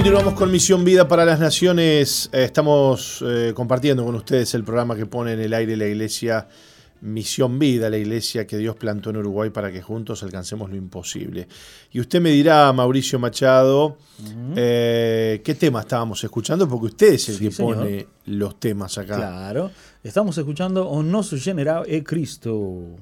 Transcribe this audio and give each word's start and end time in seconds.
Continuamos 0.00 0.32
con 0.32 0.50
Misión 0.50 0.82
Vida 0.82 1.06
para 1.06 1.26
las 1.26 1.38
Naciones. 1.38 2.30
Eh, 2.32 2.44
estamos 2.44 3.22
eh, 3.22 3.52
compartiendo 3.54 4.02
con 4.02 4.14
ustedes 4.14 4.54
el 4.54 4.64
programa 4.64 4.96
que 4.96 5.04
pone 5.04 5.34
en 5.34 5.40
el 5.40 5.52
aire 5.52 5.76
la 5.76 5.86
iglesia 5.86 6.48
Misión 7.02 7.58
Vida, 7.58 7.90
la 7.90 7.98
iglesia 7.98 8.46
que 8.46 8.56
Dios 8.56 8.76
plantó 8.76 9.10
en 9.10 9.18
Uruguay 9.18 9.50
para 9.50 9.70
que 9.70 9.82
juntos 9.82 10.22
alcancemos 10.22 10.70
lo 10.70 10.76
imposible. 10.76 11.48
Y 11.92 12.00
usted 12.00 12.18
me 12.18 12.30
dirá, 12.30 12.72
Mauricio 12.72 13.18
Machado, 13.18 13.98
eh, 14.56 15.42
¿qué 15.44 15.54
tema 15.54 15.80
estábamos 15.80 16.24
escuchando? 16.24 16.66
Porque 16.66 16.86
usted 16.86 17.12
es 17.12 17.28
el 17.28 17.38
que 17.38 17.50
pone 17.50 18.06
los 18.24 18.58
temas 18.58 18.96
acá. 18.96 19.16
Claro, 19.16 19.70
estamos 20.02 20.38
escuchando 20.38 20.88
O 20.88 21.02
Nosso 21.02 21.36
General 21.36 21.84
e 21.86 22.02
Cristo 22.02 22.96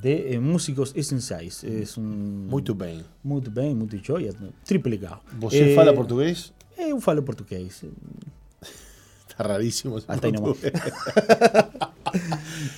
de 0.00 0.34
eh, 0.34 0.38
Músicos 0.38 0.92
Essenciais. 0.94 1.64
Es 1.64 1.96
un, 1.96 2.46
muito 2.46 2.74
bem. 2.74 3.04
Muito 3.22 3.50
bem, 3.50 3.74
muito 3.74 3.96
joia. 3.98 4.32
Triplicado. 4.64 5.20
¿Você 5.38 5.74
fala 5.74 5.92
portugués? 5.92 6.52
Eu 6.78 7.00
falo 7.00 7.22
portugués. 7.22 7.84
Está 9.28 9.44
rarísimo. 9.44 9.96
Hasta 9.96 10.26
ahí 10.26 10.32
nomás. 10.32 10.56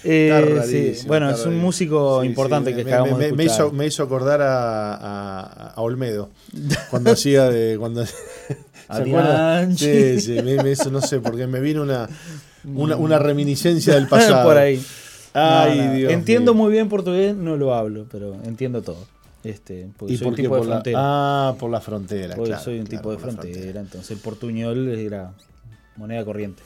eh, 0.04 0.62
sí. 0.66 1.06
Bueno, 1.06 1.30
es 1.30 1.46
un 1.46 1.58
músico 1.58 2.22
importante 2.24 2.70
sí, 2.70 2.76
que 2.76 2.84
me, 2.84 2.92
acabamos 2.92 3.18
me, 3.18 3.26
de 3.26 3.32
me 3.32 3.44
hizo, 3.44 3.72
me 3.72 3.86
hizo 3.86 4.02
acordar 4.02 4.42
a, 4.42 4.94
a, 4.94 5.70
a 5.70 5.80
Olmedo 5.80 6.30
cuando 6.90 7.12
hacía 7.12 7.48
de 7.48 7.78
cuando. 7.78 8.04
Sí, 9.76 10.20
sí, 10.20 10.42
me, 10.42 10.62
me 10.62 10.72
hizo, 10.72 10.90
no 10.90 11.00
sé, 11.00 11.20
porque 11.20 11.46
me 11.46 11.60
vino 11.60 11.82
una, 11.82 12.08
una, 12.64 12.96
una 12.96 13.18
reminiscencia 13.18 13.94
del 13.94 14.06
pasado. 14.06 14.44
Por 14.44 14.58
ahí. 14.58 14.84
Ay, 15.34 15.78
No, 15.78 15.84
no. 15.86 15.92
Dios 15.94 16.12
Entiendo 16.12 16.54
mío. 16.54 16.62
muy 16.64 16.72
bien 16.72 16.88
portugués, 16.88 17.34
no 17.34 17.56
lo 17.56 17.74
hablo, 17.74 18.06
pero 18.10 18.34
entiendo 18.44 18.82
todo. 18.82 19.04
Este, 19.44 19.88
porque 19.96 20.14
¿Y 20.14 20.16
soy 20.18 20.24
por 20.26 20.32
un 20.32 20.36
tipo 20.36 20.54
de 20.56 20.60
la- 20.60 20.66
frontera. 20.66 20.98
ah, 21.00 21.54
por 21.58 21.70
la 21.70 21.80
frontera. 21.80 22.36
Porque 22.36 22.50
claro, 22.50 22.64
soy 22.64 22.78
un 22.78 22.86
claro, 22.86 22.98
tipo 23.00 23.10
de 23.12 23.18
frontera, 23.18 23.80
entonces 23.80 24.10
el 24.12 24.18
portuñol 24.18 24.88
era 24.88 25.32
moneda 25.96 26.24
corriente. 26.24 26.62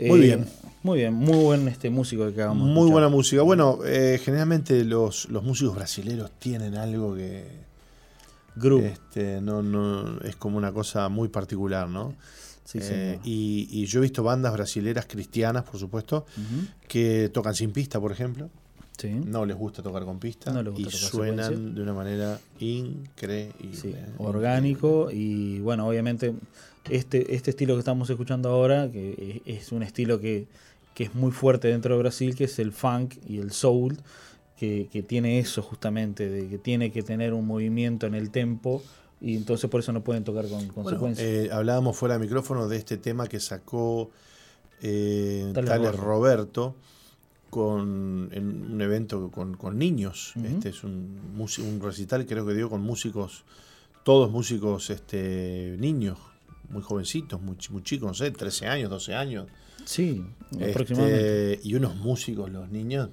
Muy 0.00 0.20
bien. 0.20 0.46
Muy 0.82 0.98
bien, 0.98 1.14
muy 1.14 1.36
buen 1.38 1.68
este 1.68 1.88
músico 1.90 2.26
que 2.26 2.34
acabamos 2.34 2.64
Muy 2.64 2.72
escuchar. 2.74 2.92
buena 2.92 3.08
música. 3.08 3.42
Bueno, 3.42 3.78
eh, 3.84 4.20
generalmente 4.22 4.84
los, 4.84 5.28
los 5.30 5.42
músicos 5.42 5.74
brasileños 5.74 6.30
tienen 6.38 6.76
algo 6.76 7.14
que 7.14 7.44
Groove. 8.56 8.86
este, 8.86 9.40
no, 9.40 9.62
no, 9.62 10.20
es 10.20 10.36
como 10.36 10.58
una 10.58 10.72
cosa 10.72 11.08
muy 11.08 11.28
particular, 11.28 11.88
¿no? 11.88 12.14
Sí, 12.66 12.78
Eh, 12.82 13.18
y, 13.24 13.68
y 13.70 13.86
yo 13.86 14.00
he 14.00 14.02
visto 14.02 14.22
bandas 14.22 14.52
brasileras 14.52 15.06
cristianas, 15.06 15.62
por 15.62 15.78
supuesto, 15.78 16.26
que 16.88 17.30
tocan 17.32 17.54
sin 17.54 17.70
pista, 17.70 18.00
por 18.00 18.10
ejemplo. 18.12 18.50
Sí. 18.98 19.10
No 19.10 19.44
les 19.44 19.56
gusta 19.56 19.82
tocar 19.82 20.06
con 20.06 20.18
pista 20.18 20.50
No 20.52 20.62
les 20.62 20.72
gusta 20.72 20.88
y 20.88 20.90
tocar 20.90 21.10
suenan 21.10 21.74
de 21.74 21.82
una 21.82 21.92
manera 21.92 22.40
increíble. 22.60 23.52
Sí, 23.72 23.94
orgánico 24.18 25.10
y 25.12 25.60
bueno, 25.60 25.86
obviamente 25.86 26.34
este, 26.88 27.34
este 27.34 27.50
estilo 27.50 27.74
que 27.74 27.80
estamos 27.80 28.08
escuchando 28.10 28.48
ahora, 28.48 28.90
que 28.90 29.42
es 29.44 29.66
es 29.66 29.72
un 29.72 29.82
estilo 29.82 30.18
que, 30.18 30.46
que 30.94 31.04
es 31.04 31.14
muy 31.14 31.30
fuerte 31.30 31.68
dentro 31.68 31.94
de 31.94 32.00
Brasil, 32.00 32.34
que 32.34 32.44
es 32.44 32.58
el 32.58 32.72
funk 32.72 33.16
y 33.28 33.38
el 33.38 33.52
soul, 33.52 33.98
que, 34.58 34.88
que 34.90 35.02
tiene 35.02 35.38
eso 35.38 35.60
justamente, 35.62 36.28
de 36.30 36.48
que 36.48 36.58
tiene 36.58 36.90
que 36.90 37.02
tener 37.02 37.34
un 37.34 37.46
movimiento 37.46 38.06
en 38.06 38.14
el 38.14 38.30
tempo 38.30 38.82
y 39.20 39.36
entonces 39.36 39.68
por 39.70 39.80
eso 39.80 39.92
no 39.92 40.02
pueden 40.04 40.24
tocar 40.24 40.44
con 40.48 40.58
Bueno, 40.58 40.74
consecuencia. 40.74 41.24
eh, 41.24 41.48
hablábamos 41.52 41.96
fuera 41.96 42.14
de 42.18 42.20
micrófono 42.24 42.68
de 42.68 42.76
este 42.76 42.96
tema 42.98 43.26
que 43.26 43.40
sacó 43.40 44.10
eh, 44.82 45.50
Tales 45.54 45.70
Tales 45.70 45.94
Roberto. 45.96 46.02
Roberto 46.06 46.76
con, 47.50 48.28
en 48.32 48.72
un 48.72 48.80
evento 48.82 49.30
con, 49.30 49.56
con 49.56 49.78
niños. 49.78 50.34
Este 50.44 50.68
es 50.70 50.84
un, 50.84 51.18
un 51.38 51.80
recital, 51.80 52.26
creo 52.26 52.44
que 52.46 52.54
dio 52.54 52.68
con 52.68 52.82
músicos, 52.82 53.44
todos 54.04 54.30
músicos 54.30 54.90
este, 54.90 55.76
niños, 55.78 56.18
muy 56.68 56.82
jovencitos, 56.82 57.40
muy 57.40 57.56
chicos, 57.56 58.02
no 58.08 58.14
sé, 58.14 58.30
13 58.32 58.66
años, 58.66 58.90
12 58.90 59.14
años. 59.14 59.46
sí, 59.84 60.22
Este, 60.52 60.70
aproximadamente. 60.70 61.60
y 61.62 61.74
unos 61.76 61.96
músicos, 61.96 62.50
los 62.50 62.68
niños, 62.68 63.08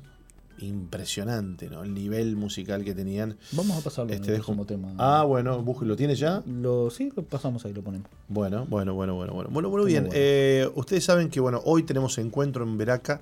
impresionante, 0.68 1.69
¿no? 1.69 1.84
El 1.84 1.94
nivel 1.94 2.35
musical 2.35 2.84
que 2.84 2.94
tenían. 2.94 3.38
Vamos 3.51 3.78
a 3.78 3.81
pasarlo 3.81 4.12
Este, 4.13 4.31
dejo- 4.31 4.53
próximo 4.56 4.66
tema. 4.66 4.94
Ah, 4.97 5.24
bueno, 5.24 5.63
¿lo 5.81 5.95
tiene 5.95 6.15
ya? 6.15 6.42
Lo, 6.45 6.89
sí, 6.89 7.12
lo 7.15 7.24
pasamos 7.24 7.63
ahí, 7.65 7.74
lo 7.74 7.81
ponemos. 7.83 8.07
Bueno, 8.27 8.65
bueno, 8.68 8.94
bueno, 8.94 9.15
bueno, 9.15 9.33
bueno. 9.33 9.50
Bueno, 9.51 9.69
bueno, 9.69 9.86
bien. 9.86 10.04
bueno. 10.06 10.15
Eh, 10.19 10.69
ustedes 10.75 11.04
saben 11.04 11.30
que 11.30 11.39
bueno, 11.39 11.62
hoy 11.65 11.83
tenemos 11.83 12.18
encuentro 12.18 12.63
en 12.63 12.77
Veraca 12.77 13.21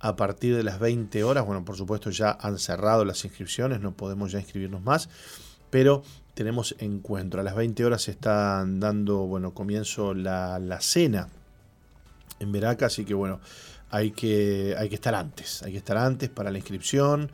a 0.00 0.16
partir 0.16 0.56
de 0.56 0.62
las 0.62 0.78
20 0.78 1.22
horas. 1.24 1.44
Bueno, 1.46 1.64
por 1.64 1.76
supuesto 1.76 2.10
ya 2.10 2.30
han 2.40 2.58
cerrado 2.58 3.04
las 3.04 3.24
inscripciones, 3.24 3.80
no 3.80 3.92
podemos 3.92 4.32
ya 4.32 4.38
inscribirnos 4.40 4.82
más, 4.82 5.08
pero 5.70 6.02
tenemos 6.34 6.74
encuentro. 6.78 7.40
A 7.40 7.44
las 7.44 7.54
20 7.54 7.84
horas 7.84 8.02
se 8.02 8.12
están 8.12 8.80
dando, 8.80 9.26
bueno, 9.26 9.52
comienzo 9.52 10.14
la, 10.14 10.58
la 10.58 10.80
cena 10.80 11.28
en 12.38 12.52
Veraca, 12.52 12.86
así 12.86 13.04
que 13.04 13.12
bueno, 13.12 13.40
hay 13.90 14.12
que, 14.12 14.74
hay 14.78 14.88
que 14.88 14.94
estar 14.94 15.14
antes, 15.14 15.62
hay 15.62 15.72
que 15.72 15.78
estar 15.78 15.96
antes 15.96 16.28
para 16.28 16.50
la 16.50 16.58
inscripción, 16.58 17.30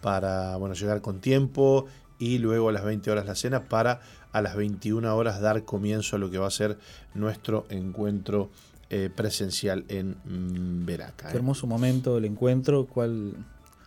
para 0.00 0.56
bueno, 0.56 0.74
llegar 0.74 1.00
con 1.00 1.20
tiempo 1.20 1.86
y 2.18 2.38
luego 2.38 2.68
a 2.68 2.72
las 2.72 2.84
20 2.84 3.10
horas 3.10 3.26
la 3.26 3.34
cena 3.34 3.64
para 3.64 4.00
a 4.32 4.42
las 4.42 4.56
21 4.56 5.16
horas 5.16 5.40
dar 5.40 5.64
comienzo 5.64 6.16
a 6.16 6.18
lo 6.18 6.30
que 6.30 6.38
va 6.38 6.48
a 6.48 6.50
ser 6.50 6.78
nuestro 7.14 7.66
encuentro 7.70 8.50
eh, 8.90 9.08
presencial 9.14 9.84
en 9.88 10.16
mm, 10.24 10.84
Veraca. 10.84 11.28
Qué 11.28 11.34
¿eh? 11.34 11.36
hermoso 11.36 11.66
momento 11.66 12.18
el 12.18 12.24
encuentro, 12.24 12.86
cuál, 12.86 13.34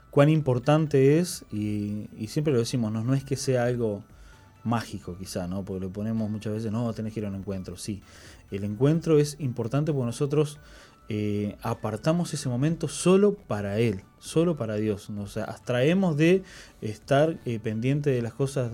cuán 0.10 0.30
importante 0.30 1.20
es, 1.20 1.46
y, 1.52 2.10
y 2.18 2.28
siempre 2.28 2.54
lo 2.54 2.60
decimos, 2.60 2.92
¿no? 2.92 3.04
no 3.04 3.14
es 3.14 3.24
que 3.24 3.36
sea 3.36 3.66
algo 3.66 4.04
mágico 4.64 5.18
quizá, 5.18 5.48
¿no? 5.48 5.64
Porque 5.64 5.86
lo 5.86 5.92
ponemos 5.92 6.30
muchas 6.30 6.54
veces, 6.54 6.72
no, 6.72 6.92
tenés 6.94 7.14
que 7.14 7.22
ir 7.22 7.26
a 7.26 7.30
un 7.30 7.36
encuentro, 7.36 7.78
sí. 7.78 8.02
El 8.52 8.64
encuentro 8.64 9.18
es 9.18 9.38
importante 9.40 9.92
porque 9.92 10.06
nosotros 10.06 10.60
eh, 11.10 11.56
apartamos 11.62 12.34
ese 12.34 12.50
momento 12.50 12.88
solo 12.88 13.34
para 13.34 13.80
Él, 13.80 14.02
solo 14.20 14.58
para 14.58 14.76
Dios. 14.76 15.10
Nos 15.10 15.38
abstraemos 15.38 16.18
de 16.18 16.44
estar 16.82 17.38
eh, 17.46 17.60
pendiente 17.60 18.10
de 18.10 18.22
las 18.22 18.34
cosas 18.34 18.72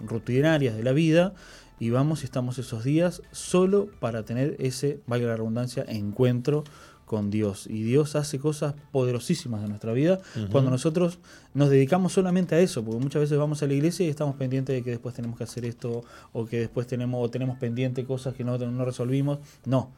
rutinarias 0.00 0.76
de 0.76 0.82
la 0.82 0.92
vida 0.92 1.34
y 1.78 1.90
vamos 1.90 2.22
y 2.22 2.24
estamos 2.24 2.58
esos 2.58 2.84
días 2.84 3.22
solo 3.32 3.88
para 4.00 4.24
tener 4.24 4.56
ese, 4.60 5.00
valga 5.06 5.28
la 5.28 5.36
redundancia, 5.36 5.84
encuentro 5.88 6.64
con 7.04 7.30
Dios. 7.30 7.66
Y 7.66 7.82
Dios 7.82 8.16
hace 8.16 8.38
cosas 8.38 8.74
poderosísimas 8.90 9.62
en 9.62 9.68
nuestra 9.68 9.92
vida 9.92 10.20
cuando 10.50 10.70
nosotros 10.70 11.18
nos 11.52 11.68
dedicamos 11.68 12.14
solamente 12.14 12.54
a 12.54 12.60
eso, 12.60 12.82
porque 12.82 13.00
muchas 13.02 13.20
veces 13.20 13.36
vamos 13.36 13.62
a 13.62 13.66
la 13.66 13.74
iglesia 13.74 14.06
y 14.06 14.08
estamos 14.08 14.36
pendientes 14.36 14.74
de 14.74 14.82
que 14.82 14.90
después 14.90 15.14
tenemos 15.14 15.36
que 15.36 15.44
hacer 15.44 15.66
esto, 15.66 16.04
o 16.32 16.46
que 16.46 16.60
después 16.60 16.86
tenemos, 16.86 17.22
o 17.22 17.28
tenemos 17.28 17.58
pendiente 17.58 18.04
cosas 18.06 18.32
que 18.34 18.44
no, 18.44 18.56
no 18.56 18.84
resolvimos. 18.86 19.40
No. 19.66 19.90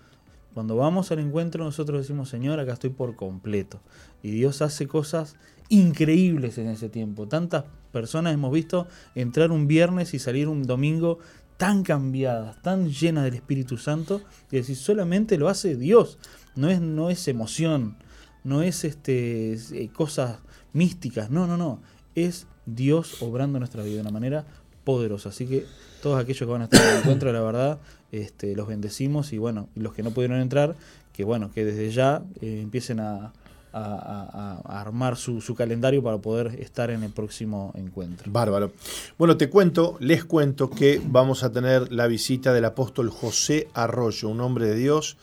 Cuando 0.55 0.77
vamos 0.77 1.11
al 1.11 1.19
encuentro 1.19 1.65
nosotros 1.65 2.01
decimos, 2.01 2.29
Señor, 2.29 2.61
acá 2.61 2.75
estoy 2.75 2.91
por 2.91 3.17
completo. 3.17 3.81
Y 4.23 4.31
Dios 4.31 4.63
hace 4.63 4.87
cosas 4.87 5.37
increíbles 5.69 6.59
en 6.59 6.69
ese 6.69 6.89
tiempo. 6.89 7.27
Tantas 7.27 7.65
personas 7.93 8.35
hemos 8.35 8.53
visto 8.53 8.87
entrar 9.17 9.51
un 9.51 9.67
viernes 9.67 10.15
y 10.15 10.21
salir 10.21 10.49
un 10.49 10.63
domingo 10.63 11.19
tan 11.57 11.83
cambiadas, 11.83 12.61
tan 12.63 12.89
llenas 12.91 13.25
del 13.25 13.35
Espíritu 13.35 13.77
Santo, 13.79 14.21
y 14.51 14.57
decir, 14.57 14.77
solamente 14.77 15.39
lo 15.39 15.49
hace 15.49 15.77
Dios. 15.77 16.19
No 16.55 16.71
es, 16.71 16.81
no 16.81 17.11
es 17.11 17.27
emoción, 17.27 17.97
no 18.45 18.63
es 18.63 18.85
este, 18.85 19.55
eh, 19.55 19.91
cosas 19.93 20.39
místicas, 20.73 21.31
no, 21.31 21.47
no, 21.47 21.57
no. 21.57 21.83
Es 22.15 22.47
Dios 22.67 23.23
obrando 23.23 23.59
nuestra 23.59 23.83
vida 23.83 23.97
de 23.97 24.01
una 24.03 24.11
manera 24.11 24.47
poderosa. 24.85 25.31
Así 25.31 25.47
que 25.47 25.67
todos 26.05 26.21
aquellos 26.21 26.41
que 26.41 26.53
van 26.53 26.61
a 26.61 26.65
estar 26.65 26.83
en 26.83 26.91
el 26.91 26.99
encuentro, 26.99 27.33
la 27.33 27.41
verdad, 27.41 27.79
este, 28.13 28.55
los 28.55 28.69
bendecimos 28.69 29.33
y 29.33 29.39
bueno, 29.39 29.71
los 29.75 29.95
que 29.95 30.03
no 30.03 30.11
pudieron 30.11 30.39
entrar, 30.39 30.77
que 31.15 31.25
bueno, 31.25 31.51
que 31.51 31.65
desde 31.65 31.91
ya 31.91 32.23
eh, 32.43 32.61
empiecen 32.63 33.01
a, 33.01 33.33
armar 33.73 35.17
su, 35.17 35.41
su, 35.41 35.57
calendario 35.57 36.01
para 36.01 36.19
poder 36.19 36.61
estar 36.61 36.91
en 36.91 37.03
el 37.03 37.11
próximo 37.11 37.73
encuentro. 37.75 38.31
Bárbaro. 38.31 38.71
Bueno, 39.19 39.37
te 39.37 39.51
cuento, 39.51 39.97
les 39.99 40.25
cuento 40.25 40.71
que 40.71 41.01
vamos 41.05 41.43
a 41.43 41.51
tener 41.51 41.91
la 41.91 42.07
visita 42.07 42.53
del 42.53 42.67
apóstol 42.67 43.11
José 43.11 43.67
Arroyo, 43.75 44.29
un 44.29 44.43
hombre 44.43 44.67
de 44.67 44.77
Dios 44.77 45.17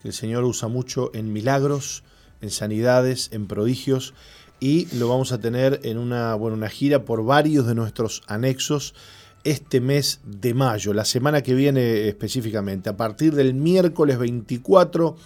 que 0.00 0.08
el 0.08 0.14
Señor 0.14 0.44
usa 0.44 0.68
mucho 0.68 1.10
en 1.12 1.32
milagros, 1.32 2.04
en 2.40 2.50
sanidades, 2.50 3.30
en 3.32 3.48
prodigios, 3.48 4.14
y 4.60 4.86
lo 4.94 5.08
vamos 5.08 5.32
a 5.32 5.40
tener 5.40 5.80
en 5.82 5.98
una, 5.98 6.36
bueno, 6.36 6.56
una 6.56 6.68
gira 6.68 7.04
por 7.04 7.24
varios 7.24 7.66
de 7.66 7.74
nuestros 7.74 8.22
anexos 8.28 8.94
este 9.44 9.80
mes 9.80 10.20
de 10.24 10.54
mayo, 10.54 10.92
la 10.92 11.04
semana 11.04 11.42
que 11.42 11.54
viene 11.54 12.08
específicamente. 12.08 12.90
A 12.90 12.96
partir 12.96 13.34
del 13.34 13.54
miércoles 13.54 14.18
24 14.18 15.16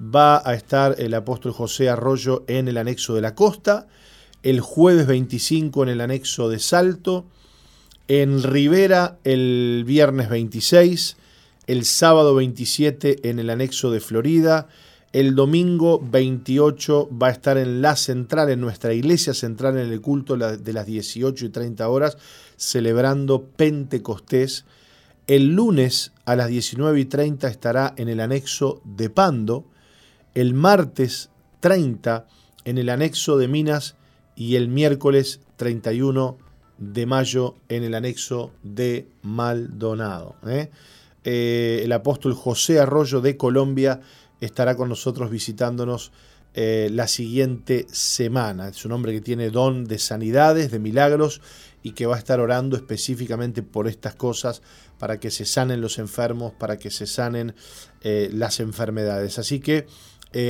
va 0.00 0.42
a 0.44 0.54
estar 0.54 0.96
el 0.98 1.14
apóstol 1.14 1.52
José 1.52 1.88
Arroyo 1.88 2.44
en 2.46 2.68
el 2.68 2.76
anexo 2.76 3.14
de 3.14 3.20
la 3.20 3.34
costa, 3.34 3.86
el 4.42 4.60
jueves 4.60 5.06
25 5.06 5.82
en 5.82 5.88
el 5.88 6.00
anexo 6.00 6.48
de 6.48 6.58
Salto, 6.58 7.26
en 8.08 8.42
Rivera 8.42 9.18
el 9.24 9.84
viernes 9.86 10.28
26, 10.28 11.16
el 11.66 11.84
sábado 11.84 12.34
27 12.34 13.28
en 13.28 13.38
el 13.38 13.50
anexo 13.50 13.90
de 13.90 14.00
Florida, 14.00 14.68
el 15.12 15.34
domingo 15.34 16.00
28 16.00 17.08
va 17.10 17.28
a 17.28 17.30
estar 17.30 17.56
en 17.56 17.80
la 17.80 17.96
central, 17.96 18.50
en 18.50 18.60
nuestra 18.60 18.92
iglesia 18.92 19.34
central, 19.34 19.78
en 19.78 19.90
el 19.90 20.00
culto 20.00 20.36
de 20.36 20.72
las 20.72 20.86
18 20.86 21.46
y 21.46 21.48
30 21.48 21.88
horas, 21.88 22.18
celebrando 22.56 23.44
Pentecostés. 23.44 24.64
El 25.26 25.54
lunes 25.54 26.12
a 26.24 26.36
las 26.36 26.48
19 26.48 27.00
y 27.00 27.04
30 27.04 27.48
estará 27.48 27.94
en 27.96 28.08
el 28.08 28.20
anexo 28.20 28.80
de 28.84 29.10
Pando. 29.10 29.64
El 30.34 30.54
martes 30.54 31.30
30 31.60 32.26
en 32.64 32.78
el 32.78 32.88
anexo 32.88 33.38
de 33.38 33.48
Minas 33.48 33.96
y 34.34 34.56
el 34.56 34.68
miércoles 34.68 35.40
31 35.56 36.38
de 36.78 37.06
mayo 37.06 37.56
en 37.68 37.84
el 37.84 37.94
anexo 37.94 38.52
de 38.62 39.08
Maldonado. 39.22 40.36
¿eh? 40.46 40.70
Eh, 41.24 41.80
el 41.82 41.92
apóstol 41.92 42.34
José 42.34 42.78
Arroyo 42.78 43.20
de 43.20 43.36
Colombia 43.36 44.00
estará 44.40 44.76
con 44.76 44.88
nosotros 44.88 45.30
visitándonos 45.30 46.12
eh, 46.54 46.88
la 46.92 47.06
siguiente 47.06 47.86
semana. 47.90 48.68
Es 48.68 48.84
un 48.84 48.92
hombre 48.92 49.12
que 49.12 49.20
tiene 49.20 49.50
don 49.50 49.84
de 49.84 49.98
sanidades, 49.98 50.70
de 50.70 50.78
milagros 50.78 51.40
y 51.86 51.92
que 51.92 52.06
va 52.06 52.16
a 52.16 52.18
estar 52.18 52.40
orando 52.40 52.76
específicamente 52.76 53.62
por 53.62 53.86
estas 53.86 54.14
cosas 54.16 54.62
para 54.98 55.20
que 55.20 55.30
se 55.30 55.44
sanen 55.44 55.80
los 55.80 55.98
enfermos, 55.98 56.52
para 56.52 56.78
que 56.78 56.90
se 56.90 57.06
sanen 57.06 57.54
eh, 58.00 58.28
las 58.32 58.58
enfermedades. 58.60 59.38
Así 59.38 59.60
que 59.60 59.86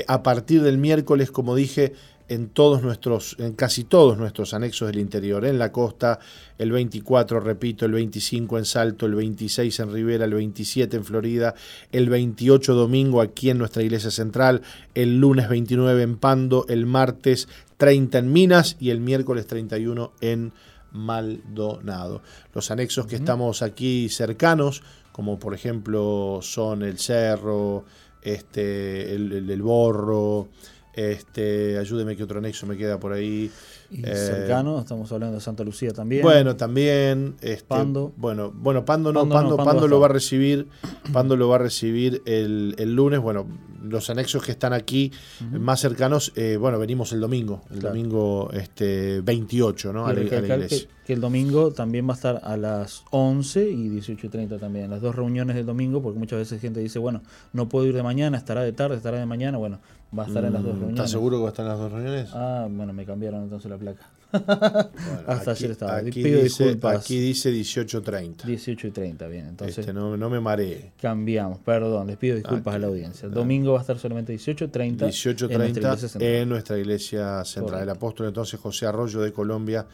a 0.09 0.25
partir 0.25 0.63
del 0.63 0.79
miércoles, 0.79 1.31
como 1.31 1.55
dije, 1.55 1.93
en 2.29 2.49
todos 2.49 2.83
nuestros, 2.83 3.37
en 3.39 3.53
casi 3.53 3.85
todos 3.85 4.19
nuestros 4.19 4.53
anexos 4.55 4.89
del 4.89 4.99
interior, 4.99 5.45
en 5.45 5.59
la 5.59 5.71
costa, 5.71 6.19
el 6.59 6.73
24, 6.73 7.41
repito, 7.41 7.87
el 7.87 7.93
25 7.93 8.59
en 8.59 8.65
Salto, 8.65 9.07
el 9.07 9.15
26 9.15 9.81
en 9.81 9.93
Rivera, 9.93 10.25
el 10.25 10.35
27 10.35 10.97
en 10.97 11.05
Florida, 11.05 11.55
el 11.93 12.09
28 12.09 12.75
domingo 12.75 13.21
aquí 13.21 13.51
en 13.51 13.59
nuestra 13.59 13.83
iglesia 13.83 14.11
central, 14.11 14.63
el 14.95 15.19
lunes 15.19 15.49
29 15.49 16.03
en 16.03 16.17
Pando, 16.17 16.67
el 16.69 16.87
martes 16.87 17.49
30 17.77 18.19
en 18.19 18.33
Minas 18.33 18.77
y 18.81 18.91
el 18.91 19.01
miércoles 19.01 19.47
31 19.47 20.13
en 20.21 20.53
Maldonado. 20.93 22.23
Los 22.55 22.71
anexos 22.71 23.07
que 23.07 23.17
estamos 23.17 23.63
aquí 23.63 24.09
cercanos, 24.09 24.83
como 25.13 25.39
por 25.39 25.55
ejemplo 25.55 26.41
son 26.43 26.83
el 26.83 26.99
Cerro, 26.99 27.85
este, 28.23 29.15
el 29.15 29.63
Borro, 29.63 30.49
este, 30.97 31.77
ayúdeme 31.77 32.17
que 32.17 32.25
otro 32.25 32.39
anexo 32.39 32.67
me 32.67 32.75
queda 32.75 32.99
por 32.99 33.13
ahí. 33.13 33.51
Y 33.91 34.01
eh, 34.03 34.17
cercano, 34.17 34.81
estamos 34.81 35.13
hablando 35.13 35.35
de 35.35 35.43
Santa 35.43 35.63
Lucía 35.63 35.91
también. 35.91 36.23
Bueno, 36.23 36.57
también. 36.57 37.37
Este, 37.43 37.67
Pando. 37.67 38.15
Bueno, 38.17 38.51
bueno, 38.51 38.87
Pando 38.87 39.13
no, 39.13 39.29
Pando, 39.29 39.59
Pando, 39.59 39.89
lo 39.89 40.01
va 40.01 40.07
a 40.07 40.09
recibir. 40.09 40.69
Pando 41.13 41.37
lo 41.37 41.51
va 41.51 41.57
a 41.57 41.59
recibir 41.59 42.23
el, 42.25 42.75
lunes. 42.95 43.21
Bueno, 43.21 43.47
los 43.89 44.11
anexos 44.11 44.43
que 44.43 44.53
están 44.53 44.73
aquí 44.73 45.13
más 45.51 45.81
cercanos, 45.81 46.33
eh, 46.37 46.57
bueno, 46.59 46.79
venimos 46.79 47.13
el 47.13 47.21
domingo, 47.21 47.63
el 47.71 47.81
domingo 47.81 48.51
este 48.53 49.21
28, 49.21 49.93
¿no? 49.93 50.07
A 50.07 50.13
la, 50.13 50.21
iglesia. 50.21 50.89
Que, 51.05 51.13
el 51.13 51.21
domingo 51.21 51.71
también 51.73 52.07
va 52.09 52.13
a 52.13 52.17
estar 52.17 52.41
a 52.43 52.57
las 52.57 53.05
11 53.11 53.71
y 53.71 53.89
18.30 53.89 54.59
también, 54.59 54.91
las 54.91 55.01
dos 55.01 55.15
reuniones 55.15 55.57
del 55.57 55.67
domingo, 55.67 56.03
porque 56.03 56.19
muchas 56.19 56.39
veces 56.39 56.61
gente 56.61 56.81
dice, 56.81 56.99
bueno, 56.99 57.23
no 57.53 57.69
puedo 57.69 57.87
ir 57.87 57.95
de 57.95 58.03
mañana, 58.03 58.37
estará 58.37 58.63
de 58.63 58.73
tarde, 58.73 58.97
estará 58.97 59.19
de 59.19 59.27
mañana, 59.27 59.59
bueno, 59.59 59.79
va 60.17 60.25
a 60.25 60.27
estar 60.27 60.45
en 60.45 60.53
las 60.53 60.63
dos 60.63 60.75
mm, 60.75 60.79
reuniones. 60.79 60.99
¿Estás 60.99 61.11
seguro 61.11 61.37
que 61.39 61.43
va 61.43 61.49
a 61.49 61.51
estar 61.51 61.65
en 61.65 61.71
las 61.71 61.79
dos 61.79 61.93
reuniones? 61.93 62.31
Ah, 62.33 62.67
bueno, 62.71 62.93
me 62.93 63.05
cambiaron 63.05 63.45
entonces 63.45 63.71
la 63.71 63.79
placa. 63.79 64.09
Hasta 64.33 65.51
aquí, 65.53 65.65
ayer 65.65 65.71
estaba. 65.71 65.97
Aquí 65.97 66.23
dice, 66.23 66.79
Aquí 66.83 67.19
dice 67.21 67.53
18.30. 67.53 68.45
18.30, 68.45 69.31
bien. 69.31 69.49
Entonces, 69.49 69.79
este, 69.79 69.93
no, 69.93 70.17
no, 70.17 70.31
me 70.31 70.41
mareé. 70.41 70.93
Cambiamos, 71.01 71.59
perdón, 71.61 72.07
les 72.09 72.17
pido 72.17 72.37
disculpas 72.37 72.75
a 72.75 72.79
la 72.79 72.87
audiencia. 72.89 73.27
El 73.27 73.33
domingo 73.35 73.73
va 73.73 73.79
a 73.79 73.81
estar 73.83 73.99
solamente 73.99 74.35
18.30. 74.35 74.99
18.30 74.99 76.21
en, 76.21 76.49
nuestra 76.49 76.79
iglesia 76.79 77.45
central. 77.45 77.83
El 77.83 77.91
apóstol 77.91 78.27
entonces 78.27 78.59
José 78.59 78.87
Arroyo 78.87 79.21
de 79.21 79.33
Colombia, 79.33 79.87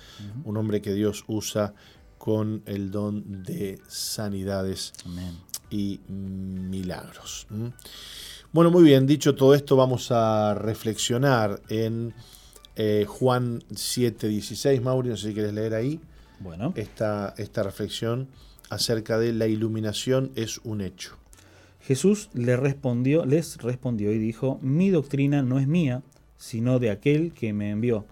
un 0.44 0.56
hombre 0.56 0.80
que 0.80 0.92
Dios 0.92 1.24
usa 1.26 1.74
con 2.18 2.62
el 2.66 2.90
don 2.90 3.42
de 3.42 3.80
sanidades 3.88 4.92
y 5.70 6.00
milagros. 6.08 7.46
Bueno, 8.52 8.70
muy 8.70 8.84
bien, 8.84 9.06
dicho 9.06 9.34
todo 9.34 9.54
esto, 9.54 9.76
vamos 9.76 10.10
a 10.10 10.54
reflexionar 10.54 11.60
en 11.68 12.14
eh, 12.76 13.04
Juan 13.08 13.62
7:16. 13.70 14.80
Mauri, 14.80 15.10
no 15.10 15.16
sé 15.16 15.28
si 15.28 15.34
quieres 15.34 15.52
leer 15.52 15.74
ahí 15.74 16.00
bueno. 16.40 16.72
esta, 16.76 17.34
esta 17.36 17.62
reflexión 17.62 18.28
acerca 18.70 19.18
de 19.18 19.32
la 19.32 19.46
iluminación 19.46 20.32
es 20.34 20.58
un 20.64 20.80
hecho. 20.80 21.16
Jesús 21.80 22.30
le 22.32 22.56
respondió, 22.56 23.26
les 23.26 23.56
respondió 23.58 24.12
y 24.12 24.18
dijo, 24.18 24.58
mi 24.62 24.90
doctrina 24.90 25.42
no 25.42 25.58
es 25.58 25.66
mía, 25.66 26.02
sino 26.36 26.78
de 26.78 26.90
aquel 26.90 27.32
que 27.32 27.52
me 27.52 27.70
envió. 27.70 28.04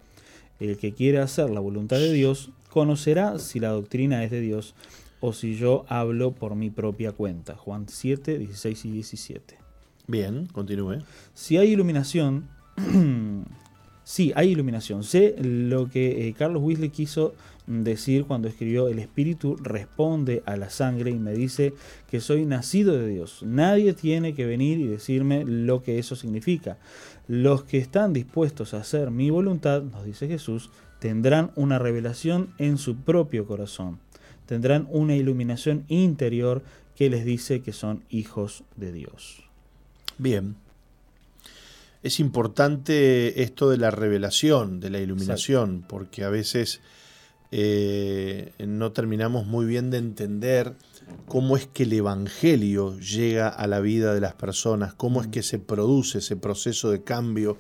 El 0.59 0.77
que 0.77 0.93
quiere 0.93 1.21
hacer 1.21 1.51
la 1.51 1.61
voluntad 1.61 1.99
de 1.99 2.13
Dios 2.13 2.51
conocerá 2.69 3.39
si 3.39 3.61
la 3.61 3.71
doctrina 3.71 4.25
es 4.25 4.31
de 4.31 4.41
Dios 4.41 4.75
o 5.21 5.33
si 5.33 5.57
yo 5.57 5.85
hablo 5.89 6.33
por 6.33 6.55
mi 6.57 6.71
propia 6.71 7.13
cuenta. 7.13 7.57
Juan 7.57 7.87
7, 7.89 8.39
16 8.39 8.85
y 8.85 8.91
17. 8.91 9.59
Bien, 10.07 10.47
continúe. 10.47 11.03
Si 11.35 11.57
hay 11.57 11.71
iluminación, 11.71 12.49
sí, 14.11 14.33
hay 14.35 14.51
iluminación. 14.51 15.05
Sé 15.05 15.37
lo 15.39 15.89
que 15.89 16.27
eh, 16.27 16.35
Carlos 16.35 16.65
Weasley 16.65 16.91
quiso 16.91 17.33
decir 17.69 18.25
cuando 18.25 18.49
escribió 18.49 18.89
El 18.89 18.99
Espíritu 18.99 19.57
responde 19.63 20.43
a 20.47 20.57
la 20.57 20.69
sangre 20.69 21.13
y 21.13 21.19
me 21.21 21.33
dice 21.33 21.75
que 22.11 22.21
soy 22.21 22.45
nacido 22.45 22.99
de 22.99 23.07
Dios. 23.07 23.45
Nadie 23.45 23.93
tiene 23.93 24.35
que 24.35 24.47
venir 24.47 24.81
y 24.81 24.89
decirme 24.89 25.45
lo 25.45 25.85
que 25.85 26.01
eso 26.01 26.17
significa. 26.17 26.77
Los 27.29 27.63
que 27.63 27.79
están 27.79 28.13
dispuestos 28.13 28.75
a 28.75 28.79
hacer 28.79 29.13
mi 29.13 29.31
voluntad, 29.31 29.83
nos 29.83 30.05
dice 30.05 30.27
Jesús, 30.27 30.71
tendrán 30.99 31.53
una 31.55 31.79
revelación 31.79 32.53
en 32.59 32.79
su 32.79 32.97
propio 32.97 33.47
corazón. 33.47 34.01
Tendrán 34.47 34.89
una 34.91 35.15
iluminación 35.15 35.85
interior 35.87 36.65
que 36.97 37.11
les 37.11 37.25
dice 37.25 37.63
que 37.63 37.73
son 37.73 38.03
hijos 38.11 38.65
de 38.75 38.91
Dios. 38.91 39.45
Bien. 40.19 40.57
Es 42.03 42.21
importante 42.21 43.43
esto 43.43 43.69
de 43.71 43.77
la 43.77 43.91
revelación, 43.91 44.81
de 44.81 44.91
la 44.91 45.01
iluminación, 45.01 45.85
porque 45.87 46.25
a 46.25 46.31
veces 46.31 46.81
eh, 47.53 48.53
no 48.59 48.93
terminamos 48.93 49.47
muy 49.47 49.67
bien 49.67 49.91
de 49.91 49.99
entender 49.99 50.77
cómo 51.27 51.57
es 51.57 51.67
que 51.67 51.83
el 51.83 51.93
Evangelio 51.93 52.99
llega 52.99 53.49
a 53.49 53.67
la 53.67 53.81
vida 53.81 54.15
de 54.15 54.21
las 54.21 54.35
personas, 54.35 54.95
cómo 54.95 55.21
es 55.21 55.29
que 55.29 55.43
se 55.43 55.59
produce 55.59 56.19
ese 56.19 56.37
proceso 56.37 56.91
de 56.91 57.03
cambio 57.03 57.59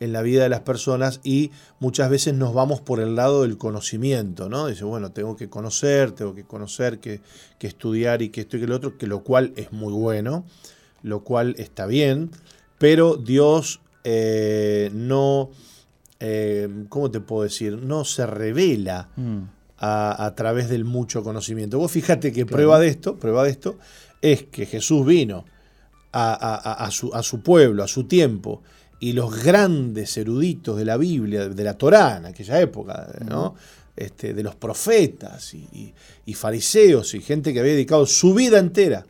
en 0.00 0.12
la 0.12 0.22
vida 0.22 0.42
de 0.42 0.48
las 0.48 0.60
personas 0.60 1.20
y 1.22 1.50
muchas 1.78 2.10
veces 2.10 2.34
nos 2.34 2.54
vamos 2.54 2.80
por 2.80 3.00
el 3.00 3.14
lado 3.14 3.42
del 3.42 3.58
conocimiento, 3.58 4.48
¿no? 4.48 4.66
Dice, 4.66 4.84
bueno, 4.84 5.12
tengo 5.12 5.36
que 5.36 5.48
conocer, 5.48 6.12
tengo 6.12 6.34
que 6.34 6.44
conocer, 6.44 6.98
que, 6.98 7.20
estudiar 7.60 8.22
y 8.22 8.30
que 8.30 8.40
esto 8.40 8.56
y 8.56 8.60
que 8.60 8.66
lo 8.66 8.76
otro, 8.76 8.96
que 8.96 9.06
lo 9.06 9.22
cual 9.22 9.52
es 9.56 9.72
muy 9.72 9.92
bueno, 9.92 10.44
lo 11.02 11.22
cual 11.22 11.54
está 11.58 11.86
bien, 11.86 12.30
pero 12.80 13.16
Dios 13.16 13.82
eh, 14.04 14.90
no, 14.94 15.50
eh, 16.18 16.66
¿cómo 16.88 17.10
te 17.10 17.20
puedo 17.20 17.42
decir? 17.42 17.76
No 17.76 18.06
se 18.06 18.26
revela. 18.26 19.10
Mm. 19.16 19.42
A, 19.82 20.34
través 20.36 20.68
del 20.68 20.84
mucho 20.84 21.24
conocimiento. 21.24 21.78
Vos 21.78 21.90
fíjate 21.90 22.34
que 22.34 22.44
prueba 22.44 22.78
de 22.78 22.88
esto, 22.88 23.16
prueba 23.16 23.44
de 23.44 23.50
esto, 23.50 23.78
es 24.20 24.42
que 24.42 24.66
Jesús 24.66 25.06
vino 25.06 25.46
a, 26.12 26.86
su, 26.90 27.10
a, 27.14 27.22
su, 27.22 27.40
pueblo, 27.40 27.82
a 27.82 27.88
su 27.88 28.04
tiempo, 28.04 28.60
y 28.98 29.14
los 29.14 29.42
grandes 29.42 30.18
eruditos 30.18 30.76
de 30.76 30.84
la 30.84 30.98
Biblia, 30.98 31.48
de 31.48 31.64
la 31.64 31.78
Torá 31.78 32.18
en 32.18 32.26
aquella 32.26 32.60
época, 32.60 33.10
¿no? 33.26 33.54
Este, 33.96 34.32
de 34.32 34.42
los 34.42 34.54
profetas 34.54 35.52
y, 35.54 35.92
fariseos 36.34 37.12
y 37.14 37.20
gente 37.20 37.52
que 37.52 37.60
había 37.60 37.72
dedicado 37.72 38.06
su 38.06 38.32
vida 38.32 38.58
entera 38.58 39.04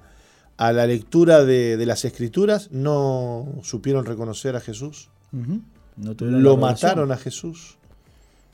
a 0.60 0.72
la 0.72 0.86
lectura 0.86 1.44
de, 1.44 1.82
las 1.86 2.04
escrituras, 2.04 2.70
no 2.70 3.48
supieron 3.62 4.04
reconocer 4.04 4.56
a 4.56 4.60
Jesús. 4.60 5.08
Lo 6.18 6.56
mataron 6.58 7.12
a 7.12 7.16
Jesús. 7.16 7.78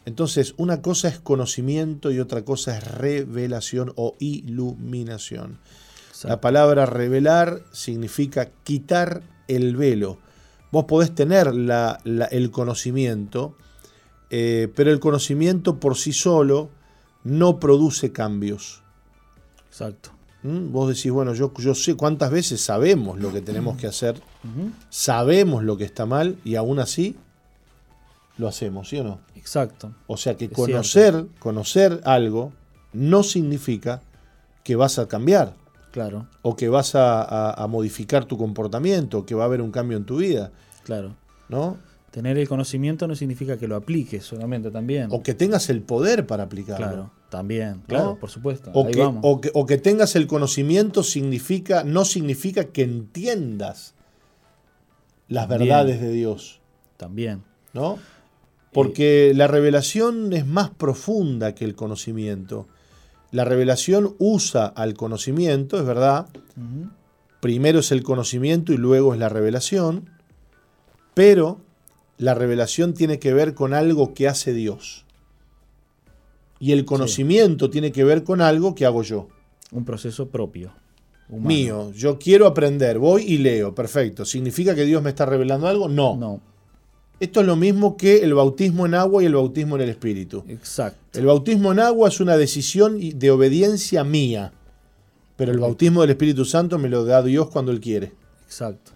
Entonces, 0.05 0.55
una 0.57 0.83
cosa 0.83 1.09
es 1.09 1.19
conocimiento 1.19 2.13
y 2.13 2.21
otra 2.21 2.45
cosa 2.45 2.79
es 2.79 2.85
revelación 2.87 3.93
o 3.97 4.15
iluminación. 4.21 5.59
La 6.23 6.41
palabra 6.41 6.87
revelar 6.87 7.63
significa 7.73 8.51
quitar 8.63 9.23
el 9.49 9.77
velo 9.77 10.19
Vos 10.71 10.85
podés 10.85 11.15
tener 11.15 11.49
el 11.49 12.51
conocimiento, 12.53 13.57
eh, 14.31 14.71
pero 14.77 14.93
el 14.93 15.01
conocimiento 15.01 15.81
por 15.81 15.97
sí 15.97 16.13
solo 16.13 16.71
no 17.25 17.59
produce 17.59 18.13
cambios. 18.13 18.83
Exacto. 19.69 20.16
¿Mm? 20.47 20.71
Vos 20.71 20.89
decís, 20.89 21.11
bueno, 21.11 21.35
yo, 21.35 21.53
yo 21.59 21.75
sé 21.75 21.97
cuántas 21.97 22.31
veces 22.31 22.61
sabemos 22.61 23.19
lo 23.19 23.33
que 23.33 23.41
tenemos 23.41 23.77
que 23.77 23.89
hacer, 23.89 24.21
sabemos 24.91 25.65
lo 25.65 25.77
que 25.77 25.85
está 25.85 26.07
mal 26.07 26.37
y 26.45 26.55
aún 26.55 26.79
así 26.79 27.17
lo 28.39 28.47
hacemos, 28.47 28.89
¿sí 28.89 28.99
o 28.99 29.05
no? 29.05 29.19
Exacto. 29.35 29.93
O 30.07 30.17
sea 30.17 30.37
que 30.37 30.49
conocer, 30.49 31.27
conocer 31.41 32.01
algo 32.05 32.53
no 32.93 33.25
significa 33.25 34.03
que 34.63 34.77
vas 34.77 34.99
a 34.99 35.09
cambiar. 35.09 35.55
Claro. 35.91 36.27
O 36.43 36.55
que 36.55 36.69
vas 36.69 36.93
a, 36.95 37.67
modificar 37.69 38.27
tu 38.27 38.37
comportamiento, 38.39 39.25
que 39.25 39.35
va 39.35 39.45
a 39.45 39.47
haber 39.47 39.63
un 39.63 39.71
cambio 39.71 39.97
en 39.97 40.05
tu 40.05 40.19
vida. 40.19 40.53
Claro. 40.85 41.17
¿No? 41.49 41.79
Tener 42.11 42.39
el 42.39 42.49
conocimiento 42.49 43.09
no 43.09 43.17
significa 43.17 43.57
que 43.57 43.67
lo 43.67 43.77
apliques 43.77 44.25
solamente 44.25 44.71
también. 44.71 45.09
O 45.11 45.23
que 45.23 45.35
tengas 45.35 45.71
el 45.71 45.83
poder 45.83 46.27
para 46.27 46.45
aplicarlo. 46.45 46.87
Claro, 46.87 47.11
también, 47.29 47.83
claro, 47.89 48.19
por 48.21 48.31
supuesto. 48.31 48.71
O, 48.73 48.87
que, 48.87 49.51
O, 49.55 49.67
que, 49.67 49.79
tengas 49.79 50.15
el 50.15 50.27
conocimiento 50.27 51.03
significa, 51.03 51.83
no 51.83 52.05
significa 52.05 52.67
que 52.67 52.83
entiendas 52.83 53.95
las 55.29 55.49
verdades 55.49 56.01
de 56.01 56.13
Dios. 56.13 56.61
También. 56.97 57.43
¿No? 57.73 57.99
Porque 58.73 59.33
la 59.35 59.47
revelación 59.47 60.33
es 60.33 60.47
más 60.47 60.71
profunda 60.71 61.55
que 61.55 61.65
el 61.65 61.75
conocimiento. 61.75 62.69
La 63.33 63.45
revelación 63.45 64.15
usa 64.19 64.67
al 64.67 64.95
conocimiento, 64.95 65.79
es 65.79 65.87
verdad. 65.87 66.29
Primero 67.41 67.81
es 67.81 67.91
el 67.91 68.03
conocimiento 68.03 68.73
y 68.73 68.77
luego 68.77 69.15
es 69.15 69.19
la 69.19 69.29
revelación. 69.29 70.11
Pero 71.15 71.61
la 72.19 72.35
revelación 72.35 72.95
tiene 72.95 73.19
que 73.19 73.33
ver 73.35 73.55
con 73.55 73.75
algo 73.75 74.15
que 74.15 74.29
hace 74.29 74.53
Dios. 74.53 75.06
Y 76.59 76.73
el 76.73 76.85
conocimiento 76.85 77.71
tiene 77.71 77.93
que 77.93 78.05
ver 78.05 78.25
con 78.25 78.41
algo 78.41 78.75
que 78.75 78.87
hago 78.87 79.03
yo. 79.03 79.29
Un 79.73 79.85
proceso 79.85 80.29
propio. 80.29 80.73
Mío. 81.29 81.93
Yo 81.93 82.19
quiero 82.19 82.47
aprender, 82.47 82.99
voy 82.99 83.25
y 83.25 83.39
leo. 83.39 83.75
Perfecto. 83.75 84.25
¿Significa 84.25 84.75
que 84.75 84.85
Dios 84.85 85.03
me 85.03 85.11
está 85.11 85.27
revelando 85.27 85.67
algo? 85.67 85.89
No. 85.89 86.17
No. 86.17 86.41
Esto 87.19 87.41
es 87.41 87.47
lo 87.47 87.57
mismo 87.57 87.97
que 87.97 88.19
el 88.19 88.35
bautismo 88.35 88.85
en 88.85 88.95
agua 88.95 89.23
y 89.23 89.27
el 89.27 89.35
bautismo 89.35 89.77
en 89.77 89.83
el 89.83 89.89
Espíritu. 89.89 90.45
Exacto. 90.49 91.19
El 91.19 91.27
bautismo 91.27 91.73
en 91.73 91.81
agua 91.81 92.09
es 92.09 92.21
una 92.21 92.37
decisión 92.37 92.99
de 93.01 93.31
obediencia 93.31 94.05
mía, 94.05 94.53
pero 95.37 95.51
el 95.51 95.59
bautismo 95.59 96.03
del 96.03 96.11
Espíritu 96.11 96.45
Santo 96.45 96.79
me 96.79 96.91
lo 96.91 97.05
da 97.05 97.23
Dios 97.23 97.49
cuando 97.49 97.73
Él 97.73 97.81
quiere. 97.81 98.13
Exacto, 98.45 98.93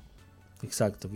exacto. 0.63 1.09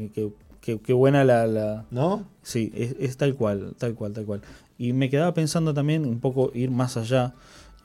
Qué, 0.63 0.93
buena 0.95 1.25
la, 1.25 1.85
¿No? 1.91 2.27
Sí, 2.43 2.73
es, 2.75 3.19
tal 3.19 3.35
cual, 3.35 3.75
tal 3.77 3.95
cual, 3.95 4.15
tal 4.15 4.25
cual. 4.25 4.41
Y 4.79 4.93
me 4.93 5.11
quedaba 5.11 5.35
pensando 5.35 5.73
también 5.75 6.05
un 6.05 6.21
poco 6.21 6.51
ir 6.55 6.71
más 6.71 6.97
allá. 6.97 7.33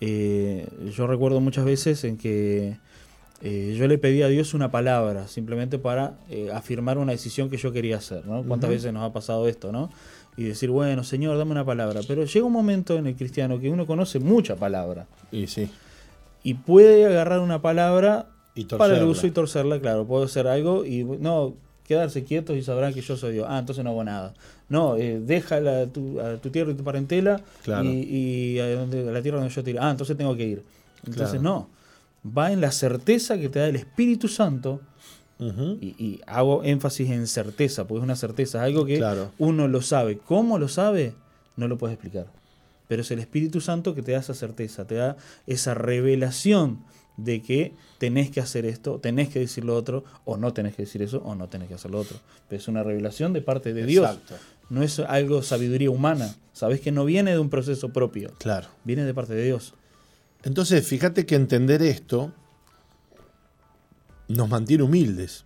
Eh, 0.01 0.67
yo 0.95 1.07
recuerdo 1.07 1.39
muchas 1.39 1.65
veces 1.65 2.03
en 2.03 2.17
que 2.17 2.77
eh, 3.41 3.75
yo 3.77 3.87
le 3.87 3.97
pedí 3.97 4.21
a 4.21 4.27
Dios 4.27 4.53
una 4.53 4.69
palabra, 4.71 5.27
simplemente 5.27 5.79
para 5.79 6.17
eh, 6.29 6.49
afirmar 6.53 6.97
una 6.97 7.13
decisión 7.13 7.49
que 7.49 7.57
yo 7.57 7.71
quería 7.71 7.97
hacer, 7.97 8.25
¿no? 8.25 8.43
¿Cuántas 8.43 8.69
veces 8.69 8.91
nos 8.91 9.03
ha 9.03 9.13
pasado 9.13 9.47
esto, 9.47 9.71
no? 9.71 9.89
Y 10.35 10.43
decir, 10.43 10.69
bueno, 10.69 11.03
Señor, 11.03 11.37
dame 11.37 11.51
una 11.51 11.65
palabra. 11.65 12.01
Pero 12.07 12.23
llega 12.25 12.45
un 12.45 12.53
momento 12.53 12.97
en 12.97 13.07
el 13.07 13.15
cristiano 13.15 13.59
que 13.59 13.69
uno 13.69 13.85
conoce 13.85 14.19
mucha 14.19 14.55
palabra. 14.55 15.07
Y 15.31 15.47
sí. 15.47 15.69
Y 16.43 16.55
puede 16.55 17.05
agarrar 17.05 17.39
una 17.39 17.61
palabra 17.61 18.27
para 18.77 18.97
el 18.97 19.03
uso 19.03 19.27
y 19.27 19.31
torcerla, 19.31 19.79
claro. 19.79 20.05
Puedo 20.05 20.23
hacer 20.23 20.47
algo 20.47 20.85
y 20.85 21.03
no 21.03 21.55
quedarse 21.89 22.23
quietos 22.23 22.55
y 22.55 22.61
sabrán 22.61 22.93
que 22.93 23.01
yo 23.01 23.17
soy 23.17 23.33
Dios. 23.33 23.47
Ah, 23.49 23.57
entonces 23.57 23.83
no 23.83 23.89
hago 23.89 24.03
nada. 24.03 24.35
No, 24.69 24.95
eh, 24.95 25.19
deja 25.19 25.57
a 25.57 25.87
tu 25.87 26.49
tierra 26.51 26.71
y 26.71 26.75
tu 26.75 26.83
parentela 26.83 27.41
y, 27.65 28.59
a, 28.59 28.85
la 28.85 29.21
tierra 29.23 29.39
donde 29.39 29.49
yo 29.53 29.63
te 29.63 29.77
Ah, 29.79 29.89
entonces 29.89 30.15
tengo 30.15 30.37
que 30.37 30.45
ir. 30.45 30.63
Entonces 31.05 31.41
no 31.41 31.67
va 32.25 32.51
en 32.51 32.61
la 32.61 32.71
certeza 32.71 33.39
que 33.39 33.49
te 33.49 33.59
da 33.59 33.67
el 33.67 33.75
Espíritu 33.75 34.27
Santo. 34.27 34.81
y, 35.39 36.21
hago 36.27 36.63
énfasis 36.63 37.09
en 37.09 37.25
certeza, 37.25 37.87
porque 37.87 37.99
es 37.99 38.03
una 38.03 38.15
certeza, 38.15 38.61
algo 38.63 38.85
que 38.85 39.03
uno 39.39 39.67
lo 39.67 39.81
sabe. 39.81 40.19
¿Cómo 40.19 40.59
lo 40.59 40.67
sabe? 40.67 41.15
No 41.55 41.67
lo 41.67 41.79
puedes 41.79 41.95
explicar. 41.95 42.27
Pero 42.87 43.01
es 43.01 43.09
el 43.09 43.19
Espíritu 43.19 43.61
Santo 43.61 43.95
que 43.95 44.03
te 44.03 44.11
da 44.11 44.19
esa 44.19 44.35
certeza, 44.35 44.85
te 44.85 44.95
da 44.95 45.17
esa 45.47 45.73
revelación 45.73 46.83
de 47.23 47.41
que 47.41 47.73
tenés 47.97 48.31
que 48.31 48.39
hacer 48.39 48.65
esto, 48.65 48.99
tenés 48.99 49.29
que 49.29 49.39
decir 49.39 49.65
lo 49.65 49.75
otro, 49.75 50.03
o 50.25 50.37
no 50.37 50.53
tenés 50.53 50.75
que 50.75 50.83
decir 50.83 51.01
eso, 51.01 51.21
o 51.25 51.35
no 51.35 51.47
tenés 51.47 51.67
que 51.67 51.75
hacer 51.75 51.91
lo 51.91 51.99
otro. 51.99 52.17
Pero 52.47 52.61
es 52.61 52.67
una 52.67 52.83
revelación 52.83 53.33
de 53.33 53.41
parte 53.41 53.73
de 53.73 53.85
Dios. 53.85 54.19
No 54.69 54.83
es 54.83 54.99
algo 54.99 55.41
sabiduría 55.41 55.89
humana. 55.89 56.35
Sabes 56.53 56.81
que 56.81 56.91
no 56.91 57.05
viene 57.05 57.31
de 57.31 57.39
un 57.39 57.49
proceso 57.49 57.89
propio. 57.89 58.31
Claro. 58.37 58.67
Viene 58.83 59.03
de 59.03 59.13
parte 59.13 59.33
de 59.33 59.45
Dios. 59.45 59.73
Entonces, 60.43 60.87
fíjate 60.87 61.25
que 61.25 61.35
entender 61.35 61.81
esto 61.81 62.31
nos 64.27 64.47
mantiene 64.47 64.83
humildes. 64.83 65.45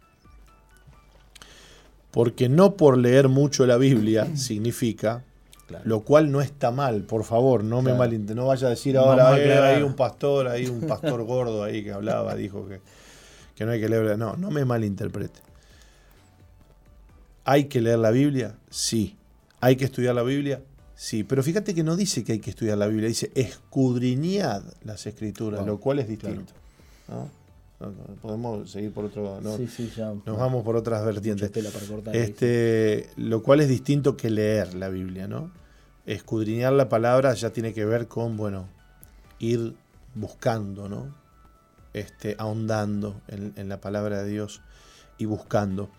Porque 2.12 2.48
no 2.50 2.76
por 2.76 2.98
leer 2.98 3.28
mucho 3.28 3.66
la 3.66 3.78
Biblia 3.78 4.36
significa, 4.36 5.24
lo 5.86 6.02
cual 6.02 6.32
no 6.32 6.42
está 6.42 6.72
mal, 6.72 7.04
por 7.04 7.24
favor, 7.24 7.64
no 7.64 7.82
me 7.82 7.94
no 7.94 8.48
vaya 8.48 8.68
a 8.68 8.70
decir 8.70 8.98
ahora 8.98 9.34
hay 9.34 9.82
un 9.82 9.96
pastor, 9.96 10.48
hay 10.48 10.68
un 10.68 10.82
pastor 10.82 11.24
gordo 11.24 11.64
ahí 11.64 11.84
que 11.84 11.92
hablaba, 11.92 12.36
dijo 12.36 12.68
que, 12.68 12.82
que 13.56 13.66
no 13.66 13.72
hay 13.72 13.80
que 13.80 13.90
leer, 13.90 14.18
no, 14.18 14.36
no 14.36 14.52
me 14.52 14.66
malinterprete. 14.66 15.40
¿Hay 17.46 17.66
que 17.66 17.82
leer 17.82 18.00
la 18.00 18.12
Biblia? 18.12 18.56
Sí. 18.70 19.18
¿Hay 19.60 19.76
que 19.76 19.86
estudiar 19.86 20.16
la 20.16 20.24
Biblia? 20.24 20.62
Sí, 20.96 21.24
pero 21.24 21.44
fíjate 21.44 21.74
que 21.74 21.84
no 21.84 21.96
dice 21.96 22.24
que 22.24 22.34
hay 22.34 22.40
que 22.40 22.52
estudiar 22.52 22.78
la 22.78 22.88
Biblia, 22.88 23.08
dice 23.08 23.32
escudriñad 23.36 24.64
las 24.84 25.06
escrituras, 25.06 25.66
lo 25.66 25.80
cual 25.80 26.00
es 26.00 26.08
distinto. 26.08 26.54
Podemos 28.22 28.70
seguir 28.70 28.92
por 28.92 29.06
otro. 29.06 29.40
Sí, 29.58 29.68
sí, 29.68 29.94
ya, 29.96 30.14
nos 30.26 30.38
vamos 30.38 30.64
por 30.64 30.76
otras 30.76 31.04
vertientes. 31.06 31.52
este, 32.14 33.10
lo 33.18 33.44
cual 33.44 33.62
es 33.62 33.68
distinto 33.68 34.18
que 34.18 34.30
leer 34.30 34.74
la 34.74 34.90
Biblia, 34.90 35.28
¿no? 35.28 35.52
Escudriñar 36.06 36.74
la 36.74 36.90
palabra 36.90 37.34
ya 37.34 37.52
tiene 37.52 37.74
que 37.74 37.86
ver 37.86 38.08
con, 38.08 38.38
bueno, 38.38 38.68
ir 39.40 39.76
buscando, 40.16 40.90
¿no? 40.90 41.16
Este, 41.94 42.36
ahondando 42.40 43.22
en, 43.28 43.54
en 43.56 43.70
la 43.70 43.80
palabra 43.80 44.24
de 44.24 44.30
Dios 44.30 44.62
y 45.18 45.26
buscando. 45.26 45.90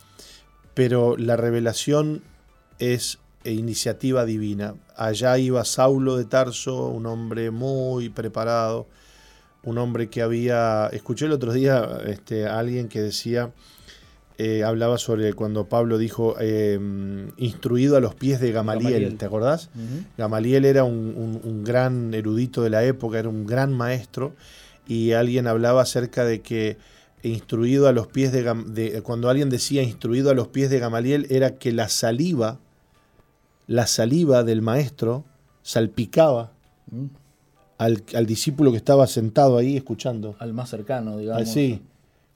Pero 0.74 1.16
la 1.16 1.36
revelación 1.36 2.22
es 2.78 3.18
e 3.44 3.52
iniciativa 3.52 4.24
divina. 4.24 4.74
Allá 4.96 5.36
iba 5.38 5.64
Saulo 5.64 6.16
de 6.16 6.24
Tarso, 6.24 6.88
un 6.88 7.04
hombre 7.06 7.50
muy 7.50 8.08
preparado, 8.08 8.86
un 9.64 9.78
hombre 9.78 10.08
que 10.08 10.22
había, 10.22 10.88
escuché 10.92 11.26
el 11.26 11.32
otro 11.32 11.52
día 11.52 11.98
este, 12.06 12.46
a 12.46 12.58
alguien 12.58 12.88
que 12.88 13.00
decía 13.02 13.50
eh, 14.36 14.64
hablaba 14.64 14.98
sobre 14.98 15.32
cuando 15.32 15.68
Pablo 15.68 15.96
dijo 15.96 16.34
eh, 16.40 16.78
instruido 17.36 17.96
a 17.96 18.00
los 18.00 18.14
pies 18.16 18.40
de 18.40 18.50
Gamaliel, 18.50 18.92
Gamaliel. 18.92 19.16
¿te 19.18 19.26
acordás? 19.26 19.70
Gamaliel 20.18 20.64
era 20.64 20.82
un, 20.84 21.14
un- 21.16 21.40
un 21.44 21.62
gran 21.64 22.12
erudito 22.14 22.62
de 22.62 22.70
la 22.70 22.84
época, 22.84 23.18
era 23.20 23.28
un 23.28 23.46
gran 23.46 23.72
maestro, 23.72 24.34
y 24.88 25.12
alguien 25.12 25.46
hablaba 25.46 25.82
acerca 25.82 26.24
de 26.24 26.40
que 26.40 26.76
instruido 27.22 27.86
a 27.86 27.92
los 27.92 28.06
pies 28.08 28.32
de, 28.32 28.42
de- 28.66 29.00
cuando 29.02 29.30
alguien 29.30 29.50
decía 29.50 29.82
instruido 29.84 30.30
a 30.30 30.34
los 30.34 30.48
pies 30.48 30.68
de 30.68 30.80
Gamaliel 30.80 31.26
era 31.30 31.54
que 31.56 31.72
la 31.72 31.88
saliva, 31.88 32.58
la 33.68 33.86
saliva 33.86 34.42
del 34.42 34.62
maestro 34.62 35.24
salpicaba 35.62 36.52
Mm. 36.90 37.06
Al, 37.84 38.02
al 38.14 38.26
discípulo 38.26 38.70
que 38.70 38.76
estaba 38.76 39.06
sentado 39.06 39.56
ahí 39.56 39.76
escuchando. 39.76 40.36
Al 40.38 40.52
más 40.52 40.70
cercano, 40.70 41.18
digamos. 41.18 41.42
Así. 41.42 41.80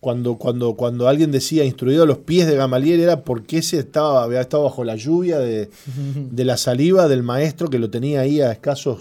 Cuando, 0.01 0.37
cuando, 0.37 0.75
cuando 0.75 1.09
alguien 1.09 1.33
decía 1.33 1.65
instruido 1.65 2.05
a 2.05 2.07
los 2.07 2.19
pies 2.19 2.47
de 2.47 2.55
Gamaliel 2.55 3.01
era 3.01 3.25
porque 3.25 3.59
ese 3.59 3.81
estaba, 3.81 4.23
había 4.23 4.41
estado 4.41 4.63
bajo 4.63 4.85
la 4.85 4.95
lluvia 4.95 5.41
de, 5.41 5.71
de 6.31 6.45
la 6.45 6.57
saliva 6.57 7.09
del 7.09 7.25
maestro 7.25 7.69
que 7.69 7.81
lo 7.81 7.91
tenía 7.91 8.21
ahí 8.21 8.41
a 8.41 8.53
escasos, 8.53 9.01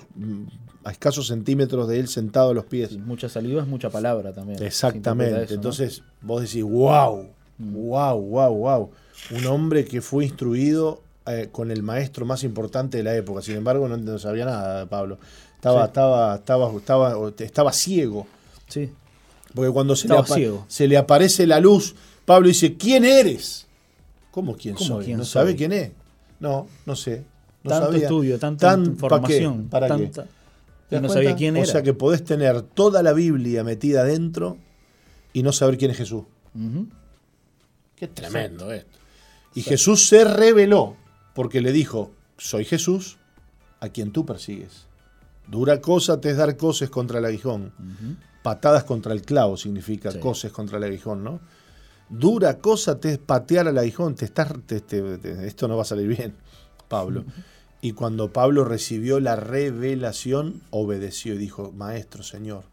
a 0.83 0.91
escasos 0.91 1.27
centímetros 1.27 1.87
de 1.87 1.99
él 1.99 2.07
sentado 2.07 2.49
a 2.49 2.53
los 2.55 2.65
pies. 2.65 2.89
Sí, 2.89 2.97
mucha 2.97 3.29
saliva 3.29 3.61
es 3.61 3.67
mucha 3.67 3.91
palabra 3.91 4.33
también. 4.33 4.57
Se 4.57 4.65
Exactamente. 4.65 5.43
eso, 5.43 5.53
¿no? 5.53 5.55
Entonces 5.55 6.01
vos 6.21 6.41
decís, 6.41 6.63
wow, 6.63 7.27
wow, 7.59 8.19
wow, 8.19 8.53
wow. 8.55 8.89
Un 9.37 9.45
hombre 9.45 9.85
que 9.85 10.01
fue 10.01 10.25
instruido 10.25 11.03
eh, 11.27 11.49
con 11.51 11.71
el 11.71 11.83
maestro 11.83 12.25
más 12.25 12.43
importante 12.43 12.97
de 12.97 13.03
la 13.03 13.13
época. 13.15 13.41
Sin 13.41 13.55
embargo, 13.55 13.87
no, 13.89 13.97
no 13.97 14.17
sabía 14.17 14.45
nada, 14.45 14.85
Pablo. 14.85 15.19
Estaba, 15.57 15.81
Sí. 15.83 15.87
estaba, 15.87 16.35
estaba, 16.35 16.71
estaba, 16.77 17.31
estaba 17.39 17.73
ciego. 17.73 18.25
Sí, 18.67 18.89
Porque 19.53 19.71
cuando 19.71 19.95
se 19.95 20.07
le, 20.07 20.13
Estaba 20.13 20.25
apa- 20.25 20.35
ciego. 20.35 20.65
se 20.67 20.87
le 20.87 20.97
aparece 20.97 21.45
la 21.47 21.59
luz, 21.59 21.95
Pablo 22.25 22.47
dice, 22.47 22.75
¿quién 22.77 23.05
eres? 23.05 23.65
¿Cómo 24.31 24.55
quién 24.55 24.75
¿Cómo 24.75 24.87
soy? 24.87 25.05
quién 25.05 25.17
¿No 25.17 25.25
soy? 25.25 25.31
sabe 25.41 25.55
quién 25.55 25.71
es? 25.73 25.91
No, 26.39 26.67
no 26.85 26.95
sé. 26.95 27.23
No 27.63 27.69
tanto 27.71 27.85
sabía. 27.87 28.03
estudio, 28.03 28.39
tanta 28.39 28.73
información, 28.75 29.67
¿Para 29.69 29.87
qué? 29.87 29.93
tanta... 30.05 30.23
¿Te 30.23 30.95
Y 30.95 30.99
das 30.99 31.01
no 31.01 31.09
sabía 31.09 31.35
quién 31.35 31.55
o 31.55 31.59
era. 31.59 31.65
sea 31.71 31.81
que 31.83 31.93
podés 31.93 32.23
tener 32.23 32.61
toda 32.61 33.01
la 33.03 33.11
Biblia 33.13 33.63
metida 33.63 34.01
adentro 34.01 34.57
y 35.33 35.43
no 35.43 35.51
saber 35.51 35.77
quién 35.77 35.91
es 35.91 35.97
Jesús. 35.97 36.23
Qué 37.95 38.07
tremendo 38.07 38.71
esto. 38.71 38.97
Y 39.55 39.61
Jesús 39.63 40.07
se 40.07 40.23
reveló 40.23 40.95
porque 41.33 41.61
le 41.61 41.71
dijo, 41.71 42.11
soy 42.37 42.63
Jesús 42.63 43.17
a 43.79 43.89
quien 43.89 44.11
tú 44.11 44.25
persigues. 44.25 44.85
Dura 45.47 45.79
cosa 45.81 46.19
te 46.19 46.29
es 46.31 46.37
dar 46.37 46.55
coces 46.57 46.89
contra 46.89 47.19
el 47.19 47.25
aguijón. 47.25 47.73
Patadas 48.43 48.83
contra 48.83 49.13
el 49.13 49.21
clavo 49.21 49.57
significa 49.57 50.11
Sí. 50.11 50.19
coces 50.19 50.51
contra 50.51 50.77
el 50.77 50.83
aguijón, 50.83 51.23
¿no? 51.23 51.39
Dura 52.09 52.59
cosa 52.59 52.99
te 52.99 53.13
es 53.13 53.17
patear 53.17 53.67
al 53.67 53.77
aguijón. 53.77 54.15
Te 54.15 54.25
estás, 54.25 54.53
te- 54.65 54.79
te- 54.81 55.17
te- 55.17 55.47
esto 55.47 55.67
no 55.67 55.75
va 55.75 55.81
a 55.81 55.85
salir 55.85 56.07
bien, 56.07 56.33
Pablo. 56.87 57.25
Y 57.81 57.91
cuando 57.93 58.31
Pablo 58.31 58.63
recibió 58.63 59.19
la 59.19 59.35
revelación, 59.35 60.61
obedeció 60.71 61.33
y 61.33 61.37
dijo, 61.37 61.71
Maestro, 61.73 62.23
Señor, 62.23 62.63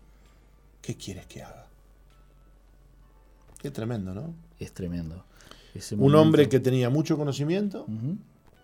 ¿qué 0.82 0.96
quieres 0.96 1.26
que 1.26 1.42
haga? 1.42 1.66
Qué 3.58 3.70
tremendo, 3.70 4.14
¿no? 4.14 4.34
Es 4.58 4.72
tremendo. 4.72 5.24
Ese 5.74 5.96
Un 5.96 6.14
hombre 6.14 6.48
que 6.48 6.60
tenía 6.60 6.88
mucho 6.90 7.16
conocimiento, 7.16 7.86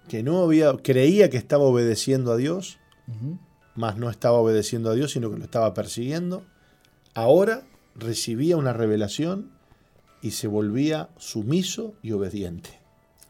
que 0.09 0.23
no 0.23 0.43
había, 0.43 0.73
creía 0.76 1.29
que 1.31 1.37
estaba 1.37 1.64
obedeciendo 1.64 2.33
a 2.33 2.37
Dios. 2.37 2.79
Mas 3.81 3.97
no 3.97 4.11
estaba 4.11 4.39
obedeciendo 4.39 4.91
a 4.91 4.95
Dios, 4.95 5.13
sino 5.13 5.31
que 5.31 5.39
lo 5.39 5.45
estaba 5.45 5.73
persiguiendo. 5.73 6.43
Ahora 7.15 7.63
recibía 7.97 8.59
una 8.59 8.75
revelación 8.75 9.49
y 10.21 10.33
se 10.33 10.49
volvía 10.49 11.09
sumiso 11.17 11.95
y 12.02 12.13
obediente. 12.13 12.69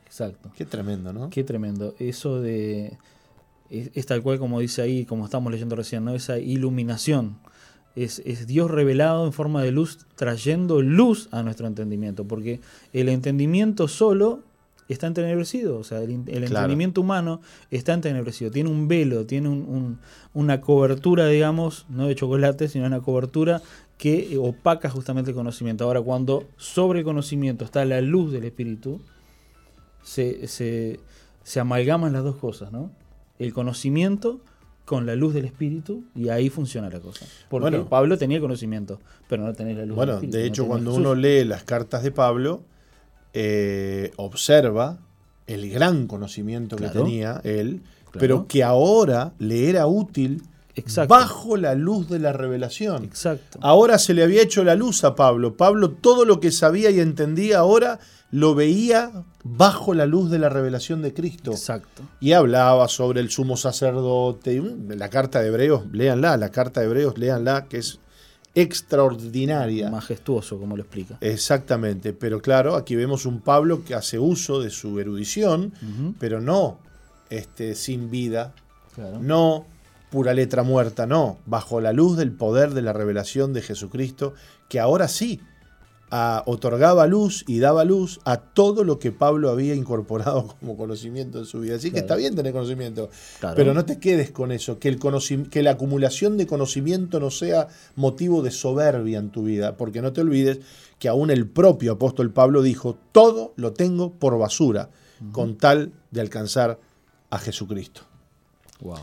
Exacto. 0.07 0.51
Qué 0.57 0.65
tremendo, 0.65 1.13
¿no? 1.13 1.31
Qué 1.31 1.45
tremendo. 1.45 1.95
Eso 2.01 2.41
de. 2.41 2.99
Es, 3.71 3.93
es 3.95 4.07
tal 4.07 4.23
cual 4.25 4.41
como 4.41 4.59
dice 4.59 4.83
ahí, 4.83 5.05
como 5.05 5.25
estamos 5.25 5.53
leyendo 5.53 5.77
recién, 5.77 6.05
¿no? 6.05 6.17
Esa 6.17 6.41
iluminación. 6.41 7.39
Es, 7.95 8.21
es 8.25 8.49
Dios 8.49 8.69
revelado 8.73 9.27
en 9.27 9.33
forma 9.33 9.63
de 9.63 9.71
luz, 9.71 9.99
trayendo 10.17 10.83
luz 10.83 11.29
a 11.31 11.45
nuestro 11.45 11.69
entendimiento. 11.69 12.27
Porque 12.27 12.61
el 12.93 13.09
entendimiento 13.09 13.87
solo 13.87 14.43
está 14.93 15.07
entenebrecido. 15.07 15.79
O 15.79 15.85
sea, 15.85 16.01
el, 16.03 16.23
Claro. 16.25 16.47
entendimiento 16.47 17.01
humano 17.01 17.41
está 17.71 17.93
entenebrecido. 17.95 18.51
Tiene 18.51 18.71
un 18.71 18.89
velo, 18.89 19.27
tiene 19.27 19.49
un- 19.49 19.67
un- 19.69 19.99
una 20.35 20.61
cobertura, 20.61 21.27
digamos, 21.29 21.87
no 21.89 22.07
de 22.07 22.15
chocolate, 22.15 22.69
sino 22.69 22.87
una 22.87 23.01
cobertura 23.01 23.63
que 23.99 24.39
opaca 24.39 24.89
justamente 24.89 25.31
el 25.31 25.37
conocimiento. 25.37 25.85
Ahora, 25.85 26.01
cuando 26.01 26.45
sobre 26.57 27.01
el 27.01 27.05
conocimiento 27.05 27.65
está 27.65 27.85
la 27.85 28.01
luz 28.01 28.33
del 28.33 28.45
Espíritu, 28.45 29.01
se, 30.03 30.47
se, 30.49 31.01
se 31.43 31.61
amalgaman 31.61 32.13
las 32.13 32.25
dos 32.25 32.37
cosas, 32.37 32.73
¿no? 32.73 32.91
El 33.39 33.53
conocimiento 33.53 34.41
con 34.85 35.07
la 35.07 35.15
luz 35.15 35.35
del 35.35 35.45
Espíritu 35.45 36.05
y 36.17 36.31
ahí 36.31 36.49
funciona 36.51 36.91
la 36.91 37.01
cosa. 37.01 37.27
Porque 37.49 37.71
Bueno. 37.71 37.89
Pablo 37.89 38.19
tenía 38.19 38.41
conocimiento, 38.41 39.01
pero 39.29 39.45
no 39.45 39.53
tenía 39.53 39.75
la 39.75 39.81
luz 39.81 39.89
del 39.91 39.97
Bueno, 39.97 40.13
Espíritu. 40.15 40.37
de 40.37 40.43
no 40.43 40.49
hecho, 40.49 40.67
cuando 40.67 40.91
Jesús. 40.91 41.01
uno 41.07 41.15
lee 41.15 41.45
las 41.45 41.63
cartas 41.65 42.03
de 42.03 42.11
Pablo, 42.11 42.63
eh, 43.35 44.13
observa 44.17 44.99
el 45.47 45.71
gran 45.71 46.07
conocimiento 46.07 46.77
que 46.77 46.85
Claro. 46.85 47.03
tenía 47.05 47.41
él, 47.45 47.83
Claro. 48.05 48.19
pero 48.21 48.47
que 48.47 48.63
ahora 48.65 49.33
le 49.39 49.69
era 49.69 49.87
útil 49.87 50.43
Exacto. 50.77 51.13
bajo 51.15 51.57
la 51.57 51.75
luz 51.75 52.09
de 52.09 52.19
la 52.21 52.33
revelación. 52.33 53.05
Exacto. 53.05 53.59
Ahora 53.63 53.99
se 53.99 54.15
le 54.15 54.23
había 54.23 54.43
hecho 54.43 54.65
la 54.65 54.75
luz 54.77 55.05
a 55.05 55.15
Pablo. 55.15 55.57
Pablo 55.57 55.91
todo 55.91 56.25
lo 56.25 56.41
que 56.41 56.51
sabía 56.51 56.91
y 56.91 57.01
entendía 57.01 57.59
ahora 57.59 57.99
lo 58.33 58.55
veía 58.55 59.11
bajo 59.43 59.93
la 59.95 60.07
luz 60.07 60.31
de 60.31 60.39
la 60.39 60.49
revelación 60.49 61.03
de 61.03 61.13
Cristo. 61.13 61.51
Exacto. 61.51 62.03
Y 62.21 62.33
hablaba 62.33 62.87
sobre 62.87 63.21
el 63.21 63.31
sumo 63.31 63.57
sacerdote. 63.57 64.63
La 64.89 65.09
carta 65.11 65.41
de 65.41 65.49
Hebreos, 65.49 65.83
léanla, 65.93 66.37
la 66.37 66.51
carta 66.51 66.81
de 66.81 66.87
Hebreos, 66.87 67.19
léanla, 67.19 67.67
que 67.69 67.79
es 67.79 67.99
extraordinaria. 68.55 69.91
Majestuoso, 69.91 70.59
como 70.59 70.77
lo 70.77 70.83
explica. 70.83 71.19
Exactamente, 71.21 72.13
pero 72.13 72.41
claro, 72.41 72.77
aquí 72.77 72.97
vemos 72.97 73.27
un 73.27 73.41
Pablo 73.41 73.85
que 73.85 73.95
hace 73.95 74.19
uso 74.19 74.61
de 74.61 74.71
su 74.71 74.99
erudición, 74.99 75.73
pero 76.19 76.41
no 76.41 76.79
este, 77.31 77.75
sin 77.75 78.11
vida, 78.11 78.55
claro. 78.95 79.19
no 79.21 79.67
pura 80.11 80.35
letra 80.35 80.65
muerta, 80.65 81.07
no, 81.07 81.39
bajo 81.47 81.81
la 81.81 81.93
luz 81.93 82.17
del 82.17 82.33
poder 82.33 82.71
de 82.71 82.83
la 82.83 82.93
revelación 82.93 83.53
de 83.53 83.63
Jesucristo, 83.63 84.35
que 84.69 84.81
ahora 84.81 85.07
sí 85.07 85.41
otorgaba 86.47 87.07
luz 87.07 87.45
y 87.47 87.61
daba 87.61 87.85
luz 87.85 88.19
a 88.25 88.39
todo 88.39 88.83
lo 88.83 88.99
que 88.99 89.13
Pablo 89.13 89.49
había 89.51 89.75
incorporado 89.75 90.57
como 90.61 90.77
conocimiento 90.77 91.39
en 91.39 91.45
su 91.47 91.61
vida. 91.61 91.77
Así 91.77 91.89
que 91.89 91.93
Claro. 91.93 92.05
está 92.07 92.17
bien 92.17 92.35
tener 92.35 92.53
conocimiento, 92.53 93.11
Claro. 93.39 93.55
pero 93.57 93.75
no 93.75 93.85
te 93.85 93.99
quedes 94.01 94.31
con 94.31 94.51
eso, 94.53 94.79
que, 94.79 94.89
el 94.89 94.99
que 95.51 95.63
la 95.63 95.73
acumulación 95.73 96.37
de 96.37 96.47
conocimiento 96.47 97.21
no 97.21 97.31
sea 97.31 97.69
motivo 97.95 98.43
de 98.43 98.51
soberbia 98.51 99.19
en 99.19 99.31
tu 99.31 99.45
vida, 99.45 99.77
porque 99.77 100.03
no 100.03 100.13
te 100.13 100.21
olvides 100.21 100.59
que 100.99 101.09
aún 101.09 101.31
el 101.31 101.47
propio 101.49 101.93
apóstol 101.93 102.33
Pablo 102.33 102.63
dijo, 102.63 102.99
todo 103.13 103.53
lo 103.57 103.73
tengo 103.73 104.13
por 104.13 104.37
basura, 104.39 104.91
con 105.33 105.57
tal 105.57 105.93
de 106.11 106.21
alcanzar 106.23 106.79
a 107.31 107.39
Jesucristo. 107.39 108.03
Wow. 108.81 108.99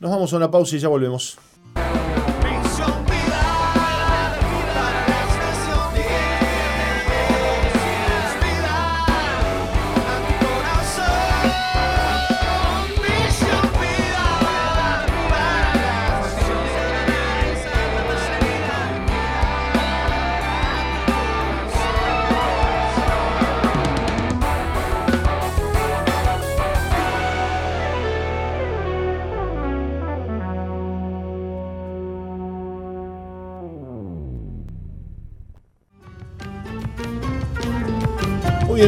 Nos 0.00 0.10
vamos 0.10 0.32
a 0.32 0.36
una 0.36 0.50
pausa 0.50 0.74
y 0.76 0.80
ya 0.80 0.88
volvemos. 0.88 1.38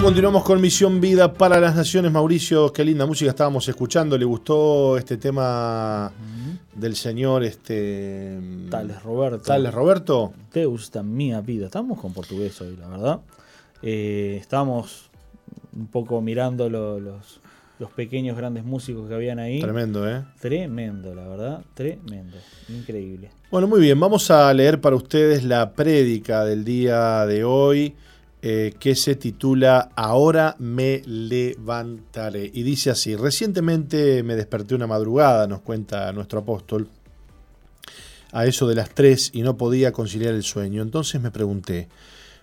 Continuamos 0.02 0.44
con 0.44 0.60
Misión 0.60 1.00
Vida 1.00 1.32
para 1.32 1.58
las 1.60 1.74
Naciones. 1.74 2.12
Mauricio, 2.12 2.72
qué 2.72 2.84
linda 2.84 3.06
música 3.06 3.30
estábamos 3.30 3.68
escuchando. 3.68 4.16
¿Le 4.16 4.24
gustó 4.24 4.96
este 4.96 5.16
tema 5.16 6.12
del 6.74 6.94
señor 6.94 7.42
este 7.42 8.38
Tales 8.70 9.02
Roberto. 9.02 9.38
Tales 9.42 9.74
Roberto? 9.74 10.32
Te 10.52 10.64
gusta 10.64 11.02
mía 11.02 11.40
vida. 11.40 11.66
Estamos 11.66 12.00
con 12.00 12.12
portugués 12.12 12.58
hoy, 12.60 12.76
la 12.76 12.88
verdad. 12.88 13.20
Eh, 13.82 14.38
estamos 14.40 15.10
un 15.74 15.88
poco 15.88 16.20
mirando 16.20 16.70
lo- 16.70 17.00
los, 17.00 17.40
los 17.78 17.90
pequeños 17.90 18.36
grandes 18.36 18.64
músicos 18.64 19.08
que 19.08 19.14
habían 19.14 19.38
ahí. 19.40 19.60
Tremendo, 19.60 20.08
¿eh? 20.08 20.22
Tremendo, 20.40 21.14
la 21.14 21.26
verdad. 21.28 21.62
Tremendo. 21.74 22.36
Increíble. 22.68 23.30
Bueno, 23.50 23.66
muy 23.66 23.80
bien, 23.80 23.98
vamos 23.98 24.30
a 24.30 24.52
leer 24.54 24.80
para 24.80 24.94
ustedes 24.96 25.42
la 25.42 25.72
prédica 25.72 26.44
del 26.44 26.64
día 26.64 27.26
de 27.26 27.44
hoy. 27.44 27.94
Eh, 28.48 28.74
que 28.78 28.94
se 28.94 29.16
titula 29.16 29.90
Ahora 29.96 30.54
me 30.60 31.02
levantaré. 31.04 32.48
Y 32.54 32.62
dice 32.62 32.90
así, 32.90 33.16
recientemente 33.16 34.22
me 34.22 34.36
desperté 34.36 34.76
una 34.76 34.86
madrugada, 34.86 35.48
nos 35.48 35.62
cuenta 35.62 36.12
nuestro 36.12 36.38
apóstol, 36.38 36.88
a 38.30 38.46
eso 38.46 38.68
de 38.68 38.76
las 38.76 38.90
3 38.90 39.30
y 39.32 39.42
no 39.42 39.56
podía 39.56 39.90
conciliar 39.90 40.32
el 40.32 40.44
sueño. 40.44 40.80
Entonces 40.80 41.20
me 41.20 41.32
pregunté, 41.32 41.88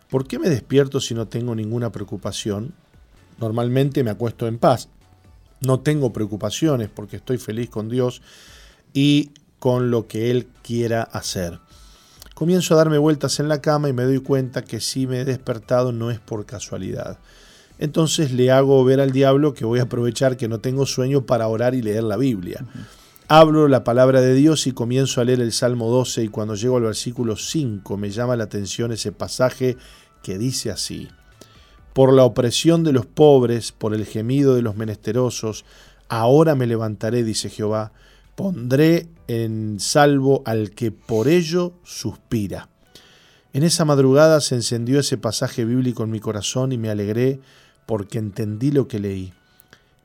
¿por 0.10 0.28
qué 0.28 0.40
me 0.40 0.50
despierto 0.50 1.00
si 1.00 1.14
no 1.14 1.30
tengo 1.30 1.56
ninguna 1.56 1.90
preocupación? 1.90 2.74
Normalmente 3.40 4.04
me 4.04 4.12
acuesto 4.12 4.46
en 4.46 4.58
paz. 4.58 4.90
No 5.62 5.80
tengo 5.80 6.12
preocupaciones 6.12 6.90
porque 6.94 7.16
estoy 7.16 7.38
feliz 7.38 7.70
con 7.70 7.88
Dios 7.88 8.22
y 8.92 9.32
con 9.58 9.90
lo 9.90 10.10
que 10.10 10.32
Él 10.32 10.48
quiera 10.64 11.02
hacer. 11.02 11.62
Comienzo 12.34 12.74
a 12.74 12.78
darme 12.78 12.98
vueltas 12.98 13.40
en 13.40 13.48
la 13.48 13.62
cama 13.62 13.90
y 13.90 13.94
me 13.94 14.04
doy 14.04 14.20
cuenta 14.20 14.64
que 14.64 14.80
si 14.80 15.06
me 15.06 15.22
he 15.22 15.26
despertado 15.26 15.92
no 15.92 16.10
es 16.10 16.20
por 16.20 16.46
casualidad. 16.46 17.20
Entonces 17.78 18.32
le 18.32 18.52
hago 18.52 18.84
ver 18.84 19.00
al 19.00 19.12
diablo 19.12 19.54
que 19.54 19.66
voy 19.66 19.80
a 19.80 19.84
aprovechar 19.84 20.36
que 20.38 20.48
no 20.48 20.60
tengo 20.60 20.86
sueño 20.86 21.26
para 21.26 21.48
orar 21.48 21.76
y 21.76 21.82
leer 21.82 22.04
la 22.04 22.18
Biblia. 22.18 22.66
Hablo 23.28 23.68
la 23.68 23.84
palabra 23.84 24.22
de 24.22 24.34
Dios 24.34 24.68
y 24.68 24.74
comienzo 24.74 25.22
a 25.22 25.24
leer 25.24 25.42
el 25.42 25.52
Salmo 25.52 25.90
12 25.90 26.24
y 26.24 26.28
cuando 26.28 26.56
llego 26.56 26.78
al 26.78 26.84
versículo 26.84 27.36
5 27.36 27.98
me 27.98 28.10
llama 28.10 28.36
la 28.36 28.46
atención 28.46 28.92
ese 28.92 29.12
pasaje 29.12 29.78
que 30.22 30.38
dice 30.38 30.72
así. 30.72 31.10
Por 31.94 32.14
la 32.14 32.24
opresión 32.24 32.84
de 32.84 32.94
los 32.94 33.06
pobres, 33.06 33.72
por 33.72 33.94
el 33.94 34.06
gemido 34.06 34.56
de 34.56 34.64
los 34.64 34.76
menesterosos, 34.76 35.66
ahora 36.10 36.56
me 36.56 36.68
levantaré, 36.68 37.24
dice 37.24 37.50
Jehová, 37.50 37.92
pondré 38.36 39.08
en 39.28 39.80
salvo 39.80 40.42
al 40.46 40.72
que 40.72 40.92
por 40.92 41.28
ello 41.28 41.74
suspira. 41.84 42.70
En 43.54 43.64
esa 43.64 43.86
madrugada 43.86 44.42
se 44.42 44.56
encendió 44.56 45.00
ese 45.00 45.18
pasaje 45.18 45.64
bíblico 45.64 46.04
en 46.04 46.12
mi 46.12 46.20
corazón 46.20 46.72
y 46.72 46.78
me 46.78 46.90
alegré 46.90 47.40
porque 47.86 48.18
entendí 48.18 48.72
lo 48.72 48.88
que 48.88 49.00
leí. 49.00 49.34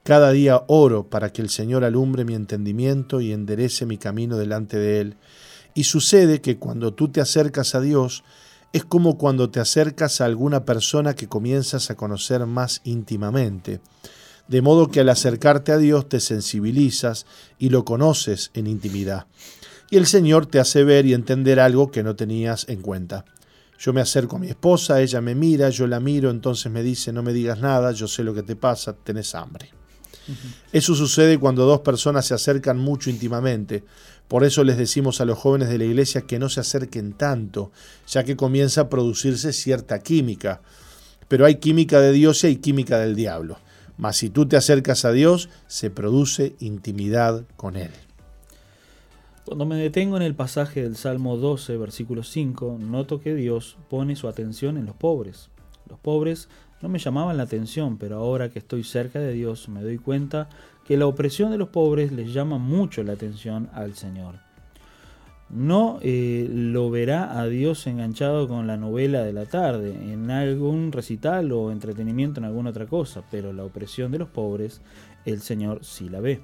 Cada 0.02 0.32
día 0.32 0.64
oro 0.68 1.08
para 1.08 1.32
que 1.32 1.42
el 1.42 1.50
Señor 1.50 1.84
alumbre 1.84 2.24
mi 2.24 2.34
entendimiento 2.34 3.20
y 3.20 3.32
enderece 3.32 3.86
mi 3.86 3.98
camino 3.98 4.36
delante 4.36 4.78
de 4.78 5.00
Él. 5.00 5.16
Y 5.74 5.84
sucede 5.84 6.40
que 6.40 6.58
cuando 6.58 6.94
tú 6.94 7.08
te 7.08 7.20
acercas 7.20 7.74
a 7.74 7.80
Dios, 7.80 8.24
es 8.72 8.84
como 8.84 9.16
cuando 9.16 9.50
te 9.50 9.60
acercas 9.60 10.20
a 10.20 10.26
alguna 10.26 10.64
persona 10.64 11.14
que 11.14 11.28
comienzas 11.28 11.90
a 11.90 11.94
conocer 11.94 12.44
más 12.46 12.80
íntimamente. 12.84 13.80
De 14.48 14.62
modo 14.62 14.88
que 14.88 15.00
al 15.00 15.08
acercarte 15.10 15.72
a 15.72 15.78
Dios 15.78 16.08
te 16.08 16.20
sensibilizas 16.20 17.26
y 17.58 17.68
lo 17.68 17.84
conoces 17.84 18.50
en 18.54 18.66
intimidad. 18.66 19.26
Y 19.90 19.96
el 19.96 20.06
Señor 20.06 20.46
te 20.46 20.58
hace 20.58 20.84
ver 20.84 21.06
y 21.06 21.14
entender 21.14 21.60
algo 21.60 21.90
que 21.90 22.02
no 22.02 22.16
tenías 22.16 22.66
en 22.68 22.82
cuenta. 22.82 23.24
Yo 23.78 23.92
me 23.92 24.00
acerco 24.00 24.36
a 24.36 24.38
mi 24.40 24.48
esposa, 24.48 25.00
ella 25.00 25.20
me 25.20 25.34
mira, 25.34 25.70
yo 25.70 25.86
la 25.86 26.00
miro, 26.00 26.30
entonces 26.30 26.70
me 26.72 26.82
dice, 26.82 27.12
no 27.12 27.22
me 27.22 27.32
digas 27.32 27.60
nada, 27.60 27.92
yo 27.92 28.08
sé 28.08 28.24
lo 28.24 28.34
que 28.34 28.42
te 28.42 28.56
pasa, 28.56 28.92
tenés 28.92 29.34
hambre. 29.34 29.70
Eso 30.72 30.94
sucede 30.94 31.38
cuando 31.38 31.64
dos 31.64 31.80
personas 31.80 32.26
se 32.26 32.34
acercan 32.34 32.78
mucho 32.78 33.08
íntimamente. 33.08 33.84
Por 34.26 34.44
eso 34.44 34.62
les 34.62 34.76
decimos 34.76 35.20
a 35.20 35.24
los 35.24 35.38
jóvenes 35.38 35.68
de 35.70 35.78
la 35.78 35.84
iglesia 35.84 36.22
que 36.22 36.38
no 36.38 36.48
se 36.48 36.60
acerquen 36.60 37.14
tanto, 37.14 37.72
ya 38.06 38.24
que 38.24 38.36
comienza 38.36 38.82
a 38.82 38.88
producirse 38.90 39.52
cierta 39.52 40.00
química. 40.00 40.60
Pero 41.28 41.46
hay 41.46 41.56
química 41.56 42.00
de 42.00 42.12
Dios 42.12 42.44
y 42.44 42.48
hay 42.48 42.56
química 42.56 42.98
del 42.98 43.14
diablo. 43.14 43.58
Mas 43.98 44.16
si 44.16 44.30
tú 44.30 44.46
te 44.46 44.56
acercas 44.56 45.04
a 45.04 45.12
Dios, 45.12 45.50
se 45.66 45.90
produce 45.90 46.54
intimidad 46.60 47.44
con 47.56 47.76
Él. 47.76 47.90
Cuando 49.44 49.66
me 49.66 49.76
detengo 49.76 50.16
en 50.16 50.22
el 50.22 50.34
pasaje 50.34 50.82
del 50.82 50.96
Salmo 50.96 51.36
12, 51.36 51.76
versículo 51.76 52.22
5, 52.22 52.78
noto 52.80 53.20
que 53.20 53.34
Dios 53.34 53.76
pone 53.90 54.14
su 54.14 54.28
atención 54.28 54.76
en 54.76 54.86
los 54.86 54.94
pobres. 54.94 55.50
Los 55.88 55.98
pobres 55.98 56.48
no 56.80 56.88
me 56.88 56.98
llamaban 56.98 57.36
la 57.36 57.42
atención, 57.42 57.98
pero 57.98 58.16
ahora 58.16 58.50
que 58.50 58.60
estoy 58.60 58.84
cerca 58.84 59.18
de 59.18 59.32
Dios 59.32 59.68
me 59.68 59.82
doy 59.82 59.98
cuenta 59.98 60.48
que 60.86 60.96
la 60.96 61.06
opresión 61.06 61.50
de 61.50 61.58
los 61.58 61.70
pobres 61.70 62.12
les 62.12 62.32
llama 62.32 62.58
mucho 62.58 63.02
la 63.02 63.14
atención 63.14 63.68
al 63.72 63.94
Señor. 63.94 64.47
No 65.50 65.98
eh, 66.02 66.46
lo 66.50 66.90
verá 66.90 67.40
a 67.40 67.46
Dios 67.46 67.86
enganchado 67.86 68.48
con 68.48 68.66
la 68.66 68.76
novela 68.76 69.22
de 69.24 69.32
la 69.32 69.46
tarde, 69.46 70.12
en 70.12 70.30
algún 70.30 70.92
recital 70.92 71.52
o 71.52 71.72
entretenimiento 71.72 72.38
en 72.38 72.44
alguna 72.44 72.70
otra 72.70 72.86
cosa, 72.86 73.22
pero 73.30 73.52
la 73.52 73.64
opresión 73.64 74.12
de 74.12 74.18
los 74.18 74.28
pobres 74.28 74.82
el 75.24 75.40
Señor 75.40 75.84
sí 75.84 76.08
la 76.08 76.20
ve. 76.20 76.40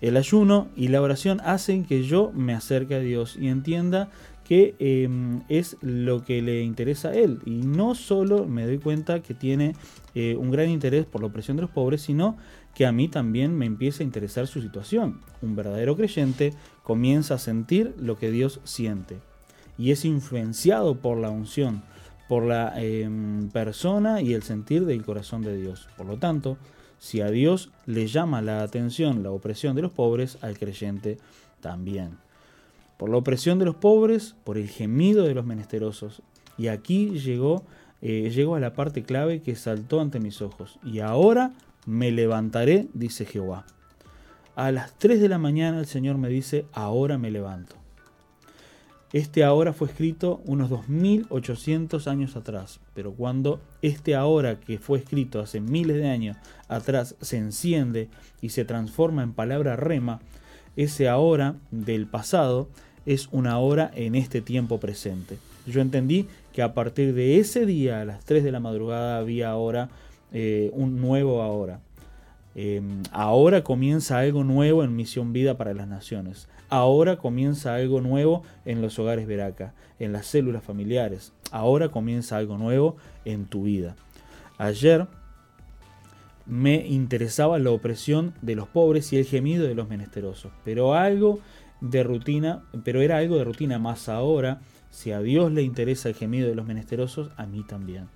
El 0.00 0.16
ayuno 0.16 0.68
y 0.76 0.88
la 0.88 1.00
oración 1.00 1.40
hacen 1.44 1.84
que 1.84 2.02
yo 2.02 2.30
me 2.34 2.52
acerque 2.52 2.96
a 2.96 3.00
Dios 3.00 3.36
y 3.40 3.48
entienda 3.48 4.10
que 4.46 4.76
eh, 4.78 5.08
es 5.48 5.76
lo 5.80 6.24
que 6.24 6.42
le 6.42 6.62
interesa 6.62 7.08
a 7.08 7.14
Él. 7.14 7.40
Y 7.46 7.62
no 7.62 7.94
solo 7.94 8.46
me 8.46 8.66
doy 8.66 8.78
cuenta 8.78 9.20
que 9.20 9.34
tiene 9.34 9.74
eh, 10.14 10.36
un 10.38 10.50
gran 10.50 10.68
interés 10.68 11.06
por 11.06 11.22
la 11.22 11.28
opresión 11.28 11.56
de 11.56 11.62
los 11.62 11.70
pobres, 11.70 12.02
sino 12.02 12.36
que 12.76 12.84
a 12.84 12.92
mí 12.92 13.08
también 13.08 13.56
me 13.56 13.64
empieza 13.64 14.02
a 14.02 14.04
interesar 14.04 14.46
su 14.46 14.60
situación. 14.60 15.22
Un 15.40 15.56
verdadero 15.56 15.96
creyente 15.96 16.52
comienza 16.82 17.34
a 17.34 17.38
sentir 17.38 17.94
lo 17.98 18.18
que 18.18 18.30
Dios 18.30 18.60
siente 18.64 19.16
y 19.78 19.92
es 19.92 20.04
influenciado 20.04 20.96
por 20.96 21.16
la 21.16 21.30
unción, 21.30 21.82
por 22.28 22.42
la 22.42 22.74
eh, 22.76 23.08
persona 23.50 24.20
y 24.20 24.34
el 24.34 24.42
sentir 24.42 24.84
del 24.84 25.04
corazón 25.06 25.40
de 25.40 25.56
Dios. 25.56 25.88
Por 25.96 26.06
lo 26.06 26.18
tanto, 26.18 26.58
si 26.98 27.22
a 27.22 27.30
Dios 27.30 27.70
le 27.86 28.08
llama 28.08 28.42
la 28.42 28.62
atención 28.62 29.22
la 29.22 29.30
opresión 29.30 29.74
de 29.74 29.80
los 29.80 29.92
pobres, 29.92 30.36
al 30.42 30.58
creyente 30.58 31.16
también. 31.62 32.18
Por 32.98 33.08
la 33.08 33.16
opresión 33.16 33.58
de 33.58 33.64
los 33.64 33.76
pobres, 33.76 34.34
por 34.44 34.58
el 34.58 34.68
gemido 34.68 35.24
de 35.24 35.34
los 35.34 35.46
menesterosos. 35.46 36.20
Y 36.58 36.68
aquí 36.68 37.18
llegó, 37.20 37.64
eh, 38.02 38.30
llegó 38.34 38.54
a 38.54 38.60
la 38.60 38.74
parte 38.74 39.02
clave 39.02 39.40
que 39.40 39.56
saltó 39.56 40.02
ante 40.02 40.20
mis 40.20 40.42
ojos. 40.42 40.78
Y 40.84 41.00
ahora 41.00 41.52
me 41.86 42.10
levantaré, 42.10 42.88
dice 42.92 43.24
Jehová. 43.24 43.64
A 44.54 44.70
las 44.72 44.92
3 44.98 45.20
de 45.20 45.28
la 45.28 45.38
mañana 45.38 45.78
el 45.78 45.86
Señor 45.86 46.18
me 46.18 46.28
dice, 46.28 46.66
ahora 46.72 47.18
me 47.18 47.30
levanto. 47.30 47.76
Este 49.12 49.44
ahora 49.44 49.72
fue 49.72 49.88
escrito 49.88 50.42
unos 50.44 50.68
2800 50.68 52.08
años 52.08 52.34
atrás, 52.34 52.80
pero 52.92 53.12
cuando 53.12 53.60
este 53.80 54.16
ahora 54.16 54.58
que 54.58 54.78
fue 54.78 54.98
escrito 54.98 55.40
hace 55.40 55.60
miles 55.60 55.96
de 55.96 56.10
años 56.10 56.36
atrás 56.68 57.14
se 57.20 57.38
enciende 57.38 58.08
y 58.40 58.48
se 58.48 58.64
transforma 58.64 59.22
en 59.22 59.32
palabra 59.32 59.76
rema, 59.76 60.20
ese 60.74 61.08
ahora 61.08 61.54
del 61.70 62.06
pasado 62.06 62.68
es 63.06 63.28
una 63.30 63.58
hora 63.58 63.90
en 63.94 64.16
este 64.16 64.40
tiempo 64.40 64.80
presente. 64.80 65.38
Yo 65.66 65.80
entendí 65.80 66.26
que 66.52 66.62
a 66.62 66.74
partir 66.74 67.14
de 67.14 67.38
ese 67.38 67.64
día 67.64 68.00
a 68.00 68.04
las 68.04 68.24
3 68.24 68.42
de 68.42 68.52
la 68.52 68.60
madrugada 68.60 69.18
había 69.18 69.50
ahora 69.50 69.88
eh, 70.32 70.70
un 70.74 71.00
nuevo 71.00 71.42
ahora. 71.42 71.80
Eh, 72.54 72.80
ahora 73.12 73.62
comienza 73.62 74.18
algo 74.18 74.42
nuevo 74.42 74.82
en 74.82 74.96
Misión 74.96 75.32
Vida 75.32 75.56
para 75.58 75.74
las 75.74 75.88
Naciones. 75.88 76.48
Ahora 76.68 77.16
comienza 77.16 77.74
algo 77.74 78.00
nuevo 78.00 78.42
en 78.64 78.80
los 78.80 78.98
hogares 78.98 79.26
Veraca, 79.26 79.74
en 79.98 80.12
las 80.12 80.26
células 80.26 80.64
familiares. 80.64 81.32
Ahora 81.50 81.90
comienza 81.90 82.38
algo 82.38 82.56
nuevo 82.56 82.96
en 83.24 83.44
tu 83.44 83.64
vida. 83.64 83.94
Ayer 84.58 85.06
me 86.46 86.86
interesaba 86.86 87.58
la 87.58 87.70
opresión 87.70 88.32
de 88.40 88.54
los 88.54 88.68
pobres 88.68 89.12
y 89.12 89.18
el 89.18 89.26
gemido 89.26 89.66
de 89.66 89.74
los 89.74 89.88
menesterosos, 89.88 90.52
pero 90.64 90.94
algo 90.94 91.40
de 91.80 92.02
rutina, 92.02 92.62
pero 92.84 93.02
era 93.02 93.18
algo 93.18 93.36
de 93.36 93.44
rutina 93.44 93.78
más 93.78 94.08
ahora, 94.08 94.60
si 94.90 95.12
a 95.12 95.20
Dios 95.20 95.52
le 95.52 95.62
interesa 95.62 96.08
el 96.08 96.14
gemido 96.14 96.48
de 96.48 96.54
los 96.54 96.66
menesterosos, 96.66 97.30
a 97.36 97.46
mí 97.46 97.64
también. 97.64 98.08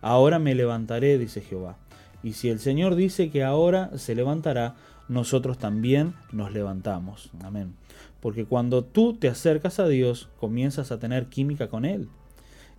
Ahora 0.00 0.38
me 0.38 0.54
levantaré, 0.54 1.18
dice 1.18 1.40
Jehová. 1.40 1.76
Y 2.22 2.32
si 2.32 2.48
el 2.48 2.58
Señor 2.58 2.94
dice 2.94 3.30
que 3.30 3.44
ahora 3.44 3.90
se 3.96 4.14
levantará, 4.14 4.74
nosotros 5.08 5.58
también 5.58 6.14
nos 6.32 6.52
levantamos. 6.52 7.30
Amén. 7.42 7.74
Porque 8.20 8.44
cuando 8.44 8.84
tú 8.84 9.14
te 9.14 9.28
acercas 9.28 9.78
a 9.78 9.88
Dios, 9.88 10.28
comienzas 10.38 10.92
a 10.92 10.98
tener 10.98 11.26
química 11.26 11.68
con 11.68 11.84
Él. 11.84 12.08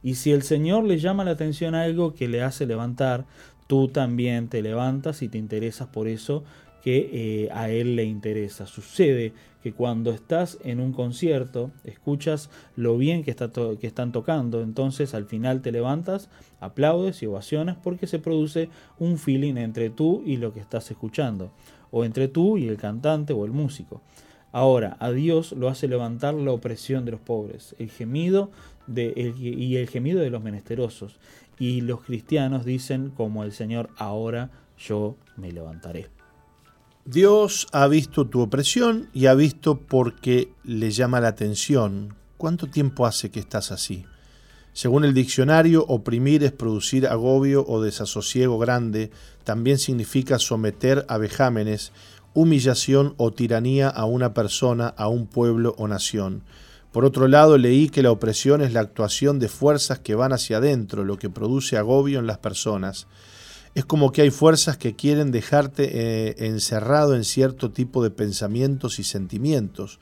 Y 0.03 0.15
si 0.15 0.31
el 0.31 0.43
Señor 0.43 0.83
le 0.83 0.99
llama 0.99 1.23
la 1.23 1.31
atención 1.31 1.75
algo 1.75 2.13
que 2.13 2.27
le 2.27 2.41
hace 2.43 2.65
levantar, 2.65 3.25
tú 3.67 3.87
también 3.87 4.47
te 4.47 4.61
levantas 4.61 5.21
y 5.21 5.29
te 5.29 5.37
interesas 5.37 5.87
por 5.87 6.07
eso 6.07 6.43
que 6.83 7.09
eh, 7.45 7.49
a 7.51 7.69
Él 7.69 7.95
le 7.95 8.05
interesa. 8.05 8.65
Sucede 8.65 9.33
que 9.61 9.73
cuando 9.73 10.11
estás 10.11 10.57
en 10.63 10.79
un 10.79 10.93
concierto, 10.93 11.71
escuchas 11.83 12.49
lo 12.75 12.97
bien 12.97 13.23
que, 13.23 13.31
está 13.31 13.49
que 13.51 13.87
están 13.87 14.11
tocando, 14.11 14.61
entonces 14.61 15.13
al 15.13 15.25
final 15.25 15.61
te 15.61 15.71
levantas, 15.71 16.29
aplaudes 16.59 17.21
y 17.21 17.25
ovacionas 17.25 17.77
porque 17.77 18.07
se 18.07 18.19
produce 18.19 18.69
un 18.99 19.17
feeling 19.17 19.57
entre 19.57 19.89
tú 19.89 20.23
y 20.25 20.37
lo 20.37 20.53
que 20.53 20.61
estás 20.61 20.89
escuchando, 20.91 21.51
o 21.91 22.05
entre 22.05 22.27
tú 22.27 22.57
y 22.57 22.67
el 22.67 22.77
cantante 22.77 23.33
o 23.33 23.45
el 23.45 23.51
músico. 23.51 24.01
Ahora, 24.51 24.97
a 24.99 25.11
Dios 25.11 25.51
lo 25.51 25.67
hace 25.67 25.87
levantar 25.87 26.33
la 26.33 26.51
opresión 26.51 27.05
de 27.05 27.11
los 27.11 27.21
pobres, 27.21 27.75
el 27.77 27.91
gemido 27.91 28.49
de, 28.87 29.33
y 29.37 29.75
el 29.75 29.87
gemido 29.87 30.21
de 30.21 30.31
los 30.31 30.41
menesterosos. 30.41 31.19
Y 31.59 31.81
los 31.81 32.01
cristianos 32.01 32.65
dicen 32.65 33.11
como 33.11 33.43
el 33.43 33.51
Señor, 33.51 33.89
ahora 33.97 34.49
yo 34.77 35.17
me 35.35 35.51
levantaré. 35.51 36.18
Dios 37.05 37.67
ha 37.71 37.87
visto 37.87 38.27
tu 38.27 38.41
opresión 38.41 39.09
y 39.13 39.25
ha 39.25 39.33
visto 39.33 39.79
por 39.79 40.19
qué 40.19 40.51
le 40.63 40.91
llama 40.91 41.21
la 41.21 41.29
atención. 41.29 42.15
¿Cuánto 42.37 42.67
tiempo 42.67 43.05
hace 43.05 43.31
que 43.31 43.39
estás 43.39 43.71
así? 43.71 44.05
Según 44.73 45.03
el 45.03 45.13
diccionario, 45.13 45.85
oprimir 45.87 46.43
es 46.43 46.51
producir 46.51 47.07
agobio 47.07 47.65
o 47.67 47.81
desasosiego 47.81 48.59
grande, 48.59 49.11
también 49.43 49.79
significa 49.79 50.37
someter 50.39 51.05
a 51.07 51.17
vejámenes, 51.17 51.91
humillación 52.33 53.15
o 53.17 53.31
tiranía 53.31 53.89
a 53.89 54.05
una 54.05 54.33
persona, 54.33 54.87
a 54.89 55.07
un 55.07 55.25
pueblo 55.25 55.75
o 55.77 55.87
nación. 55.87 56.43
Por 56.91 57.05
otro 57.05 57.27
lado, 57.27 57.57
leí 57.57 57.89
que 57.89 58.03
la 58.03 58.11
opresión 58.11 58.61
es 58.61 58.73
la 58.73 58.81
actuación 58.81 59.39
de 59.39 59.47
fuerzas 59.47 59.99
que 59.99 60.15
van 60.15 60.33
hacia 60.33 60.57
adentro, 60.57 61.03
lo 61.03 61.17
que 61.17 61.29
produce 61.29 61.77
agobio 61.77 62.19
en 62.19 62.27
las 62.27 62.37
personas. 62.37 63.07
Es 63.75 63.85
como 63.85 64.11
que 64.11 64.21
hay 64.23 64.31
fuerzas 64.31 64.77
que 64.77 64.95
quieren 64.95 65.31
dejarte 65.31 65.89
eh, 65.91 66.35
encerrado 66.47 67.15
en 67.15 67.23
cierto 67.23 67.71
tipo 67.71 68.03
de 68.03 68.09
pensamientos 68.09 68.99
y 68.99 69.03
sentimientos. 69.03 69.99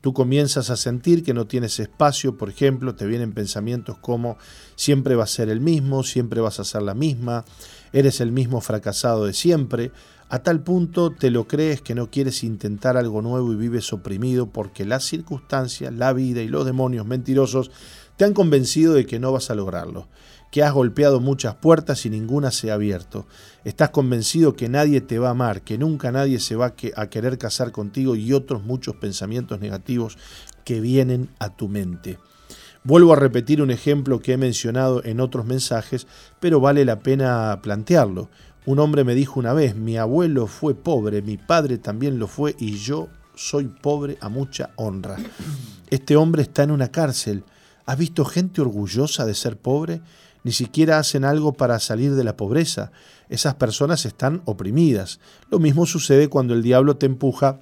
Tú 0.00 0.14
comienzas 0.14 0.70
a 0.70 0.76
sentir 0.76 1.22
que 1.22 1.34
no 1.34 1.46
tienes 1.46 1.78
espacio, 1.78 2.38
por 2.38 2.48
ejemplo, 2.48 2.94
te 2.94 3.06
vienen 3.06 3.32
pensamientos 3.32 3.98
como 3.98 4.38
siempre 4.74 5.14
va 5.14 5.24
a 5.24 5.28
ser 5.28 5.50
el 5.50 5.60
mismo, 5.60 6.02
siempre 6.02 6.40
vas 6.40 6.58
a 6.58 6.64
ser 6.64 6.82
la 6.82 6.94
misma, 6.94 7.44
eres 7.92 8.20
el 8.22 8.32
mismo 8.32 8.62
fracasado 8.62 9.26
de 9.26 9.34
siempre, 9.34 9.92
a 10.32 10.44
tal 10.44 10.62
punto 10.62 11.10
te 11.10 11.28
lo 11.30 11.48
crees 11.48 11.82
que 11.82 11.96
no 11.96 12.08
quieres 12.08 12.44
intentar 12.44 12.96
algo 12.96 13.20
nuevo 13.20 13.52
y 13.52 13.56
vives 13.56 13.92
oprimido 13.92 14.46
porque 14.46 14.84
las 14.84 15.04
circunstancias, 15.04 15.92
la 15.92 16.12
vida 16.12 16.40
y 16.40 16.46
los 16.46 16.64
demonios 16.64 17.04
mentirosos 17.04 17.72
te 18.16 18.24
han 18.24 18.32
convencido 18.32 18.94
de 18.94 19.06
que 19.06 19.18
no 19.18 19.32
vas 19.32 19.50
a 19.50 19.56
lograrlo, 19.56 20.06
que 20.50 20.62
has 20.62 20.72
golpeado 20.72 21.20
muchas 21.20 21.54
puertas 21.54 22.04
y 22.06 22.10
ninguna 22.10 22.50
se 22.50 22.70
ha 22.70 22.74
abierto. 22.74 23.26
Estás 23.64 23.90
convencido 23.90 24.54
que 24.56 24.68
nadie 24.68 25.00
te 25.00 25.18
va 25.18 25.28
a 25.28 25.32
amar, 25.32 25.62
que 25.62 25.78
nunca 25.78 26.10
nadie 26.10 26.40
se 26.40 26.56
va 26.56 26.66
a 26.66 26.74
que- 26.74 26.92
a 26.96 27.08
querer 27.08 27.38
casar 27.38 27.70
contigo 27.72 28.16
y 28.16 28.32
otros 28.32 28.64
muchos 28.64 28.96
pensamientos 28.96 29.60
negativos 29.60 30.18
que 30.64 30.80
vienen 30.80 31.28
a 31.38 31.50
tu 31.50 31.68
mente. 31.68 32.18
Vuelvo 32.82 33.12
a 33.12 33.16
repetir 33.16 33.60
un 33.62 33.70
ejemplo 33.70 34.20
que 34.20 34.32
he 34.32 34.36
mencionado 34.38 35.04
en 35.04 35.20
otros 35.20 35.44
mensajes, 35.46 36.06
pero 36.40 36.60
vale 36.60 36.84
la 36.84 37.00
pena 37.00 37.60
plantearlo. 37.62 38.30
Un 38.66 38.78
hombre 38.78 39.04
me 39.04 39.14
dijo 39.14 39.38
una 39.38 39.52
vez, 39.52 39.76
mi 39.76 39.98
abuelo 39.98 40.46
fue 40.46 40.74
pobre, 40.74 41.22
mi 41.22 41.36
padre 41.36 41.78
también 41.78 42.18
lo 42.18 42.26
fue 42.26 42.56
y 42.58 42.76
yo 42.76 43.08
soy 43.34 43.66
pobre 43.68 44.18
a 44.20 44.28
mucha 44.28 44.70
honra. 44.76 45.16
Este 45.90 46.16
hombre 46.16 46.42
está 46.42 46.62
en 46.62 46.70
una 46.70 46.88
cárcel. 46.90 47.44
¿Has 47.86 47.98
visto 47.98 48.24
gente 48.24 48.60
orgullosa 48.60 49.26
de 49.26 49.34
ser 49.34 49.56
pobre? 49.56 50.00
Ni 50.42 50.52
siquiera 50.52 50.98
hacen 50.98 51.24
algo 51.24 51.52
para 51.52 51.78
salir 51.78 52.14
de 52.14 52.24
la 52.24 52.36
pobreza. 52.36 52.92
Esas 53.28 53.54
personas 53.54 54.06
están 54.06 54.42
oprimidas. 54.44 55.20
Lo 55.50 55.58
mismo 55.58 55.86
sucede 55.86 56.28
cuando 56.28 56.54
el 56.54 56.62
diablo 56.62 56.96
te 56.96 57.06
empuja 57.06 57.60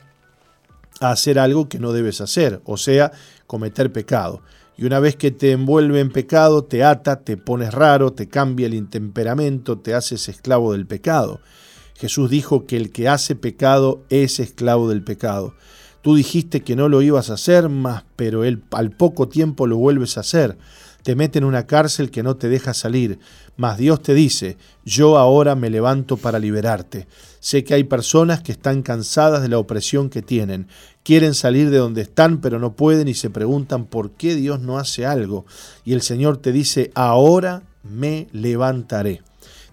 a 1.00 1.10
hacer 1.10 1.38
algo 1.38 1.68
que 1.68 1.78
no 1.78 1.92
debes 1.92 2.20
hacer, 2.20 2.60
o 2.64 2.76
sea, 2.76 3.12
cometer 3.46 3.92
pecado. 3.92 4.42
Y 4.76 4.84
una 4.84 5.00
vez 5.00 5.16
que 5.16 5.32
te 5.32 5.50
envuelve 5.52 5.98
en 6.00 6.10
pecado, 6.10 6.64
te 6.64 6.84
ata, 6.84 7.20
te 7.20 7.36
pones 7.36 7.74
raro, 7.74 8.12
te 8.12 8.28
cambia 8.28 8.66
el 8.66 8.74
intemperamento, 8.74 9.78
te 9.78 9.94
haces 9.94 10.28
esclavo 10.28 10.72
del 10.72 10.86
pecado. 10.86 11.40
Jesús 11.96 12.30
dijo 12.30 12.64
que 12.64 12.76
el 12.76 12.92
que 12.92 13.08
hace 13.08 13.34
pecado 13.34 14.04
es 14.08 14.38
esclavo 14.38 14.88
del 14.88 15.02
pecado. 15.02 15.54
Tú 16.00 16.14
dijiste 16.14 16.62
que 16.62 16.76
no 16.76 16.88
lo 16.88 17.02
ibas 17.02 17.28
a 17.28 17.34
hacer 17.34 17.68
más, 17.68 18.04
pero 18.14 18.44
él 18.44 18.62
al 18.70 18.92
poco 18.92 19.28
tiempo 19.28 19.66
lo 19.66 19.76
vuelves 19.76 20.16
a 20.16 20.20
hacer. 20.20 20.56
Te 21.02 21.14
mete 21.14 21.38
en 21.38 21.44
una 21.44 21.66
cárcel 21.66 22.10
que 22.10 22.22
no 22.22 22.36
te 22.36 22.48
deja 22.48 22.74
salir, 22.74 23.18
mas 23.56 23.78
Dios 23.78 24.02
te 24.02 24.14
dice, 24.14 24.56
yo 24.84 25.16
ahora 25.16 25.54
me 25.54 25.70
levanto 25.70 26.16
para 26.16 26.38
liberarte. 26.38 27.06
Sé 27.40 27.64
que 27.64 27.74
hay 27.74 27.84
personas 27.84 28.40
que 28.40 28.52
están 28.52 28.82
cansadas 28.82 29.42
de 29.42 29.48
la 29.48 29.58
opresión 29.58 30.10
que 30.10 30.22
tienen, 30.22 30.68
quieren 31.04 31.34
salir 31.34 31.70
de 31.70 31.78
donde 31.78 32.02
están, 32.02 32.40
pero 32.40 32.58
no 32.58 32.74
pueden 32.74 33.08
y 33.08 33.14
se 33.14 33.30
preguntan 33.30 33.86
por 33.86 34.10
qué 34.10 34.34
Dios 34.34 34.60
no 34.60 34.78
hace 34.78 35.06
algo. 35.06 35.46
Y 35.84 35.92
el 35.92 36.02
Señor 36.02 36.38
te 36.38 36.52
dice, 36.52 36.90
ahora 36.94 37.62
me 37.82 38.28
levantaré. 38.32 39.22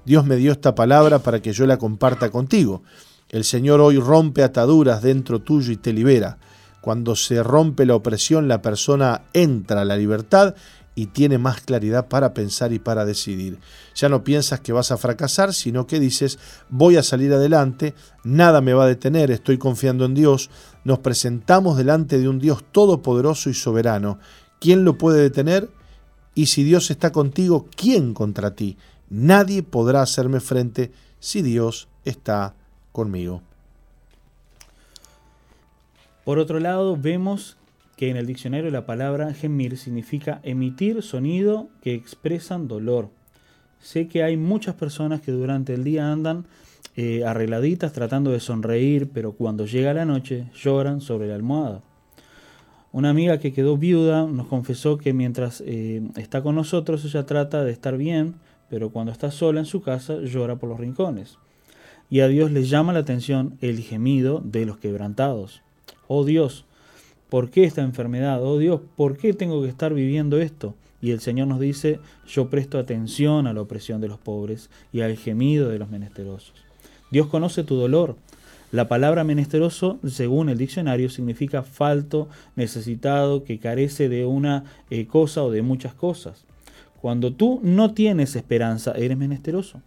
Dios 0.06 0.26
me 0.26 0.36
dio 0.36 0.52
esta 0.52 0.76
palabra 0.76 1.20
para 1.20 1.42
que 1.42 1.52
yo 1.52 1.66
la 1.66 1.78
comparta 1.78 2.30
contigo. 2.30 2.84
El 3.30 3.44
Señor 3.44 3.82
hoy 3.82 3.98
rompe 3.98 4.44
ataduras 4.44 5.02
dentro 5.02 5.40
tuyo 5.40 5.72
y 5.72 5.78
te 5.78 5.92
libera. 5.92 6.38
Cuando 6.80 7.16
se 7.16 7.42
rompe 7.42 7.86
la 7.88 7.96
opresión, 7.96 8.48
la 8.48 8.62
persona 8.62 9.24
entra 9.34 9.82
a 9.82 9.86
la 9.86 9.98
libertad 9.98 10.54
y 10.96 11.08
tiene 11.08 11.38
más 11.38 11.60
claridad 11.62 12.08
para 12.08 12.34
pensar 12.34 12.72
y 12.72 12.80
para 12.80 13.06
decidir. 13.06 13.60
Ya 13.94 14.08
no 14.08 14.24
piensas 14.24 14.62
que 14.62 14.72
vas 14.72 14.92
a 14.92 14.98
fracasar, 14.98 15.54
sino 15.54 15.86
que 15.86 16.00
dices, 16.00 16.40
voy 16.70 16.96
a 16.96 17.04
salir 17.04 17.34
adelante, 17.34 17.94
nada 18.24 18.62
me 18.62 18.74
va 18.74 18.86
a 18.86 18.88
detener, 18.88 19.30
estoy 19.30 19.58
confiando 19.58 20.06
en 20.06 20.14
Dios. 20.14 20.50
Nos 20.86 21.00
presentamos 21.00 21.78
delante 21.78 22.18
de 22.18 22.30
un 22.30 22.40
Dios 22.40 22.64
todopoderoso 22.72 23.50
y 23.50 23.54
soberano. 23.54 24.20
¿Quién 24.60 24.86
lo 24.86 24.98
puede 24.98 25.22
detener? 25.22 25.70
Y 26.34 26.48
si 26.48 26.64
Dios 26.64 26.90
está 26.90 27.12
contigo, 27.12 27.68
¿quién 27.76 28.14
contra 28.14 28.56
ti? 28.56 28.78
Nadie 29.10 29.64
podrá 29.64 30.02
hacerme 30.02 30.40
frente 30.40 30.92
si 31.20 31.42
Dios 31.42 31.90
está 32.06 32.56
conmigo. 32.92 33.42
Por 36.24 36.40
otro 36.40 36.60
lado, 36.60 36.98
vemos 36.98 37.58
que 37.96 38.10
en 38.10 38.18
el 38.18 38.26
diccionario 38.26 38.70
la 38.72 38.86
palabra 38.86 39.34
gemir 39.34 39.78
significa 39.78 40.40
emitir 40.44 41.02
sonido 41.02 41.70
que 41.82 41.94
expresan 41.94 42.68
dolor. 42.68 43.10
Sé 43.80 44.08
que 44.08 44.24
hay 44.24 44.38
muchas 44.38 44.76
personas 44.76 45.22
que 45.22 45.32
durante 45.32 45.74
el 45.74 45.84
día 45.84 46.12
andan 46.12 46.46
eh, 46.96 47.24
arregladitas 47.26 47.94
tratando 47.94 48.32
de 48.32 48.40
sonreír, 48.40 49.10
pero 49.14 49.34
cuando 49.34 49.66
llega 49.66 49.94
la 49.94 50.06
noche 50.06 50.50
lloran 50.54 51.02
sobre 51.02 51.28
la 51.28 51.36
almohada. 51.36 51.82
Una 52.92 53.10
amiga 53.10 53.40
que 53.40 53.52
quedó 53.52 53.78
viuda 53.78 54.26
nos 54.26 54.48
confesó 54.48 54.98
que 54.98 55.12
mientras 55.12 55.62
eh, 55.66 56.02
está 56.16 56.42
con 56.42 56.56
nosotros 56.56 57.04
ella 57.04 57.26
trata 57.26 57.64
de 57.64 57.72
estar 57.72 57.98
bien, 57.98 58.36
pero 58.70 58.90
cuando 58.90 59.12
está 59.12 59.32
sola 59.32 59.60
en 59.60 59.66
su 59.66 59.82
casa 59.82 60.22
llora 60.22 60.56
por 60.56 60.70
los 60.70 60.80
rincones. 60.80 61.38
Y 62.10 62.22
a 62.22 62.28
Dios 62.28 62.52
le 62.52 62.64
llama 62.64 62.94
la 62.94 63.00
atención 63.00 63.58
el 63.62 63.82
gemido 63.82 64.42
de 64.46 64.66
los 64.66 64.78
quebrantados. 64.78 65.62
Oh 66.08 66.24
Dios, 66.24 66.65
¿por 67.36 67.50
qué 67.50 67.66
esta 67.66 67.82
enfermedad? 67.82 68.42
Oh 68.42 68.58
Dios, 68.58 68.80
¿por 68.96 69.18
qué 69.18 69.34
tengo 69.34 69.62
que 69.62 69.68
estar 69.68 69.94
viviendo 69.94 70.40
esto? 70.40 70.74
Y 71.02 71.12
el 71.12 71.20
Señor 71.20 71.50
nos 71.50 71.60
dice, 71.60 72.00
yo 72.26 72.50
presto 72.50 72.80
atención 72.80 73.46
a 73.46 73.52
la 73.52 73.60
opresión 73.60 74.00
de 74.00 74.08
los 74.08 74.18
pobres 74.20 74.70
y 74.94 75.02
al 75.02 75.18
gemido 75.18 75.68
de 75.68 75.78
los 75.78 75.90
menesterosos. 75.90 76.54
Dios 77.12 77.28
conoce 77.28 77.66
tu 77.66 77.76
dolor. 77.76 78.16
La 78.72 78.88
palabra 78.88 79.26
menesteroso, 79.26 80.00
según 80.08 80.48
el 80.48 80.58
diccionario, 80.58 81.10
significa 81.10 81.62
falto, 81.62 82.30
necesitado, 82.56 83.44
que 83.44 83.60
carece 83.60 84.08
de 84.08 84.26
una 84.26 84.64
eh, 84.90 85.06
cosa 85.06 85.44
o 85.44 85.52
de 85.52 85.62
muchas 85.62 85.94
cosas. 85.94 86.46
Cuando 87.02 87.34
tú 87.34 87.60
no 87.62 87.94
tienes 87.94 88.38
esperanza, 88.38 88.94
eres 88.94 89.18
menesteroso. 89.18 89.82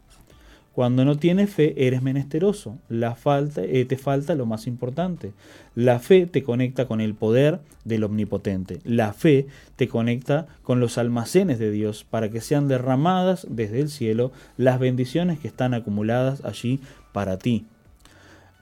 Cuando 0.72 1.04
no 1.04 1.16
tienes 1.16 1.50
fe, 1.50 1.74
eres 1.87 2.02
menesteroso. 2.02 2.78
La 2.88 3.16
falta, 3.16 3.62
eh, 3.62 3.85
te 3.85 3.96
falta 3.96 4.35
lo 4.37 4.46
más 4.46 4.66
importante. 4.66 5.33
La 5.74 5.98
fe 5.98 6.26
te 6.26 6.44
conecta 6.44 6.87
con 6.87 7.00
el 7.00 7.14
poder 7.14 7.61
del 7.85 8.04
omnipotente. 8.04 8.78
La 8.85 9.12
fe 9.12 9.48
te 9.76 9.88
conecta 9.88 10.46
con 10.62 10.78
los 10.78 10.96
almacenes 10.96 11.59
de 11.59 11.72
Dios 11.72 12.04
para 12.09 12.31
que 12.31 12.40
sean 12.40 12.68
derramadas 12.68 13.46
desde 13.50 13.81
el 13.81 13.88
cielo 13.88 14.31
las 14.57 14.78
bendiciones 14.78 15.40
que 15.40 15.48
están 15.48 15.74
acumuladas 15.74 16.44
allí 16.44 16.81
para 17.12 17.38
ti. 17.38 17.66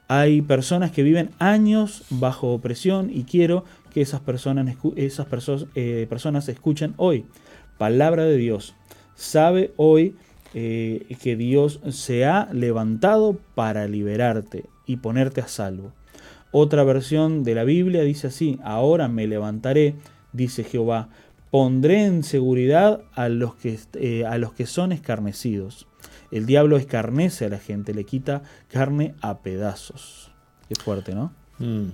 Hay 0.08 0.40
personas 0.40 0.92
que 0.92 1.02
viven 1.02 1.30
años 1.38 2.04
bajo 2.10 2.52
opresión 2.52 3.10
y 3.12 3.24
quiero 3.24 3.64
que 3.92 4.02
esas 4.02 4.20
personas, 4.20 4.76
eh, 5.74 6.06
personas 6.08 6.48
escuchen 6.48 6.94
hoy. 6.96 7.26
Palabra 7.76 8.24
de 8.24 8.36
Dios. 8.36 8.74
Sabe 9.16 9.72
hoy 9.76 10.14
eh, 10.58 11.18
que 11.22 11.36
Dios 11.36 11.80
se 11.90 12.24
ha 12.24 12.48
levantado 12.50 13.36
para 13.54 13.86
liberarte 13.86 14.64
y 14.86 14.96
ponerte 14.96 15.42
a 15.42 15.48
salvo. 15.48 15.92
Otra 16.50 16.82
versión 16.82 17.44
de 17.44 17.54
la 17.54 17.64
Biblia 17.64 18.00
dice 18.00 18.28
así, 18.28 18.58
ahora 18.64 19.06
me 19.06 19.26
levantaré, 19.26 19.96
dice 20.32 20.64
Jehová, 20.64 21.10
pondré 21.50 22.06
en 22.06 22.22
seguridad 22.22 23.02
a 23.12 23.28
los 23.28 23.54
que, 23.56 23.78
eh, 23.96 24.24
a 24.24 24.38
los 24.38 24.54
que 24.54 24.64
son 24.64 24.92
escarnecidos. 24.92 25.88
El 26.30 26.46
diablo 26.46 26.78
escarnece 26.78 27.44
a 27.44 27.50
la 27.50 27.58
gente, 27.58 27.92
le 27.92 28.04
quita 28.04 28.40
carne 28.68 29.14
a 29.20 29.40
pedazos. 29.40 30.30
Qué 30.70 30.74
fuerte, 30.74 31.14
¿no? 31.14 31.34
Mm. 31.58 31.90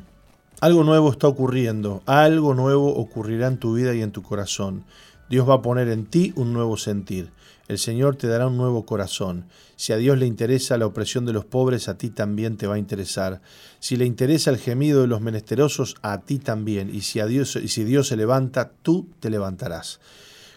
Algo 0.61 0.85
nuevo 0.85 1.11
está 1.11 1.27
ocurriendo, 1.27 2.05
algo 2.07 2.55
nuevo 2.55 2.95
ocurrirá 2.95 3.49
en 3.49 3.59
tu 3.59 3.75
vida 3.75 3.93
y 3.93 4.03
en 4.03 4.13
tu 4.13 4.23
corazón. 4.23 4.85
Dios 5.29 5.49
va 5.49 5.55
a 5.55 5.63
poner 5.63 5.89
en 5.89 6.07
ti 6.07 6.33
un 6.37 6.53
nuevo 6.53 6.77
sentir. 6.77 7.33
El 7.73 7.79
Señor 7.79 8.17
te 8.17 8.27
dará 8.27 8.49
un 8.49 8.59
nuevo 8.59 8.85
corazón. 8.85 9.47
Si 9.77 9.95
a 9.95 9.97
Dios 9.97 10.19
le 10.19 10.27
interesa 10.27 10.77
la 10.77 10.85
opresión 10.85 11.25
de 11.25 11.33
los 11.33 11.47
pobres, 11.47 11.89
a 11.89 11.97
ti 11.97 12.11
también 12.11 12.59
te 12.59 12.67
va 12.67 12.75
a 12.75 12.79
interesar. 12.79 13.41
Si 13.81 13.97
le 13.97 14.05
interesa 14.05 14.51
el 14.51 14.59
gemido 14.59 15.01
de 15.01 15.07
los 15.07 15.23
menesterosos, 15.23 15.97
a 16.03 16.21
ti 16.21 16.39
también. 16.39 16.95
Y 16.95 17.01
si, 17.01 17.23
Dios, 17.23 17.57
y 17.57 17.69
si 17.69 17.85
Dios 17.85 18.09
se 18.09 18.19
levanta, 18.19 18.73
tú 18.83 19.09
te 19.21 19.31
levantarás. 19.31 20.01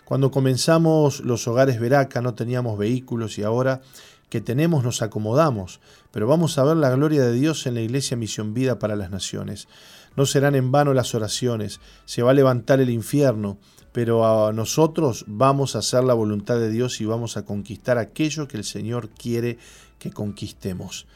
Cuando 0.03 0.29
comenzamos 0.29 1.21
los 1.21 1.47
hogares 1.47 1.79
Veraca 1.79 2.21
no 2.21 2.35
teníamos 2.35 2.77
vehículos 2.77 3.37
y 3.37 3.43
ahora 3.43 3.79
que 4.27 4.41
tenemos 4.41 4.83
nos 4.83 5.01
acomodamos, 5.01 5.79
pero 6.11 6.27
vamos 6.27 6.57
a 6.57 6.65
ver 6.65 6.75
la 6.75 6.89
gloria 6.89 7.23
de 7.23 7.31
Dios 7.31 7.65
en 7.65 7.75
la 7.75 7.81
Iglesia 7.81 8.17
Misión 8.17 8.53
Vida 8.53 8.77
para 8.77 8.97
las 8.97 9.09
Naciones. 9.09 9.69
No 10.17 10.25
serán 10.25 10.55
en 10.55 10.69
vano 10.69 10.93
las 10.93 11.15
oraciones, 11.15 11.79
se 12.03 12.23
va 12.23 12.31
a 12.31 12.33
levantar 12.33 12.81
el 12.81 12.89
infierno, 12.89 13.57
pero 13.95 14.25
a 14.25 14.51
nosotros 14.51 15.23
vamos 15.25 15.73
a 15.73 15.79
hacer 15.79 16.03
la 16.03 16.13
voluntad 16.13 16.59
de 16.59 16.69
Dios 16.69 16.99
y 16.99 17.05
vamos 17.05 17.37
a 17.37 17.45
conquistar 17.45 17.97
aquello 17.97 18.45
que 18.45 18.57
el 18.57 18.65
Señor 18.65 19.07
quiere 19.07 19.57
que 19.99 20.11
conquistemos. 20.11 21.07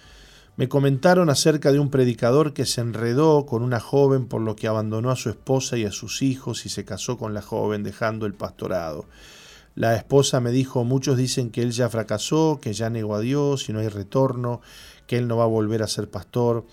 Me 0.56 0.70
comentaron 0.70 1.30
acerca 1.30 1.74
de 1.74 1.80
un 1.80 1.90
predicador 1.90 2.54
que 2.54 2.66
se 2.66 2.80
enredó 2.80 3.46
con 3.46 3.64
una 3.64 3.82
joven 3.82 4.28
por 4.28 4.40
lo 4.40 4.56
que 4.56 4.70
abandonó 4.70 5.12
a 5.12 5.18
su 5.18 5.30
esposa 5.30 5.76
y 5.76 5.84
a 5.84 5.92
sus 5.92 6.22
hijos 6.22 6.66
y 6.66 6.70
se 6.70 6.86
casó 6.86 7.18
con 7.18 7.34
la 7.34 7.42
joven 7.42 7.84
dejando 7.84 8.26
el 8.26 8.34
pastorado. 8.34 9.04
La 9.76 9.98
esposa 9.98 10.40
me 10.40 10.52
dijo, 10.52 10.86
muchos 10.86 11.18
dicen 11.18 11.50
que 11.50 11.62
él 11.62 11.72
ya 11.72 11.90
fracasó, 11.90 12.60
que 12.62 12.72
ya 12.72 12.90
negó 12.90 13.16
a 13.16 13.20
Dios 13.20 13.68
y 13.68 13.74
no 13.74 13.80
hay 13.80 13.90
retorno, 13.90 14.62
que 15.06 15.18
él 15.18 15.28
no 15.28 15.36
va 15.36 15.44
a 15.44 15.48
volver 15.48 15.84
a 15.84 15.88
ser 15.90 16.10
pastor. 16.10 16.64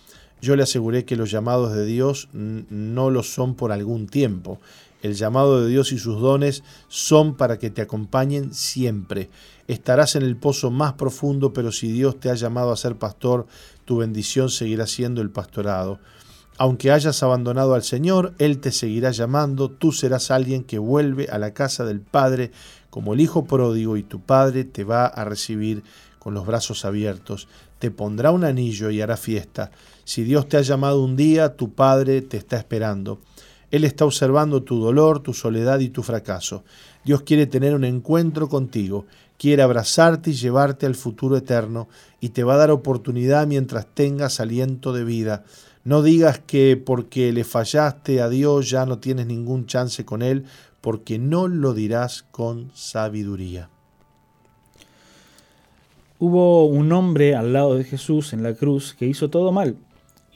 Yo 0.40 0.54
le 0.54 0.62
aseguré 0.62 1.04
que 1.04 1.16
los 1.16 1.32
llamados 1.32 1.72
de 1.74 1.84
Dios 1.84 2.28
no 2.32 3.10
lo 3.10 3.24
son 3.24 3.56
por 3.56 3.72
algún 3.72 4.06
tiempo. 4.06 4.60
El 5.06 5.14
llamado 5.14 5.60
de 5.60 5.70
Dios 5.70 5.92
y 5.92 5.98
sus 5.98 6.20
dones 6.20 6.64
son 6.88 7.36
para 7.36 7.60
que 7.60 7.70
te 7.70 7.80
acompañen 7.80 8.52
siempre. 8.52 9.30
Estarás 9.68 10.16
en 10.16 10.22
el 10.22 10.36
pozo 10.36 10.72
más 10.72 10.94
profundo, 10.94 11.52
pero 11.52 11.70
si 11.70 11.92
Dios 11.92 12.18
te 12.18 12.28
ha 12.28 12.34
llamado 12.34 12.72
a 12.72 12.76
ser 12.76 12.96
pastor, 12.96 13.46
tu 13.84 13.98
bendición 13.98 14.50
seguirá 14.50 14.88
siendo 14.88 15.22
el 15.22 15.30
pastorado. 15.30 16.00
Aunque 16.58 16.90
hayas 16.90 17.22
abandonado 17.22 17.74
al 17.74 17.84
Señor, 17.84 18.34
Él 18.38 18.58
te 18.58 18.72
seguirá 18.72 19.12
llamando, 19.12 19.70
tú 19.70 19.92
serás 19.92 20.32
alguien 20.32 20.64
que 20.64 20.80
vuelve 20.80 21.28
a 21.30 21.38
la 21.38 21.54
casa 21.54 21.84
del 21.84 22.00
Padre 22.00 22.50
como 22.90 23.14
el 23.14 23.20
Hijo 23.20 23.44
pródigo 23.44 23.96
y 23.96 24.02
tu 24.02 24.20
Padre 24.20 24.64
te 24.64 24.82
va 24.82 25.06
a 25.06 25.24
recibir 25.24 25.84
con 26.18 26.34
los 26.34 26.46
brazos 26.46 26.84
abiertos, 26.84 27.46
te 27.78 27.92
pondrá 27.92 28.32
un 28.32 28.42
anillo 28.42 28.90
y 28.90 29.00
hará 29.00 29.16
fiesta. 29.16 29.70
Si 30.02 30.24
Dios 30.24 30.48
te 30.48 30.56
ha 30.56 30.62
llamado 30.62 31.04
un 31.04 31.14
día, 31.14 31.54
tu 31.54 31.74
Padre 31.74 32.22
te 32.22 32.38
está 32.38 32.56
esperando. 32.56 33.20
Él 33.70 33.84
está 33.84 34.04
observando 34.04 34.62
tu 34.62 34.80
dolor, 34.80 35.20
tu 35.20 35.34
soledad 35.34 35.80
y 35.80 35.88
tu 35.88 36.02
fracaso. 36.02 36.64
Dios 37.04 37.22
quiere 37.22 37.46
tener 37.46 37.74
un 37.74 37.84
encuentro 37.84 38.48
contigo, 38.48 39.06
quiere 39.38 39.62
abrazarte 39.62 40.30
y 40.30 40.34
llevarte 40.34 40.86
al 40.86 40.94
futuro 40.94 41.36
eterno 41.36 41.88
y 42.20 42.30
te 42.30 42.44
va 42.44 42.54
a 42.54 42.58
dar 42.58 42.70
oportunidad 42.70 43.46
mientras 43.46 43.86
tengas 43.86 44.40
aliento 44.40 44.92
de 44.92 45.04
vida. 45.04 45.44
No 45.84 46.02
digas 46.02 46.40
que 46.40 46.76
porque 46.76 47.32
le 47.32 47.44
fallaste 47.44 48.20
a 48.20 48.28
Dios 48.28 48.70
ya 48.70 48.86
no 48.86 48.98
tienes 48.98 49.26
ningún 49.26 49.66
chance 49.66 50.04
con 50.04 50.22
Él, 50.22 50.44
porque 50.80 51.18
no 51.18 51.48
lo 51.48 51.74
dirás 51.74 52.24
con 52.30 52.70
sabiduría. 52.74 53.68
Hubo 56.18 56.66
un 56.66 56.92
hombre 56.92 57.34
al 57.34 57.52
lado 57.52 57.74
de 57.74 57.84
Jesús 57.84 58.32
en 58.32 58.42
la 58.42 58.54
cruz 58.54 58.94
que 58.94 59.06
hizo 59.06 59.28
todo 59.28 59.52
mal 59.52 59.76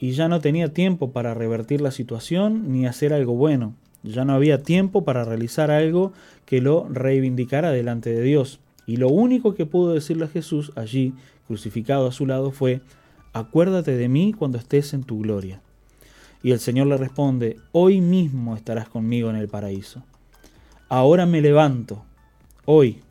y 0.01 0.13
ya 0.13 0.27
no 0.27 0.41
tenía 0.41 0.73
tiempo 0.73 1.11
para 1.11 1.35
revertir 1.35 1.79
la 1.79 1.91
situación 1.91 2.71
ni 2.71 2.87
hacer 2.87 3.13
algo 3.13 3.35
bueno. 3.35 3.75
Ya 4.01 4.25
no 4.25 4.33
había 4.33 4.63
tiempo 4.63 5.05
para 5.05 5.23
realizar 5.23 5.69
algo 5.69 6.11
que 6.47 6.59
lo 6.59 6.87
reivindicara 6.89 7.69
delante 7.69 8.11
de 8.11 8.23
Dios. 8.23 8.59
Y 8.87 8.97
lo 8.97 9.09
único 9.09 9.53
que 9.53 9.67
pudo 9.67 9.93
decirle 9.93 10.25
a 10.25 10.29
Jesús 10.29 10.71
allí, 10.75 11.13
crucificado 11.47 12.07
a 12.07 12.11
su 12.11 12.25
lado, 12.25 12.49
fue, 12.49 12.81
acuérdate 13.31 13.95
de 13.95 14.09
mí 14.09 14.33
cuando 14.33 14.57
estés 14.57 14.95
en 14.95 15.03
tu 15.03 15.19
gloria. 15.19 15.61
Y 16.41 16.49
el 16.49 16.59
Señor 16.59 16.87
le 16.87 16.97
responde, 16.97 17.59
hoy 17.71 18.01
mismo 18.01 18.55
estarás 18.55 18.89
conmigo 18.89 19.29
en 19.29 19.35
el 19.35 19.49
paraíso. 19.49 20.01
Ahora 20.89 21.27
me 21.27 21.41
levanto, 21.41 22.03
hoy. 22.65 23.01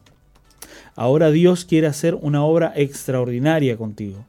Ahora 0.97 1.31
Dios 1.31 1.65
quiere 1.65 1.87
hacer 1.87 2.17
una 2.17 2.43
obra 2.43 2.73
extraordinaria 2.75 3.77
contigo. 3.77 4.25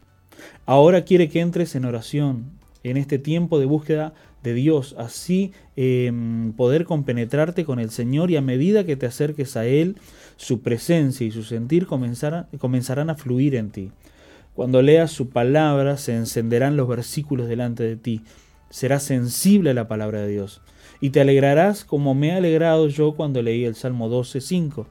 Ahora 0.71 1.03
quiere 1.03 1.27
que 1.27 1.41
entres 1.41 1.75
en 1.75 1.83
oración, 1.83 2.45
en 2.85 2.95
este 2.95 3.19
tiempo 3.19 3.59
de 3.59 3.65
búsqueda 3.65 4.13
de 4.41 4.53
Dios, 4.53 4.95
así 4.97 5.51
eh, 5.75 6.09
poder 6.55 6.85
compenetrarte 6.85 7.65
con 7.65 7.77
el 7.77 7.89
Señor 7.89 8.31
y 8.31 8.37
a 8.37 8.41
medida 8.41 8.85
que 8.85 8.95
te 8.95 9.05
acerques 9.05 9.57
a 9.57 9.65
Él, 9.65 9.97
su 10.37 10.61
presencia 10.61 11.27
y 11.27 11.31
su 11.31 11.43
sentir 11.43 11.87
comenzarán, 11.87 12.47
comenzarán 12.57 13.09
a 13.09 13.15
fluir 13.15 13.55
en 13.55 13.71
ti. 13.71 13.91
Cuando 14.55 14.81
leas 14.81 15.11
su 15.11 15.27
palabra, 15.27 15.97
se 15.97 16.15
encenderán 16.15 16.77
los 16.77 16.87
versículos 16.87 17.49
delante 17.49 17.83
de 17.83 17.97
ti. 17.97 18.21
Serás 18.69 19.03
sensible 19.03 19.71
a 19.71 19.73
la 19.73 19.89
palabra 19.89 20.21
de 20.21 20.29
Dios. 20.29 20.61
Y 21.01 21.09
te 21.09 21.19
alegrarás 21.19 21.83
como 21.83 22.15
me 22.15 22.29
he 22.29 22.31
alegrado 22.31 22.87
yo 22.87 23.11
cuando 23.15 23.41
leí 23.41 23.65
el 23.65 23.75
Salmo 23.75 24.09
12.5. 24.09 24.85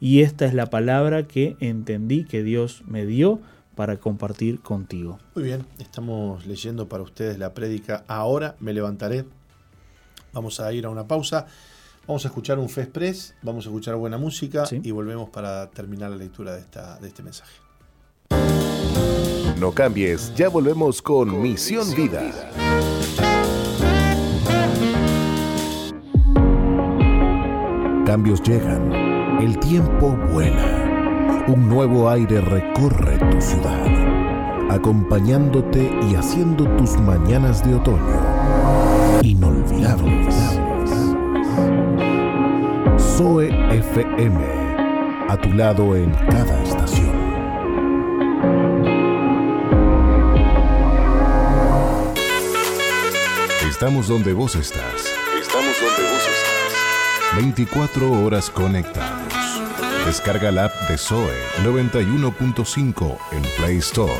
Y 0.00 0.22
esta 0.22 0.46
es 0.46 0.54
la 0.54 0.70
palabra 0.70 1.26
que 1.26 1.56
entendí 1.60 2.24
que 2.24 2.42
Dios 2.42 2.82
me 2.86 3.04
dio 3.04 3.42
para 3.78 3.96
compartir 3.96 4.58
contigo. 4.60 5.20
Muy 5.36 5.44
bien, 5.44 5.64
estamos 5.78 6.44
leyendo 6.46 6.88
para 6.88 7.04
ustedes 7.04 7.38
la 7.38 7.54
prédica 7.54 8.02
Ahora 8.08 8.56
me 8.58 8.72
levantaré. 8.72 9.24
Vamos 10.32 10.58
a 10.58 10.72
ir 10.72 10.84
a 10.84 10.90
una 10.90 11.06
pausa. 11.06 11.46
Vamos 12.04 12.24
a 12.24 12.28
escuchar 12.28 12.58
un 12.58 12.68
Fe 12.68 12.80
Express, 12.82 13.36
vamos 13.40 13.66
a 13.66 13.68
escuchar 13.68 13.94
buena 13.94 14.18
música 14.18 14.66
Sí. 14.66 14.80
y 14.82 14.90
volvemos 14.90 15.30
para 15.30 15.70
terminar 15.70 16.10
la 16.10 16.16
lectura 16.16 16.54
de, 16.54 16.60
esta, 16.62 16.98
de 16.98 17.06
este 17.06 17.22
mensaje. 17.22 17.52
No 19.60 19.70
cambies, 19.70 20.34
ya 20.34 20.48
volvemos 20.48 21.00
con 21.00 21.40
Misión 21.40 21.94
Vida. 21.94 22.32
Cambios 28.06 28.42
llegan, 28.42 28.92
el 29.40 29.58
tiempo 29.60 30.16
vuela, 30.32 30.77
un 31.48 31.66
nuevo 31.68 32.10
aire 32.10 32.42
recorre 32.42 33.16
tu 33.18 33.40
ciudad, 33.40 34.70
acompañándote 34.70 35.90
y 36.10 36.14
haciendo 36.14 36.64
tus 36.76 36.98
mañanas 36.98 37.64
de 37.66 37.74
otoño 37.74 38.38
inolvidables. 39.22 40.60
Zoe 42.98 43.48
FM, 43.74 44.44
a 45.28 45.36
tu 45.38 45.52
lado 45.54 45.96
en 45.96 46.12
cada 46.12 46.62
estación. 46.62 47.16
Estamos 53.66 54.08
donde 54.08 54.34
vos 54.34 54.54
estás. 54.54 55.14
Estamos 55.40 55.74
donde 55.80 56.02
vos 56.10 56.28
estás. 56.28 57.36
24 57.36 58.24
horas 58.24 58.50
conectados. 58.50 59.17
Descarga 60.08 60.50
la 60.50 60.64
app 60.64 60.88
de 60.88 60.96
Zoe 60.96 61.36
91.5 61.62 63.18
en 63.30 63.42
Play 63.58 63.76
Store. 63.76 64.10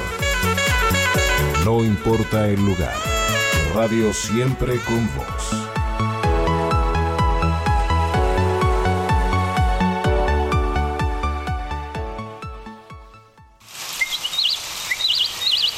No 1.65 1.83
importa 1.83 2.47
el 2.47 2.61
lugar. 2.63 2.93
Radio 3.75 4.13
siempre 4.13 4.77
con 4.81 5.09
vos. 5.17 5.25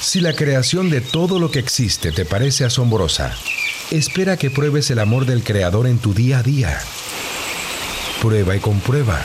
Si 0.01 0.21
la 0.21 0.33
creación 0.33 0.91
de 0.91 1.03
todo 1.03 1.39
lo 1.39 1.53
que 1.53 1.61
existe 1.61 2.11
te 2.11 2.25
parece 2.25 2.65
asombrosa, 2.65 3.33
espera 3.93 4.37
que 4.37 4.51
pruebes 4.51 4.91
el 4.91 4.99
amor 4.99 5.25
del 5.25 5.45
Creador 5.45 5.87
en 5.87 5.99
tu 5.99 6.13
día 6.15 6.41
a 6.41 6.43
día. 6.43 6.81
Prueba 8.21 8.57
y 8.57 8.59
comprueba. 8.59 9.25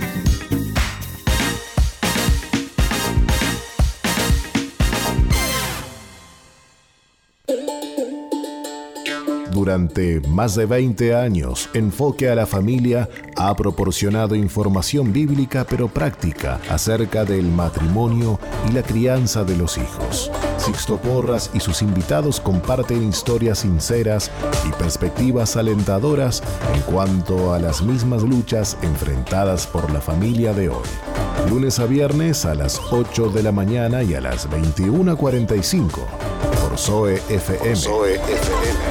Durante 9.61 10.21
más 10.21 10.55
de 10.55 10.65
20 10.65 11.13
años, 11.13 11.69
Enfoque 11.75 12.31
a 12.31 12.33
la 12.33 12.47
Familia 12.47 13.07
ha 13.37 13.55
proporcionado 13.55 14.33
información 14.33 15.13
bíblica 15.13 15.67
pero 15.69 15.87
práctica 15.87 16.59
acerca 16.67 17.25
del 17.25 17.45
matrimonio 17.45 18.39
y 18.67 18.71
la 18.71 18.81
crianza 18.81 19.43
de 19.43 19.55
los 19.55 19.77
hijos. 19.77 20.31
Sixto 20.57 20.97
Porras 20.97 21.51
y 21.53 21.59
sus 21.59 21.83
invitados 21.83 22.39
comparten 22.39 23.07
historias 23.07 23.59
sinceras 23.59 24.31
y 24.67 24.71
perspectivas 24.81 25.55
alentadoras 25.55 26.41
en 26.73 26.81
cuanto 26.81 27.53
a 27.53 27.59
las 27.59 27.83
mismas 27.83 28.23
luchas 28.23 28.79
enfrentadas 28.81 29.67
por 29.67 29.91
la 29.93 30.01
familia 30.01 30.53
de 30.53 30.69
hoy. 30.69 30.89
Lunes 31.51 31.77
a 31.77 31.85
viernes 31.85 32.45
a 32.45 32.55
las 32.55 32.81
8 32.89 33.29
de 33.29 33.43
la 33.43 33.51
mañana 33.51 34.01
y 34.01 34.15
a 34.15 34.21
las 34.21 34.49
21.45 34.49 35.87
por 36.63 36.79
Zoe 36.79 37.21
FM. 37.29 38.90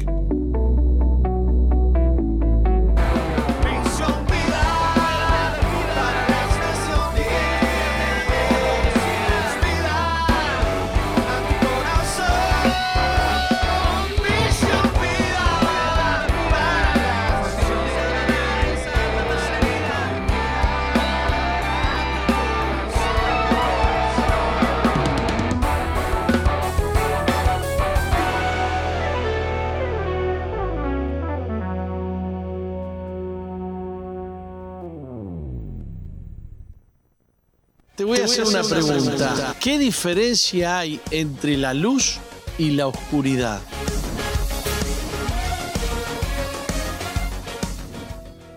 hacer 38.31 38.45
una 38.45 38.63
pregunta. 38.63 39.55
¿Qué 39.59 39.77
diferencia 39.77 40.79
hay 40.79 40.99
entre 41.11 41.57
la 41.57 41.73
luz 41.73 42.19
y 42.57 42.71
la 42.71 42.87
oscuridad? 42.87 43.61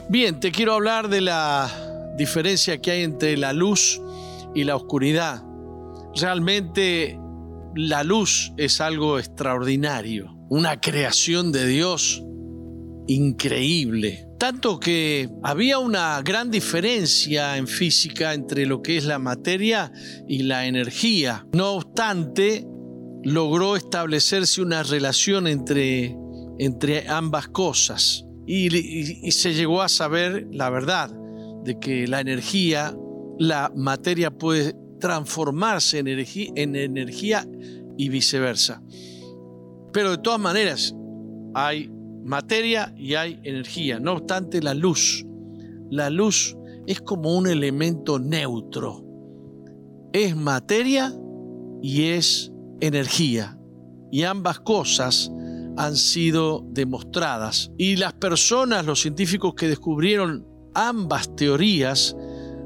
Bien, 0.09 0.39
te 0.39 0.53
quiero 0.53 0.75
hablar 0.75 1.09
de 1.09 1.21
la 1.21 2.15
diferencia 2.17 2.81
que 2.81 2.93
hay 2.93 3.03
entre 3.03 3.37
la 3.37 3.53
luz 3.53 4.01
y 4.55 4.65
la 4.65 4.77
oscuridad. 4.77 5.43
Realmente 6.15 7.19
la 7.75 8.05
luz 8.05 8.53
es 8.57 8.81
algo 8.81 9.19
extraordinario, 9.19 10.37
una 10.49 10.81
creación 10.81 11.51
de 11.51 11.67
Dios 11.67 12.23
increíble. 13.09 14.29
Tanto 14.45 14.79
que 14.79 15.31
había 15.43 15.79
una 15.79 16.21
gran 16.21 16.51
diferencia 16.51 17.57
en 17.57 17.67
física 17.67 18.35
entre 18.35 18.67
lo 18.67 18.83
que 18.83 18.99
es 18.99 19.07
la 19.07 19.19
materia 19.19 19.91
y 20.29 20.43
la 20.43 20.67
energía. 20.67 21.47
No 21.55 21.71
obstante, 21.71 22.69
logró 23.23 23.75
establecerse 23.75 24.61
una 24.61 24.83
relación 24.83 25.47
entre, 25.47 26.15
entre 26.59 27.09
ambas 27.09 27.49
cosas. 27.49 28.27
Y, 28.47 29.31
se 29.31 29.55
llegó 29.55 29.81
a 29.81 29.89
saber 29.89 30.47
la 30.51 30.69
verdad 30.69 31.11
de 31.65 31.79
que 31.81 32.07
la 32.07 32.21
energía, 32.21 32.95
la 33.39 33.73
materia 33.75 34.31
puede 34.31 34.77
transformarse 35.01 36.01
en 36.01 36.77
energía 36.77 37.49
y 37.97 38.11
viceversa. 38.11 38.83
Pero 39.91 40.11
de 40.11 40.19
todas 40.19 40.39
maneras, 40.39 40.95
hay 41.55 41.94
materia 42.25 42.93
y 42.97 43.15
hay 43.15 43.39
energía. 43.43 44.01
No 44.01 44.15
obstante, 44.15 44.63
la 44.63 44.75
luz, 44.75 45.25
la 45.91 46.11
luz 46.11 46.57
es 46.87 47.01
como 47.01 47.37
un 47.37 47.47
elemento 47.47 48.19
neutro. 48.19 49.05
Es 50.13 50.35
materia 50.35 51.15
y 51.83 52.05
es 52.05 52.53
energía. 52.81 53.59
Y 54.11 54.23
ambas 54.23 54.61
cosas 54.61 55.31
han 55.77 55.97
sido 55.97 56.65
demostradas. 56.71 57.71
Y 57.79 57.97
las 57.97 58.15
personas, 58.15 58.87
los 58.87 59.01
científicos 59.01 59.55
que 59.55 59.69
descubrieron 59.69 60.47
ambas 60.75 61.35
teorías, 61.37 62.17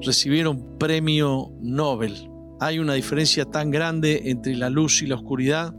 recibieron 0.03 0.79
premio 0.79 1.53
Nobel. 1.61 2.31
Hay 2.61 2.79
una 2.79 2.95
diferencia 2.95 3.45
tan 3.45 3.71
grande 3.71 4.23
entre 4.27 4.57
la 4.57 4.69
luz 4.69 5.03
y 5.03 5.07
la 5.07 5.17
oscuridad 5.17 5.75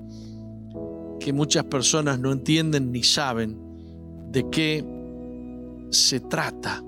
que 1.20 1.34
muchas 1.34 1.66
personas 1.66 2.20
no 2.20 2.32
entienden 2.32 2.92
ni 2.92 3.04
saben 3.04 3.69
de 4.32 4.50
qué 4.50 4.86
se 5.92 6.20
trata. 6.20 6.84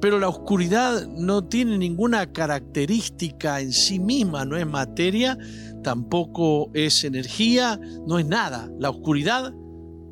Pero 0.00 0.18
la 0.18 0.28
oscuridad 0.28 1.06
no 1.08 1.44
tiene 1.44 1.76
ninguna 1.76 2.32
característica 2.32 3.60
en 3.60 3.72
sí 3.72 3.98
misma, 3.98 4.46
no 4.46 4.56
es 4.56 4.66
materia, 4.66 5.36
tampoco 5.82 6.70
es 6.72 7.04
energía, 7.04 7.78
no 8.06 8.18
es 8.18 8.26
nada. 8.26 8.70
La 8.78 8.88
oscuridad 8.88 9.52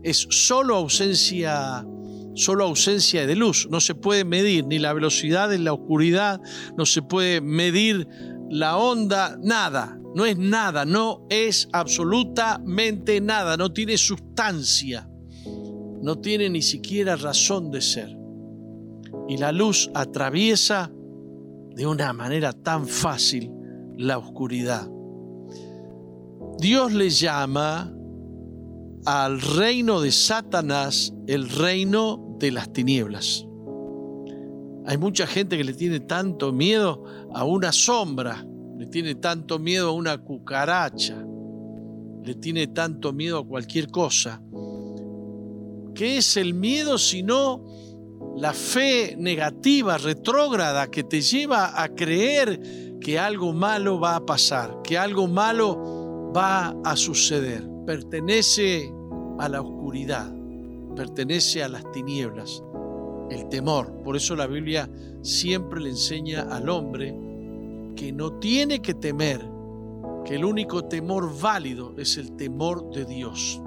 es 0.02 0.26
solo 0.30 0.76
ausencia, 0.76 1.86
solo 2.34 2.64
ausencia 2.64 3.26
de 3.26 3.34
luz. 3.34 3.66
No 3.70 3.80
se 3.80 3.94
puede 3.94 4.24
medir 4.24 4.66
ni 4.66 4.78
la 4.78 4.92
velocidad 4.92 5.48
de 5.48 5.58
la 5.58 5.72
oscuridad, 5.72 6.38
no 6.76 6.84
se 6.84 7.00
puede 7.00 7.40
medir 7.40 8.06
la 8.50 8.76
onda, 8.76 9.38
nada. 9.42 9.98
No 10.14 10.26
es 10.26 10.36
nada, 10.36 10.84
no 10.84 11.26
es 11.30 11.68
absolutamente 11.72 13.20
nada, 13.20 13.56
no 13.56 13.72
tiene 13.72 13.96
sustancia 13.96 15.08
no 16.08 16.16
tiene 16.16 16.48
ni 16.48 16.62
siquiera 16.62 17.16
razón 17.16 17.70
de 17.70 17.82
ser. 17.82 18.16
Y 19.28 19.36
la 19.36 19.52
luz 19.52 19.90
atraviesa 19.92 20.90
de 21.74 21.86
una 21.86 22.14
manera 22.14 22.54
tan 22.54 22.88
fácil 22.88 23.52
la 23.98 24.16
oscuridad. 24.16 24.88
Dios 26.56 26.94
le 26.94 27.10
llama 27.10 27.94
al 29.04 29.38
reino 29.38 30.00
de 30.00 30.10
Satanás 30.10 31.12
el 31.26 31.46
reino 31.46 32.36
de 32.38 32.52
las 32.52 32.72
tinieblas. 32.72 33.46
Hay 34.86 34.96
mucha 34.96 35.26
gente 35.26 35.58
que 35.58 35.64
le 35.64 35.74
tiene 35.74 36.00
tanto 36.00 36.54
miedo 36.54 37.04
a 37.34 37.44
una 37.44 37.70
sombra, 37.70 38.46
le 38.78 38.86
tiene 38.86 39.14
tanto 39.16 39.58
miedo 39.58 39.90
a 39.90 39.92
una 39.92 40.16
cucaracha, 40.16 41.22
le 42.24 42.34
tiene 42.36 42.68
tanto 42.68 43.12
miedo 43.12 43.40
a 43.40 43.46
cualquier 43.46 43.90
cosa. 43.90 44.40
¿Qué 45.98 46.18
es 46.18 46.36
el 46.36 46.54
miedo 46.54 46.96
sino 46.96 47.60
la 48.36 48.52
fe 48.52 49.16
negativa, 49.18 49.98
retrógrada, 49.98 50.88
que 50.88 51.02
te 51.02 51.20
lleva 51.20 51.82
a 51.82 51.88
creer 51.88 53.00
que 53.00 53.18
algo 53.18 53.52
malo 53.52 53.98
va 53.98 54.14
a 54.14 54.24
pasar, 54.24 54.80
que 54.84 54.96
algo 54.96 55.26
malo 55.26 56.30
va 56.32 56.68
a 56.84 56.94
suceder? 56.94 57.68
Pertenece 57.84 58.94
a 59.40 59.48
la 59.48 59.60
oscuridad, 59.60 60.32
pertenece 60.94 61.64
a 61.64 61.68
las 61.68 61.90
tinieblas, 61.90 62.62
el 63.28 63.48
temor. 63.48 63.92
Por 64.04 64.14
eso 64.14 64.36
la 64.36 64.46
Biblia 64.46 64.88
siempre 65.22 65.80
le 65.80 65.88
enseña 65.88 66.42
al 66.42 66.68
hombre 66.68 67.12
que 67.96 68.12
no 68.12 68.34
tiene 68.34 68.80
que 68.80 68.94
temer, 68.94 69.44
que 70.24 70.36
el 70.36 70.44
único 70.44 70.84
temor 70.84 71.36
válido 71.40 71.92
es 71.98 72.18
el 72.18 72.36
temor 72.36 72.88
de 72.92 73.04
Dios. 73.04 73.60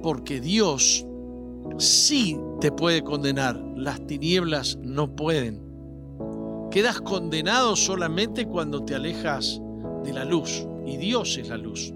Porque 0.00 0.40
Dios 0.40 1.04
sí 1.76 2.38
te 2.60 2.72
puede 2.72 3.02
condenar, 3.02 3.60
las 3.76 4.06
tinieblas 4.06 4.78
no 4.82 5.14
pueden. 5.14 5.60
Quedas 6.70 7.00
condenado 7.00 7.76
solamente 7.76 8.46
cuando 8.46 8.84
te 8.84 8.94
alejas 8.94 9.60
de 10.04 10.12
la 10.12 10.24
luz 10.24 10.66
y 10.86 10.96
Dios 10.96 11.36
es 11.38 11.48
la 11.48 11.56
luz. 11.56 11.92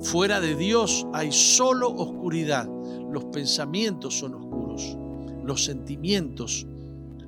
Fuera 0.00 0.40
de 0.40 0.54
Dios 0.54 1.06
hay 1.12 1.32
solo 1.32 1.88
oscuridad. 1.90 2.68
Los 3.10 3.24
pensamientos 3.26 4.18
son 4.18 4.34
oscuros, 4.34 4.96
los 5.44 5.64
sentimientos 5.64 6.66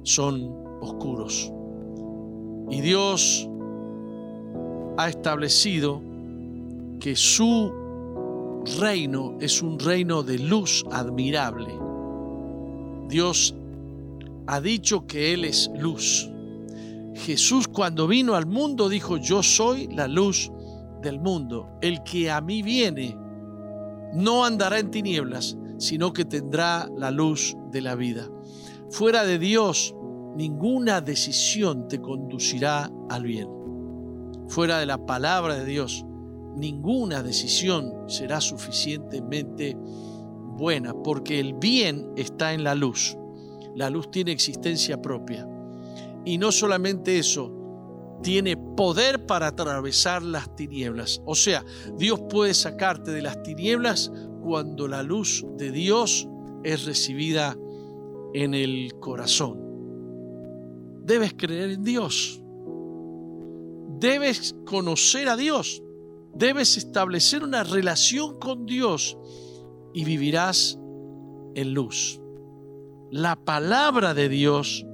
son 0.03 0.53
oscuros. 0.81 1.53
Y 2.71 2.81
Dios 2.81 3.49
ha 4.99 5.09
establecido 5.09 6.03
que 7.01 7.17
su 7.17 7.73
reino 8.77 9.37
es 9.41 9.63
un 9.63 9.79
reino 9.79 10.23
de 10.23 10.39
luz 10.39 10.85
admirable. 10.91 11.73
Dios 13.09 13.55
ha 14.47 14.61
dicho 14.61 15.07
que 15.07 15.33
Él 15.33 15.45
es 15.45 15.71
luz. 15.79 16.31
Jesús 17.15 17.69
cuando 17.69 18.07
vino 18.07 18.35
al 18.35 18.47
mundo 18.47 18.89
dijo, 18.89 19.17
yo 19.17 19.43
soy 19.43 19.89
la 19.89 20.09
luz 20.09 20.51
del 21.03 21.21
mundo. 21.21 21.69
El 21.81 22.03
que 22.03 22.31
a 22.31 22.41
mí 22.41 22.63
viene 22.63 23.17
no 24.15 24.45
andará 24.45 24.79
en 24.79 24.91
tinieblas, 24.91 25.57
sino 25.79 26.13
que 26.13 26.25
tendrá 26.25 26.89
la 26.97 27.11
luz 27.11 27.57
de 27.71 27.81
la 27.81 27.95
vida. 27.95 28.29
Fuera 28.91 29.25
de 29.25 29.39
Dios, 29.39 29.95
ninguna 30.37 31.01
decisión 31.01 31.89
te 31.89 32.01
conducirá 32.01 32.91
al 33.11 33.25
bien. 33.25 33.49
Fuera 34.49 34.79
de 34.79 34.87
la 34.87 35.05
palabra 35.05 35.55
de 35.57 35.65
Dios, 35.65 36.07
ninguna 36.59 37.23
decisión 37.23 38.09
será 38.09 38.41
suficientemente 38.41 39.77
buena, 40.57 40.93
porque 40.93 41.39
el 41.39 41.55
bien 41.55 42.13
está 42.17 42.53
en 42.53 42.65
la 42.65 42.75
luz. 42.75 43.17
La 43.75 43.91
luz 43.91 44.11
tiene 44.11 44.33
existencia 44.33 45.01
propia. 45.01 45.49
Y 46.25 46.39
no 46.39 46.51
solamente 46.53 47.19
eso, 47.19 47.55
tiene 48.23 48.57
poder 48.57 49.27
para 49.27 49.49
atravesar 49.49 50.23
las 50.23 50.55
tinieblas. 50.57 51.23
O 51.25 51.35
sea, 51.35 51.65
Dios 51.97 52.21
puede 52.29 52.55
sacarte 52.55 53.13
de 53.13 53.23
las 53.23 53.43
tinieblas 53.43 54.11
cuando 54.43 54.89
la 54.89 55.03
luz 55.03 55.47
de 55.57 55.71
Dios 55.71 56.29
es 56.65 56.85
recibida 56.85 57.57
en 58.35 58.55
el 58.55 58.95
corazón. 59.01 59.67
debes 61.05 61.33
creer 61.35 61.71
en 61.71 61.85
Dios. 61.85 62.43
Debes 63.99 64.55
conocer 64.67 65.29
a 65.29 65.37
Dios. 65.37 65.83
Debes 66.39 66.77
establecer 66.77 67.43
una 67.43 67.65
relación 67.65 68.39
con 68.39 68.65
Dios 68.65 69.19
y 69.93 70.05
vivirás 70.05 70.79
en 71.57 71.75
luz. 71.75 72.21
La 73.11 73.35
palabra 73.35 74.15
de 74.15 74.29
Dios 74.29 74.87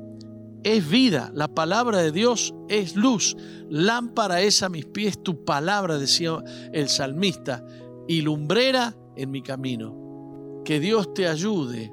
es 0.62 0.88
vida, 0.88 1.30
la 1.34 1.49
palabra 1.49 1.99
de 1.99 2.12
Dios 2.12 2.55
es 2.68 2.97
luz. 2.97 3.36
Lámpara 3.68 4.40
es 4.40 4.62
a 4.62 4.70
mis 4.70 4.86
pies 4.86 5.22
tu 5.22 5.45
palabra, 5.45 5.99
decía 5.99 6.42
el 6.72 6.88
salmista, 6.88 7.62
y 8.09 8.22
lumbrera 8.22 8.97
en 9.14 9.30
mi 9.30 9.42
camino. 9.42 10.62
Que 10.64 10.80
Dios 10.80 11.12
te 11.12 11.28
ayude, 11.28 11.92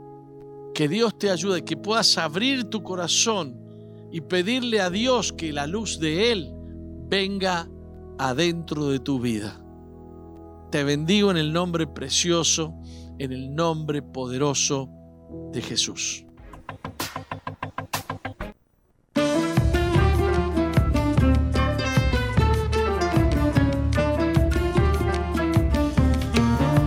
que 0.74 0.88
Dios 0.88 1.18
te 1.18 1.30
ayude, 1.30 1.66
que 1.66 1.76
puedas 1.76 2.18
abrir 2.18 2.66
tu 2.66 2.84
corazón 2.84 3.60
y 4.12 4.22
pedirle 4.22 4.80
a 4.80 4.90
Dios 4.90 5.34
que 5.34 5.52
la 5.52 5.68
luz 5.68 6.00
de 6.00 6.32
Él 6.32 6.54
venga 7.10 7.68
adentro 8.22 8.90
de 8.90 9.00
tu 9.00 9.20
vida. 9.20 9.60
Te 10.70 10.84
bendigo 10.84 11.32
en 11.32 11.38
el 11.38 11.52
nombre 11.52 11.88
precioso, 11.88 12.72
en 13.18 13.32
el 13.32 13.56
nombre 13.56 14.04
poderoso 14.04 14.90
de 15.52 15.62
Jesús. 15.64 16.24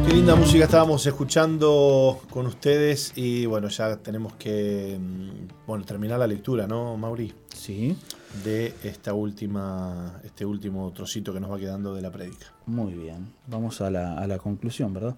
Qué 0.06 0.14
linda 0.14 0.36
música 0.36 0.64
estábamos 0.66 1.04
escuchando 1.04 2.20
con 2.30 2.46
ustedes 2.46 3.12
y 3.16 3.46
bueno, 3.46 3.68
ya 3.70 3.96
tenemos 3.96 4.34
que 4.34 4.96
mm, 5.00 5.66
bueno, 5.66 5.84
terminar 5.84 6.20
la 6.20 6.28
lectura, 6.28 6.68
¿no, 6.68 6.96
Mauri? 6.96 7.34
Sí, 7.52 7.96
De 8.42 8.74
esta 8.82 9.14
última, 9.14 10.20
este 10.24 10.44
último 10.44 10.92
trocito 10.92 11.32
que 11.32 11.40
nos 11.40 11.50
va 11.50 11.58
quedando 11.58 11.94
de 11.94 12.02
la 12.02 12.10
prédica. 12.10 12.46
muy 12.66 12.94
bien. 12.94 13.32
Vamos 13.46 13.80
a 13.80 13.90
la, 13.90 14.18
a 14.18 14.26
la 14.26 14.38
conclusión, 14.38 14.92
¿verdad? 14.92 15.14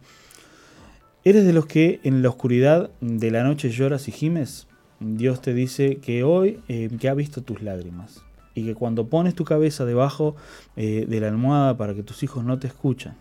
¿Eres 1.25 1.45
de 1.45 1.53
los 1.53 1.67
que 1.67 1.99
en 2.05 2.23
la 2.23 2.29
oscuridad 2.29 2.91
de 3.01 3.31
la 3.31 3.43
noche 3.43 3.71
lloras 3.71 4.07
y 4.07 4.13
gimes? 4.13 4.69
Dios 5.01 5.43
te 5.43 5.55
dice 5.55 5.97
que 5.97 6.23
hoy 6.23 6.61
eh, 6.69 6.89
que 7.01 7.09
ha 7.09 7.15
visto 7.15 7.43
tus 7.43 7.63
lágrimas 7.63 8.23
y 8.55 8.65
que 8.65 8.75
cuando 8.75 9.09
pones 9.09 9.35
tu 9.35 9.45
cabeza 9.45 9.85
debajo 9.85 10.37
eh, 10.77 11.05
de 11.09 11.21
la 11.21 11.29
almohada 11.29 11.77
para 11.77 11.95
que 11.95 12.03
tus 12.03 12.23
hijos 12.23 12.45
no 12.45 12.59
te 12.59 12.69
escuchan, 12.69 13.17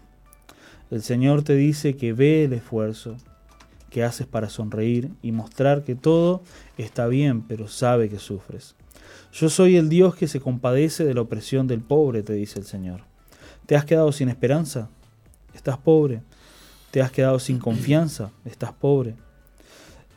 el 0.91 1.01
Señor 1.01 1.43
te 1.43 1.55
dice 1.55 1.97
que 1.97 2.13
ve 2.13 2.45
el 2.45 2.53
esfuerzo 2.53 3.17
que 3.89 4.03
haces 4.03 4.27
para 4.27 4.49
sonreír 4.49 5.09
y 5.21 5.31
mostrar 5.31 5.83
que 5.83 5.95
todo 5.95 6.43
está 6.77 7.07
bien, 7.07 7.41
pero 7.41 7.67
sabe 7.67 8.09
que 8.09 8.19
sufres. 8.19 8.75
Yo 9.33 9.49
soy 9.49 9.75
el 9.77 9.89
Dios 9.89 10.15
que 10.15 10.27
se 10.27 10.39
compadece 10.39 11.03
de 11.03 11.13
la 11.13 11.21
opresión 11.21 11.67
del 11.67 11.81
pobre, 11.81 12.23
te 12.23 12.33
dice 12.33 12.59
el 12.59 12.65
Señor. 12.65 13.01
¿Te 13.65 13.75
has 13.75 13.85
quedado 13.85 14.11
sin 14.11 14.29
esperanza? 14.29 14.89
¿Estás 15.53 15.77
pobre? 15.77 16.21
¿Te 16.91 17.01
has 17.01 17.11
quedado 17.11 17.39
sin 17.39 17.59
confianza? 17.59 18.31
¿Estás 18.45 18.71
pobre? 18.73 19.15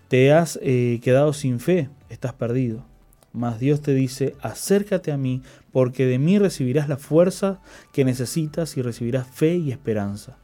¿Te 0.08 0.32
has 0.32 0.58
eh, 0.62 1.00
quedado 1.02 1.32
sin 1.32 1.60
fe? 1.60 1.88
¿Estás 2.08 2.32
perdido? 2.32 2.84
Mas 3.32 3.58
Dios 3.58 3.82
te 3.82 3.94
dice, 3.94 4.34
acércate 4.40 5.12
a 5.12 5.16
mí, 5.16 5.42
porque 5.72 6.06
de 6.06 6.18
mí 6.18 6.38
recibirás 6.38 6.88
la 6.88 6.96
fuerza 6.96 7.60
que 7.92 8.04
necesitas 8.04 8.76
y 8.76 8.82
recibirás 8.82 9.26
fe 9.26 9.56
y 9.56 9.70
esperanza 9.70 10.36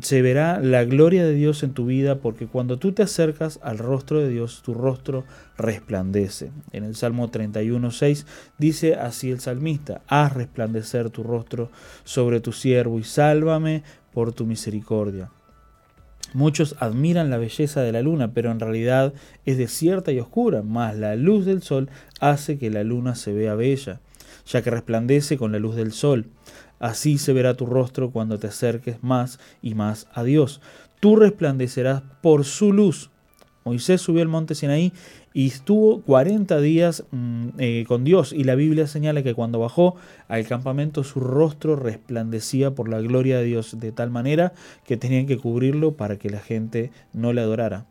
se 0.00 0.20
verá 0.20 0.60
la 0.60 0.84
gloria 0.84 1.24
de 1.24 1.32
Dios 1.32 1.62
en 1.62 1.72
tu 1.72 1.86
vida 1.86 2.16
porque 2.16 2.46
cuando 2.46 2.78
tú 2.78 2.92
te 2.92 3.02
acercas 3.02 3.58
al 3.62 3.78
rostro 3.78 4.20
de 4.20 4.28
Dios, 4.28 4.62
tu 4.62 4.74
rostro 4.74 5.24
resplandece. 5.56 6.50
En 6.72 6.84
el 6.84 6.94
Salmo 6.96 7.30
31.6 7.30 8.26
dice 8.58 8.94
así 8.94 9.30
el 9.30 9.40
salmista, 9.40 10.02
haz 10.06 10.34
resplandecer 10.34 11.10
tu 11.10 11.22
rostro 11.22 11.70
sobre 12.04 12.40
tu 12.40 12.52
siervo 12.52 12.98
y 12.98 13.04
sálvame 13.04 13.82
por 14.12 14.32
tu 14.32 14.44
misericordia. 14.44 15.30
Muchos 16.34 16.76
admiran 16.80 17.30
la 17.30 17.38
belleza 17.38 17.80
de 17.80 17.92
la 17.92 18.02
luna, 18.02 18.32
pero 18.34 18.50
en 18.50 18.60
realidad 18.60 19.14
es 19.46 19.56
desierta 19.56 20.12
y 20.12 20.20
oscura, 20.20 20.62
mas 20.62 20.96
la 20.96 21.16
luz 21.16 21.46
del 21.46 21.62
sol 21.62 21.88
hace 22.20 22.58
que 22.58 22.68
la 22.68 22.84
luna 22.84 23.14
se 23.14 23.32
vea 23.32 23.54
bella, 23.54 24.00
ya 24.44 24.60
que 24.60 24.70
resplandece 24.70 25.38
con 25.38 25.52
la 25.52 25.58
luz 25.58 25.76
del 25.76 25.92
sol. 25.92 26.26
Así 26.78 27.18
se 27.18 27.32
verá 27.32 27.54
tu 27.54 27.66
rostro 27.66 28.10
cuando 28.10 28.38
te 28.38 28.48
acerques 28.48 29.02
más 29.02 29.38
y 29.62 29.74
más 29.74 30.08
a 30.12 30.22
Dios. 30.22 30.60
Tú 31.00 31.16
resplandecerás 31.16 32.02
por 32.20 32.44
su 32.44 32.72
luz. 32.72 33.10
Moisés 33.64 34.00
subió 34.00 34.22
al 34.22 34.28
monte 34.28 34.54
Sinaí 34.54 34.92
y 35.34 35.48
estuvo 35.48 36.00
40 36.02 36.60
días 36.60 37.04
mm, 37.10 37.48
eh, 37.58 37.84
con 37.88 38.04
Dios 38.04 38.32
y 38.32 38.44
la 38.44 38.54
Biblia 38.54 38.86
señala 38.86 39.24
que 39.24 39.34
cuando 39.34 39.58
bajó 39.58 39.96
al 40.28 40.46
campamento 40.46 41.02
su 41.02 41.18
rostro 41.18 41.74
resplandecía 41.74 42.76
por 42.76 42.88
la 42.88 43.00
gloria 43.00 43.38
de 43.38 43.44
Dios 43.44 43.78
de 43.80 43.90
tal 43.90 44.10
manera 44.10 44.52
que 44.84 44.96
tenían 44.96 45.26
que 45.26 45.36
cubrirlo 45.36 45.96
para 45.96 46.16
que 46.16 46.30
la 46.30 46.38
gente 46.38 46.92
no 47.12 47.32
le 47.32 47.40
adorara. 47.40 47.86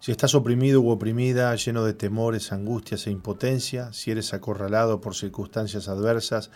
Si 0.00 0.12
estás 0.12 0.34
oprimido 0.34 0.80
u 0.80 0.88
oprimida, 0.88 1.54
lleno 1.56 1.84
de 1.84 1.92
temores, 1.92 2.52
angustias 2.52 3.06
e 3.06 3.10
impotencia, 3.10 3.92
si 3.92 4.10
eres 4.10 4.32
acorralado 4.32 5.02
por 5.02 5.14
circunstancias 5.14 5.88
adversas, 5.88 6.50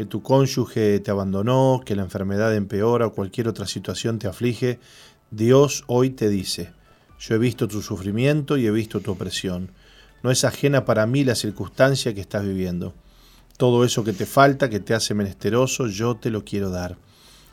que 0.00 0.06
tu 0.06 0.22
cónyuge 0.22 0.98
te 1.00 1.10
abandonó, 1.10 1.82
que 1.84 1.94
la 1.94 2.00
enfermedad 2.00 2.56
empeora 2.56 3.08
o 3.08 3.12
cualquier 3.12 3.48
otra 3.48 3.66
situación 3.66 4.18
te 4.18 4.28
aflige, 4.28 4.80
Dios 5.30 5.84
hoy 5.88 6.08
te 6.08 6.30
dice, 6.30 6.72
yo 7.18 7.34
he 7.34 7.38
visto 7.38 7.68
tu 7.68 7.82
sufrimiento 7.82 8.56
y 8.56 8.66
he 8.66 8.70
visto 8.70 9.00
tu 9.00 9.10
opresión. 9.12 9.72
No 10.22 10.30
es 10.30 10.42
ajena 10.44 10.86
para 10.86 11.04
mí 11.04 11.22
la 11.22 11.34
circunstancia 11.34 12.14
que 12.14 12.22
estás 12.22 12.46
viviendo. 12.46 12.94
Todo 13.58 13.84
eso 13.84 14.02
que 14.02 14.14
te 14.14 14.24
falta, 14.24 14.70
que 14.70 14.80
te 14.80 14.94
hace 14.94 15.12
menesteroso, 15.12 15.86
yo 15.86 16.16
te 16.16 16.30
lo 16.30 16.46
quiero 16.46 16.70
dar. 16.70 16.96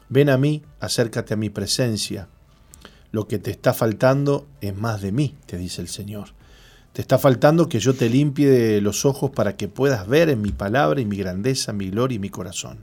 Ven 0.07 0.29
a 0.29 0.37
mí, 0.37 0.63
acércate 0.79 1.33
a 1.33 1.37
mi 1.37 1.49
presencia. 1.49 2.29
Lo 3.11 3.27
que 3.27 3.39
te 3.39 3.51
está 3.51 3.73
faltando 3.73 4.47
es 4.61 4.73
más 4.73 5.01
de 5.01 5.11
mí, 5.11 5.35
te 5.47 5.57
dice 5.57 5.81
el 5.81 5.89
Señor. 5.89 6.36
Te 6.97 7.01
está 7.01 7.19
faltando 7.19 7.69
que 7.69 7.79
yo 7.79 7.93
te 7.93 8.09
limpie 8.09 8.81
los 8.81 9.05
ojos 9.05 9.29
para 9.29 9.55
que 9.55 9.67
puedas 9.67 10.07
ver 10.07 10.29
en 10.29 10.41
mi 10.41 10.51
palabra 10.51 10.99
y 10.99 11.05
mi 11.05 11.15
grandeza, 11.15 11.71
mi 11.71 11.91
gloria 11.91 12.15
y 12.15 12.19
mi 12.19 12.31
corazón. 12.31 12.79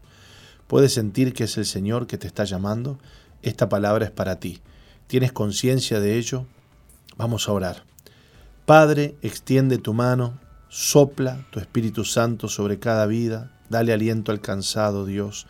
¿Puedes 0.69 0.93
sentir 0.93 1.33
que 1.33 1.43
es 1.43 1.59
el 1.59 1.67
Señor 1.67 2.07
que 2.07 2.17
te 2.17 2.29
está 2.29 2.45
llamando? 2.45 3.01
Esta 3.43 3.69
palabra 3.69 4.05
es 4.05 4.13
para 4.13 4.39
ti. 4.39 4.61
¿Tienes 5.09 5.33
conciencia 5.33 5.99
de 5.99 6.17
ello? 6.17 6.47
Vamos 7.17 7.49
a 7.49 7.53
orar. 7.55 7.83
Padre, 8.67 9.17
extiende 9.21 9.79
tu 9.79 9.95
mano, 9.95 10.39
sopla 10.69 11.45
tu 11.51 11.59
Espíritu 11.59 12.05
Santo 12.05 12.47
sobre 12.47 12.79
cada 12.79 13.07
vida, 13.07 13.51
dale 13.69 13.93
aliento 13.93 14.31
al 14.31 14.41
cansado, 14.41 15.07
Dios. 15.07 15.49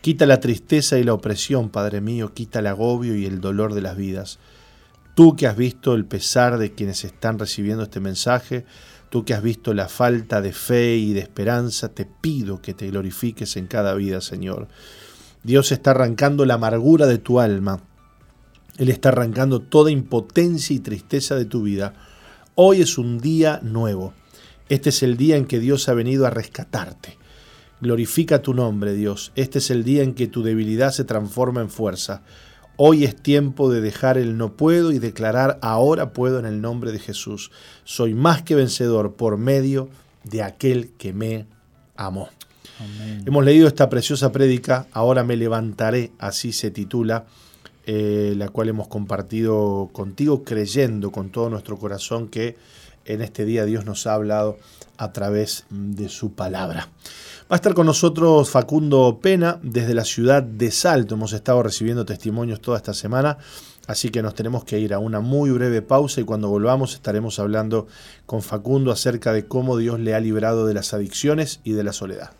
Quita 0.00 0.24
la 0.24 0.40
tristeza 0.40 0.98
y 0.98 1.04
la 1.04 1.12
opresión, 1.12 1.68
Padre 1.68 2.00
mío, 2.00 2.32
quita 2.32 2.60
el 2.60 2.68
agobio 2.68 3.14
y 3.14 3.26
el 3.26 3.42
dolor 3.42 3.74
de 3.74 3.82
las 3.82 3.94
vidas. 3.94 4.38
Tú 5.16 5.34
que 5.34 5.46
has 5.46 5.56
visto 5.56 5.94
el 5.94 6.04
pesar 6.04 6.58
de 6.58 6.74
quienes 6.74 7.02
están 7.02 7.38
recibiendo 7.38 7.84
este 7.84 8.00
mensaje, 8.00 8.66
tú 9.08 9.24
que 9.24 9.32
has 9.32 9.42
visto 9.42 9.72
la 9.72 9.88
falta 9.88 10.42
de 10.42 10.52
fe 10.52 10.96
y 10.96 11.14
de 11.14 11.20
esperanza, 11.20 11.88
te 11.88 12.04
pido 12.04 12.60
que 12.60 12.74
te 12.74 12.90
glorifiques 12.90 13.56
en 13.56 13.66
cada 13.66 13.94
vida, 13.94 14.20
Señor. 14.20 14.68
Dios 15.42 15.72
está 15.72 15.92
arrancando 15.92 16.44
la 16.44 16.54
amargura 16.54 17.06
de 17.06 17.16
tu 17.16 17.40
alma. 17.40 17.80
Él 18.76 18.90
está 18.90 19.08
arrancando 19.08 19.62
toda 19.62 19.90
impotencia 19.90 20.76
y 20.76 20.80
tristeza 20.80 21.34
de 21.34 21.46
tu 21.46 21.62
vida. 21.62 21.94
Hoy 22.54 22.82
es 22.82 22.98
un 22.98 23.18
día 23.18 23.60
nuevo. 23.62 24.12
Este 24.68 24.90
es 24.90 25.02
el 25.02 25.16
día 25.16 25.38
en 25.38 25.46
que 25.46 25.60
Dios 25.60 25.88
ha 25.88 25.94
venido 25.94 26.26
a 26.26 26.30
rescatarte. 26.30 27.16
Glorifica 27.80 28.42
tu 28.42 28.52
nombre, 28.52 28.92
Dios. 28.92 29.32
Este 29.34 29.60
es 29.60 29.70
el 29.70 29.82
día 29.82 30.02
en 30.02 30.12
que 30.12 30.26
tu 30.26 30.42
debilidad 30.42 30.90
se 30.90 31.04
transforma 31.04 31.62
en 31.62 31.70
fuerza. 31.70 32.22
Hoy 32.78 33.04
es 33.04 33.16
tiempo 33.16 33.70
de 33.70 33.80
dejar 33.80 34.18
el 34.18 34.36
no 34.36 34.52
puedo 34.52 34.92
y 34.92 34.98
declarar 34.98 35.58
ahora 35.62 36.12
puedo 36.12 36.38
en 36.38 36.44
el 36.44 36.60
nombre 36.60 36.92
de 36.92 36.98
Jesús. 36.98 37.50
Soy 37.84 38.12
más 38.12 38.42
que 38.42 38.54
vencedor 38.54 39.14
por 39.14 39.38
medio 39.38 39.88
de 40.24 40.42
aquel 40.42 40.90
que 40.98 41.14
me 41.14 41.46
amó. 41.96 42.28
Amén. 42.78 43.22
Hemos 43.24 43.44
leído 43.46 43.66
esta 43.66 43.88
preciosa 43.88 44.30
prédica, 44.30 44.86
ahora 44.92 45.24
me 45.24 45.38
levantaré, 45.38 46.12
así 46.18 46.52
se 46.52 46.70
titula, 46.70 47.24
eh, 47.86 48.34
la 48.36 48.50
cual 48.50 48.68
hemos 48.68 48.88
compartido 48.88 49.88
contigo 49.92 50.44
creyendo 50.44 51.10
con 51.10 51.30
todo 51.30 51.48
nuestro 51.48 51.78
corazón 51.78 52.28
que 52.28 52.56
en 53.06 53.22
este 53.22 53.46
día 53.46 53.64
Dios 53.64 53.86
nos 53.86 54.06
ha 54.06 54.12
hablado 54.12 54.58
a 54.98 55.12
través 55.12 55.64
de 55.70 56.10
su 56.10 56.34
palabra. 56.34 56.90
Va 57.48 57.54
a 57.54 57.58
estar 57.58 57.74
con 57.74 57.86
nosotros 57.86 58.50
Facundo 58.50 59.20
Pena 59.22 59.60
desde 59.62 59.94
la 59.94 60.04
ciudad 60.04 60.42
de 60.42 60.72
Salto. 60.72 61.14
Hemos 61.14 61.32
estado 61.32 61.62
recibiendo 61.62 62.04
testimonios 62.04 62.60
toda 62.60 62.76
esta 62.76 62.92
semana, 62.92 63.38
así 63.86 64.08
que 64.08 64.20
nos 64.20 64.34
tenemos 64.34 64.64
que 64.64 64.80
ir 64.80 64.92
a 64.92 64.98
una 64.98 65.20
muy 65.20 65.50
breve 65.50 65.80
pausa 65.80 66.20
y 66.20 66.24
cuando 66.24 66.48
volvamos 66.48 66.94
estaremos 66.94 67.38
hablando 67.38 67.86
con 68.26 68.42
Facundo 68.42 68.90
acerca 68.90 69.32
de 69.32 69.46
cómo 69.46 69.76
Dios 69.76 70.00
le 70.00 70.16
ha 70.16 70.18
librado 70.18 70.66
de 70.66 70.74
las 70.74 70.92
adicciones 70.92 71.60
y 71.62 71.70
de 71.74 71.84
la 71.84 71.92
soledad. 71.92 72.32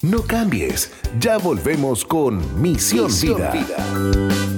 No 0.00 0.22
cambies, 0.22 0.90
ya 1.20 1.36
volvemos 1.36 2.06
con 2.06 2.62
Misión, 2.62 3.10
Vida. 3.20 4.57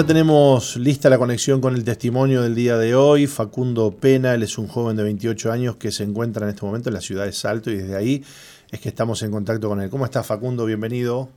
Ya 0.00 0.06
tenemos 0.06 0.78
lista 0.78 1.10
la 1.10 1.18
conexión 1.18 1.60
con 1.60 1.74
el 1.74 1.84
testimonio 1.84 2.40
del 2.40 2.54
día 2.54 2.78
de 2.78 2.94
hoy. 2.94 3.26
Facundo 3.26 3.90
Pena, 3.90 4.32
él 4.32 4.42
es 4.42 4.56
un 4.56 4.66
joven 4.66 4.96
de 4.96 5.02
28 5.02 5.52
años 5.52 5.76
que 5.76 5.90
se 5.90 6.04
encuentra 6.04 6.46
en 6.46 6.54
este 6.54 6.64
momento 6.64 6.88
en 6.88 6.94
la 6.94 7.02
ciudad 7.02 7.26
de 7.26 7.32
Salto 7.32 7.70
y 7.70 7.76
desde 7.76 7.96
ahí 7.96 8.24
es 8.70 8.80
que 8.80 8.88
estamos 8.88 9.22
en 9.22 9.30
contacto 9.30 9.68
con 9.68 9.78
él. 9.78 9.90
¿Cómo 9.90 10.06
estás, 10.06 10.26
Facundo? 10.26 10.64
Bienvenido. 10.64 11.28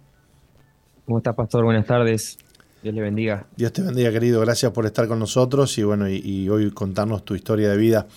¿Cómo 1.05 1.18
estás, 1.18 1.36
pastor? 1.36 1.66
Buenas 1.66 1.86
tardes. 1.86 2.38
Dios 2.82 2.95
le 2.95 3.01
bendiga. 3.01 3.47
Dios 3.57 3.74
te 3.74 3.82
bendiga, 3.82 4.14
querido. 4.14 4.39
Gracias 4.39 4.72
por 4.72 4.86
estar 4.86 5.09
con 5.09 5.20
nosotros 5.20 5.78
y 5.78 5.84
bueno, 5.84 6.07
y, 6.07 6.22
y 6.24 6.47
hoy 6.47 6.72
contarnos 6.72 7.26
tu 7.26 7.36
historia 7.36 7.70
de 7.70 7.76
vida. 7.76 8.07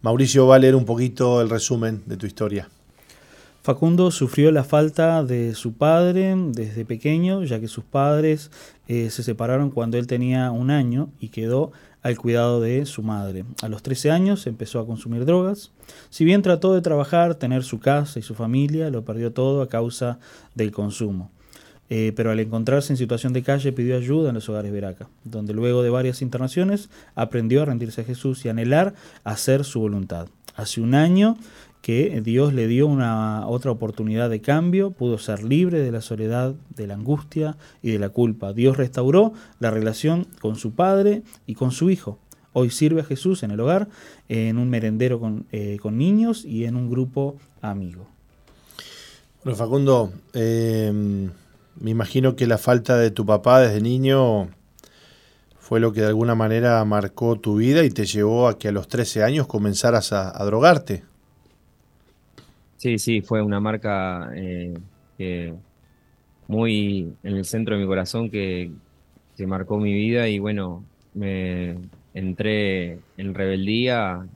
Mauricio 0.00 0.48
va 0.48 0.56
a 0.56 0.58
leer 0.58 0.74
un 0.74 0.84
poquito 0.84 1.40
el 1.40 1.48
resumen 1.48 2.02
de 2.06 2.16
tu 2.16 2.26
historia. 2.26 2.68
Facundo 3.62 4.10
sufrió 4.10 4.50
la 4.50 4.64
falta 4.64 5.22
de 5.22 5.54
su 5.54 5.74
padre 5.74 6.34
desde 6.36 6.84
pequeño, 6.84 7.44
ya 7.44 7.60
que 7.60 7.68
sus 7.68 7.84
padres 7.84 8.50
eh, 8.88 9.08
se 9.10 9.22
separaron 9.22 9.70
cuando 9.70 9.98
él 9.98 10.08
tenía 10.08 10.50
un 10.50 10.72
año 10.72 11.10
y 11.20 11.28
quedó 11.28 11.70
al 12.02 12.18
cuidado 12.18 12.60
de 12.60 12.86
su 12.86 13.04
madre. 13.04 13.44
A 13.62 13.68
los 13.68 13.84
13 13.84 14.10
años 14.10 14.48
empezó 14.48 14.80
a 14.80 14.86
consumir 14.86 15.24
drogas. 15.24 15.70
Si 16.10 16.24
bien 16.24 16.42
trató 16.42 16.74
de 16.74 16.80
trabajar, 16.80 17.36
tener 17.36 17.62
su 17.62 17.78
casa 17.78 18.18
y 18.18 18.22
su 18.22 18.34
familia, 18.34 18.90
lo 18.90 19.04
perdió 19.04 19.32
todo 19.32 19.62
a 19.62 19.68
causa 19.68 20.18
del 20.56 20.72
consumo. 20.72 21.30
Eh, 21.88 22.12
pero 22.16 22.32
al 22.32 22.40
encontrarse 22.40 22.92
en 22.92 22.96
situación 22.96 23.32
de 23.32 23.44
calle 23.44 23.72
pidió 23.72 23.96
ayuda 23.96 24.30
en 24.30 24.34
los 24.34 24.48
hogares 24.48 24.72
Veraca, 24.72 25.08
donde 25.22 25.52
luego 25.52 25.84
de 25.84 25.90
varias 25.90 26.20
internaciones 26.20 26.90
aprendió 27.14 27.62
a 27.62 27.66
rendirse 27.66 28.00
a 28.00 28.04
Jesús 28.04 28.44
y 28.44 28.48
anhelar 28.48 28.94
hacer 29.22 29.62
su 29.62 29.78
voluntad. 29.78 30.26
Hace 30.56 30.80
un 30.80 30.94
año 30.94 31.36
que 31.82 32.22
Dios 32.24 32.54
le 32.54 32.68
dio 32.68 32.86
una 32.86 33.46
otra 33.48 33.72
oportunidad 33.72 34.30
de 34.30 34.40
cambio, 34.40 34.92
pudo 34.92 35.18
ser 35.18 35.42
libre 35.42 35.80
de 35.80 35.90
la 35.90 36.00
soledad, 36.00 36.54
de 36.76 36.86
la 36.86 36.94
angustia 36.94 37.56
y 37.82 37.90
de 37.90 37.98
la 37.98 38.08
culpa. 38.08 38.52
Dios 38.52 38.76
restauró 38.76 39.32
la 39.58 39.70
relación 39.72 40.28
con 40.40 40.54
su 40.54 40.72
padre 40.72 41.22
y 41.44 41.54
con 41.56 41.72
su 41.72 41.90
hijo. 41.90 42.18
Hoy 42.52 42.70
sirve 42.70 43.00
a 43.00 43.04
Jesús 43.04 43.42
en 43.42 43.50
el 43.50 43.60
hogar, 43.60 43.88
en 44.28 44.58
un 44.58 44.70
merendero 44.70 45.18
con, 45.18 45.46
eh, 45.50 45.78
con 45.82 45.98
niños 45.98 46.44
y 46.44 46.66
en 46.66 46.76
un 46.76 46.88
grupo 46.88 47.36
amigo. 47.60 48.06
Bueno, 49.42 49.56
Facundo, 49.56 50.12
eh, 50.34 50.92
me 51.80 51.90
imagino 51.90 52.36
que 52.36 52.46
la 52.46 52.58
falta 52.58 52.96
de 52.96 53.10
tu 53.10 53.26
papá 53.26 53.60
desde 53.60 53.80
niño 53.80 54.50
fue 55.58 55.80
lo 55.80 55.92
que 55.92 56.02
de 56.02 56.08
alguna 56.08 56.36
manera 56.36 56.84
marcó 56.84 57.40
tu 57.40 57.56
vida 57.56 57.82
y 57.82 57.90
te 57.90 58.04
llevó 58.04 58.46
a 58.46 58.56
que 58.56 58.68
a 58.68 58.72
los 58.72 58.86
13 58.86 59.24
años 59.24 59.48
comenzaras 59.48 60.12
a, 60.12 60.40
a 60.40 60.44
drogarte. 60.44 61.02
Sí, 62.82 62.98
sí, 62.98 63.20
fue 63.22 63.40
una 63.42 63.60
marca 63.60 64.32
eh, 64.34 64.74
que 65.16 65.54
muy 66.48 67.14
en 67.22 67.36
el 67.36 67.44
centro 67.44 67.76
de 67.76 67.82
mi 67.82 67.86
corazón 67.86 68.28
que, 68.28 68.72
que 69.36 69.46
marcó 69.46 69.78
mi 69.78 69.94
vida 69.94 70.28
y 70.28 70.40
bueno, 70.40 70.84
me 71.14 71.76
entré 72.12 72.98
en 73.16 73.34
rebeldía 73.34 74.26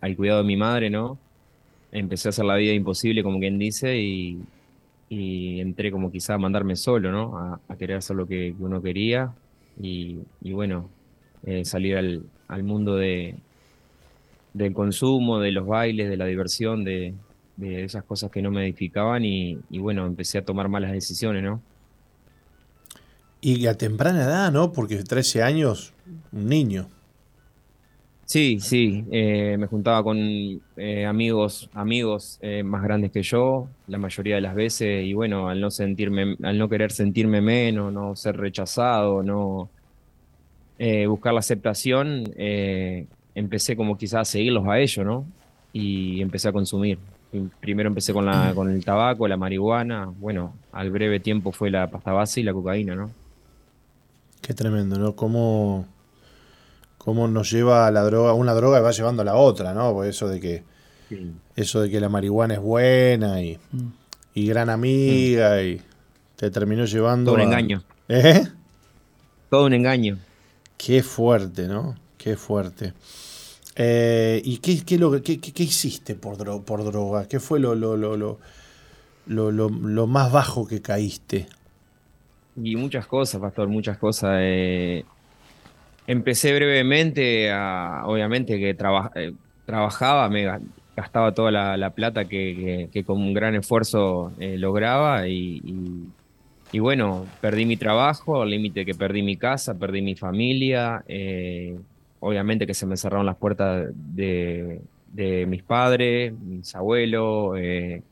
al 0.00 0.16
cuidado 0.16 0.42
de 0.42 0.46
mi 0.46 0.56
madre, 0.56 0.88
¿no? 0.88 1.18
Empecé 1.90 2.28
a 2.28 2.30
hacer 2.30 2.44
la 2.44 2.54
vida 2.56 2.72
imposible, 2.74 3.24
como 3.24 3.40
quien 3.40 3.58
dice, 3.58 3.98
y, 3.98 4.40
y 5.08 5.60
entré 5.60 5.90
como 5.90 6.12
quizá 6.12 6.34
a 6.34 6.38
mandarme 6.38 6.76
solo, 6.76 7.10
¿no? 7.10 7.36
A, 7.38 7.60
a 7.68 7.76
querer 7.76 7.96
hacer 7.96 8.14
lo 8.16 8.26
que 8.28 8.54
uno 8.60 8.80
quería 8.82 9.34
y, 9.82 10.20
y 10.42 10.52
bueno, 10.52 10.88
eh, 11.44 11.64
salir 11.64 11.96
al, 11.96 12.22
al 12.46 12.62
mundo 12.62 12.96
de, 12.96 13.34
del 14.52 14.72
consumo, 14.74 15.40
de 15.40 15.52
los 15.52 15.66
bailes, 15.66 16.08
de 16.08 16.16
la 16.16 16.26
diversión, 16.26 16.84
de, 16.84 17.14
de 17.60 17.84
esas 17.84 18.04
cosas 18.04 18.30
que 18.30 18.42
no 18.42 18.50
me 18.50 18.64
edificaban 18.64 19.24
y, 19.24 19.58
y 19.70 19.78
bueno, 19.78 20.06
empecé 20.06 20.38
a 20.38 20.44
tomar 20.44 20.68
malas 20.68 20.92
decisiones, 20.92 21.42
¿no? 21.42 21.62
Y 23.40 23.66
a 23.66 23.76
temprana 23.76 24.24
edad, 24.24 24.52
¿no? 24.52 24.72
Porque 24.72 24.96
13 25.02 25.42
años, 25.42 25.94
un 26.32 26.46
niño. 26.46 26.88
Sí, 28.30 28.60
sí, 28.60 29.04
eh, 29.10 29.56
me 29.58 29.66
juntaba 29.66 30.04
con 30.04 30.16
eh, 30.76 31.04
amigos, 31.04 31.68
amigos 31.74 32.38
eh, 32.42 32.62
más 32.62 32.80
grandes 32.80 33.10
que 33.10 33.24
yo, 33.24 33.66
la 33.88 33.98
mayoría 33.98 34.36
de 34.36 34.40
las 34.40 34.54
veces, 34.54 35.04
y 35.04 35.14
bueno, 35.14 35.48
al 35.48 35.60
no 35.60 35.68
sentirme, 35.72 36.36
al 36.40 36.56
no 36.56 36.68
querer 36.68 36.92
sentirme 36.92 37.40
menos, 37.40 37.92
no 37.92 38.14
ser 38.14 38.36
rechazado, 38.36 39.24
no 39.24 39.68
buscar 41.08 41.34
la 41.34 41.40
aceptación, 41.40 42.24
empecé 43.34 43.74
como 43.76 43.98
quizás 43.98 44.20
a 44.20 44.24
seguirlos 44.24 44.66
a 44.68 44.78
ellos, 44.78 45.04
¿no? 45.04 45.26
Y 45.72 46.22
empecé 46.22 46.48
a 46.48 46.52
consumir. 46.52 46.98
Y 47.32 47.40
Primero 47.60 47.88
empecé 47.88 48.12
con 48.12 48.26
la, 48.26 48.52
con 48.54 48.70
el 48.70 48.84
tabaco, 48.84 49.28
la 49.28 49.36
marihuana, 49.36 50.06
bueno, 50.18 50.54
al 50.72 50.90
breve 50.90 51.20
tiempo 51.20 51.52
fue 51.52 51.70
la 51.70 51.90
pasta 51.90 52.12
base 52.12 52.40
y 52.40 52.44
la 52.44 52.52
cocaína, 52.52 52.94
¿no? 52.94 53.10
Qué 54.40 54.54
tremendo, 54.54 54.98
¿no? 54.98 55.14
Cómo, 55.14 55.86
cómo 56.98 57.28
nos 57.28 57.50
lleva 57.50 57.86
a 57.86 57.90
la 57.90 58.02
droga, 58.02 58.32
una 58.34 58.54
droga 58.54 58.78
y 58.80 58.82
va 58.82 58.90
llevando 58.90 59.22
a 59.22 59.24
la 59.24 59.34
otra, 59.36 59.74
¿no? 59.74 59.92
Por 59.92 60.06
eso 60.06 60.28
de 60.28 60.40
que, 60.40 60.62
eso 61.56 61.80
de 61.82 61.90
que 61.90 62.00
la 62.00 62.08
marihuana 62.08 62.54
es 62.54 62.60
buena 62.60 63.42
y, 63.42 63.58
y 64.34 64.46
gran 64.46 64.70
amiga 64.70 65.62
y 65.62 65.80
te 66.36 66.50
terminó 66.50 66.84
llevando 66.86 67.32
Todo 67.32 67.34
un 67.34 67.40
a- 67.42 67.44
engaño, 67.44 67.82
¿Eh? 68.08 68.46
todo 69.50 69.66
un 69.66 69.74
engaño. 69.74 70.18
Qué 70.78 71.02
fuerte, 71.02 71.68
¿no? 71.68 71.94
Qué 72.16 72.36
fuerte. 72.36 72.94
Eh, 73.82 74.42
¿Y 74.44 74.58
qué, 74.58 74.84
qué, 74.84 74.98
lo, 74.98 75.10
qué, 75.22 75.40
qué- 75.40 75.62
hiciste 75.62 76.14
por, 76.14 76.36
dro- 76.36 76.64
por 76.64 76.84
droga? 76.84 77.26
¿Qué 77.28 77.40
fue 77.40 77.58
lo, 77.60 77.74
lo, 77.74 77.96
lo, 77.96 78.16
más 80.06 80.32
bajo 80.32 80.66
que 80.66 80.82
caíste? 80.82 81.48
Y 82.54 82.76
muchas 82.76 83.06
cosas, 83.06 83.40
Pastor, 83.40 83.68
muchas 83.68 83.98
cosas. 83.98 84.36
eh, 84.40 85.08
empecé 86.06 86.54
brevemente, 86.54 87.50
a, 87.52 88.02
obviamente 88.06 88.58
que 88.58 88.74
traba- 88.74 89.10
eh, 89.14 89.32
trabajaba, 89.64 90.28
me 90.28 90.44
ga- 90.46 90.60
gastaba 90.96 91.32
toda 91.34 91.50
la, 91.50 91.76
la 91.76 91.94
plata 91.94 92.26
que, 92.28 92.88
que- 92.92 93.04
con 93.04 93.18
un 93.18 93.32
gran 93.34 93.54
esfuerzo 93.54 94.34
lograba 94.38 95.28
y, 95.28 95.60
y- 95.64 96.14
bueno, 96.80 97.32
perdí 97.40 97.66
mi 97.66 97.76
trabajo, 97.78 98.42
al 98.42 98.50
límite 98.50 98.84
que 98.86 98.94
perdí 98.94 99.22
mi 99.22 99.36
casa, 99.38 99.78
perdí 99.78 100.02
mi 100.02 100.16
familia, 100.16 101.02
obviamente 102.20 102.66
que 102.66 102.74
se 102.74 102.86
me 102.86 102.96
cerraron 102.96 103.26
las 103.26 103.36
puertas 103.36 103.88
de, 103.94 104.80
mis 105.46 105.62
padres, 105.62 106.32
mis 106.32 106.74
abuelos, 106.74 107.58
eh, 107.58 108.02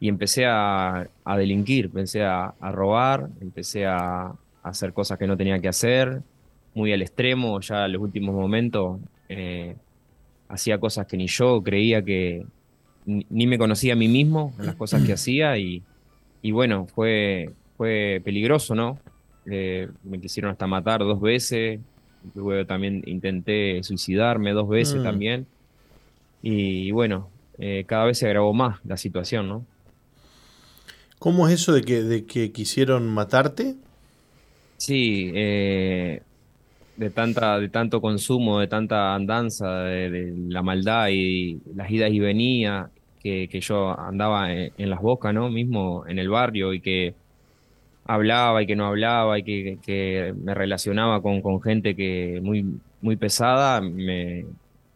y 0.00 0.08
empecé 0.08 0.46
a, 0.46 1.08
a 1.24 1.38
delinquir, 1.38 1.86
empecé 1.86 2.24
a, 2.24 2.54
robar, 2.72 3.28
empecé 3.40 3.86
a, 3.86 4.32
hacer 4.62 4.92
cosas 4.92 5.18
que 5.18 5.26
no 5.26 5.36
tenía 5.38 5.58
que 5.58 5.68
hacer, 5.68 6.20
muy 6.74 6.92
al 6.92 7.00
extremo, 7.00 7.60
ya 7.60 7.86
en 7.86 7.92
los 7.92 8.02
últimos 8.02 8.34
momentos 8.34 9.00
eh, 9.28 9.74
hacía 10.48 10.78
cosas 10.78 11.06
que 11.06 11.16
ni 11.16 11.28
yo 11.28 11.62
creía 11.62 12.02
que, 12.02 12.44
ni, 13.06 13.26
ni 13.30 13.46
me 13.46 13.56
conocía 13.56 13.94
a 13.94 13.96
mí 13.96 14.06
mismo 14.06 14.52
en 14.58 14.66
las 14.66 14.74
cosas 14.74 15.02
que 15.02 15.14
hacía 15.14 15.56
y, 15.56 15.82
y 16.42 16.50
bueno, 16.52 16.86
fue, 16.86 17.50
fue 17.76 18.20
peligroso, 18.24 18.74
¿no? 18.74 18.98
Eh, 19.46 19.88
me 20.04 20.20
quisieron 20.20 20.50
hasta 20.50 20.66
matar 20.66 21.00
dos 21.00 21.20
veces, 21.20 21.80
luego 22.34 22.66
también 22.66 23.02
intenté 23.06 23.82
suicidarme 23.82 24.52
dos 24.52 24.68
veces 24.68 25.00
Mm. 25.00 25.02
también 25.02 25.48
y, 26.42 26.90
bueno, 26.92 27.34
eh, 27.58 27.84
cada 27.86 28.06
vez 28.06 28.18
se 28.18 28.26
agravó 28.26 28.52
más 28.54 28.80
la 28.84 28.96
situación, 28.96 29.48
¿no? 29.48 29.68
¿Cómo 31.18 31.46
es 31.48 31.54
eso 31.54 31.72
de 31.72 31.82
que, 31.82 32.02
de 32.02 32.26
que 32.26 32.50
quisieron 32.52 33.06
matarte? 33.08 33.76
Sí, 34.76 35.30
eh, 35.34 36.24
de 36.96 37.10
tanta, 37.10 37.58
de 37.60 37.68
tanto 37.70 38.00
consumo, 38.00 38.60
de 38.60 38.68
tanta 38.68 39.14
andanza, 39.14 39.84
de, 39.84 40.10
de 40.10 40.34
la 40.48 40.62
maldad 40.62 41.08
y 41.10 41.62
las 41.74 41.90
idas 41.90 42.12
y 42.12 42.20
venidas, 42.20 42.90
que, 43.18 43.48
que 43.50 43.60
yo 43.60 43.98
andaba 43.98 44.52
en, 44.54 44.72
en 44.78 44.90
las 44.90 45.00
bocas, 45.00 45.34
¿no? 45.34 45.50
Mismo 45.50 46.06
en 46.08 46.18
el 46.18 46.30
barrio 46.30 46.72
y 46.74 46.80
que 46.82 47.19
hablaba 48.14 48.62
y 48.62 48.66
que 48.66 48.76
no 48.76 48.86
hablaba 48.86 49.38
y 49.38 49.42
que, 49.42 49.78
que 49.82 50.34
me 50.42 50.54
relacionaba 50.54 51.20
con, 51.22 51.40
con 51.42 51.60
gente 51.62 51.94
que 51.94 52.40
muy, 52.42 52.64
muy 53.00 53.16
pesada, 53.16 53.80
me, 53.80 54.44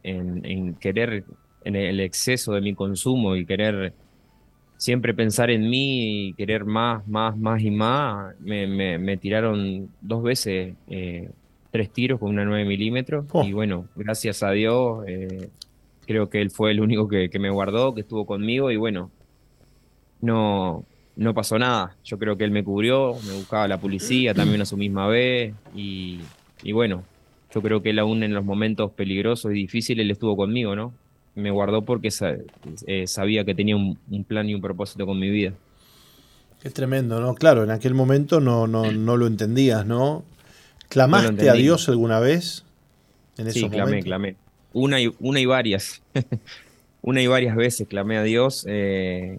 en, 0.02 0.44
en 0.44 0.74
querer, 0.74 1.24
en 1.64 1.76
el 1.76 2.00
exceso 2.00 2.52
de 2.54 2.60
mi 2.60 2.74
consumo 2.74 3.36
y 3.36 3.46
querer 3.46 3.92
siempre 4.76 5.14
pensar 5.14 5.50
en 5.50 5.70
mí 5.70 6.28
y 6.28 6.32
querer 6.34 6.64
más, 6.64 7.06
más, 7.08 7.36
más 7.36 7.62
y 7.62 7.70
más, 7.70 8.34
me, 8.40 8.66
me- 8.66 8.98
me 8.98 9.16
tiraron 9.16 9.88
dos 10.00 10.22
veces 10.22 10.74
eh, 10.88 11.30
tres 11.70 11.90
tiros 11.92 12.20
con 12.20 12.30
una 12.30 12.44
9 12.44 12.64
milímetros 12.64 13.24
Oh. 13.32 13.44
y 13.44 13.52
bueno, 13.52 13.86
gracias 13.96 14.42
a 14.42 14.50
Dios, 14.50 15.04
eh, 15.06 15.48
creo 16.06 16.28
que 16.28 16.40
él 16.42 16.50
fue 16.50 16.72
el 16.72 16.80
único 16.80 17.08
que, 17.08 17.30
que 17.30 17.38
me 17.38 17.50
guardó, 17.50 17.94
que 17.94 18.02
estuvo 18.02 18.26
conmigo 18.26 18.70
y 18.70 18.76
bueno, 18.76 19.10
no, 20.20 20.84
no 21.16 21.34
pasó 21.34 21.58
nada. 21.58 21.96
Yo 22.04 22.18
creo 22.18 22.36
que 22.36 22.44
él 22.44 22.50
me 22.50 22.64
cubrió, 22.64 23.14
me 23.26 23.32
buscaba 23.34 23.68
la 23.68 23.78
policía 23.78 24.34
también 24.34 24.60
a 24.62 24.64
su 24.66 24.76
misma 24.76 25.06
vez 25.06 25.54
y, 25.74 26.20
y 26.62 26.72
bueno, 26.72 27.04
yo 27.54 27.62
creo 27.62 27.82
que 27.82 27.90
él 27.90 27.98
aún 27.98 28.22
en 28.22 28.34
los 28.34 28.44
momentos 28.44 28.90
peligrosos 28.92 29.52
y 29.52 29.54
difíciles, 29.54 30.04
él 30.04 30.10
estuvo 30.10 30.36
conmigo, 30.36 30.74
¿no? 30.74 30.92
Me 31.36 31.50
guardó 31.50 31.82
porque 31.82 32.10
eh, 32.86 33.06
sabía 33.06 33.44
que 33.44 33.54
tenía 33.54 33.76
un, 33.76 33.98
un 34.10 34.24
plan 34.24 34.48
y 34.48 34.54
un 34.54 34.60
propósito 34.60 35.06
con 35.06 35.18
mi 35.18 35.30
vida. 35.30 35.52
Qué 36.62 36.70
tremendo, 36.70 37.20
¿no? 37.20 37.34
Claro, 37.34 37.62
en 37.64 37.70
aquel 37.70 37.94
momento 37.94 38.40
no, 38.40 38.66
no, 38.66 38.90
no 38.92 39.16
lo 39.16 39.26
entendías, 39.26 39.84
¿no? 39.86 40.24
¿Clamaste 40.88 41.50
a. 41.50 41.54
Dios 41.54 41.88
alguna 41.88 42.20
vez 42.20 42.64
en 43.36 43.48
esos 43.48 43.62
Sí, 43.62 43.68
clamé, 43.68 43.82
momentos? 43.84 44.04
clamé. 44.06 44.36
Una 44.72 45.00
y, 45.00 45.12
una 45.20 45.40
y 45.40 45.46
varias. 45.46 46.02
una 47.02 47.20
y 47.20 47.26
varias 47.26 47.56
veces 47.56 47.86
clamé 47.88 48.16
a 48.16 48.22
Dios. 48.22 48.64
eh, 48.68 49.38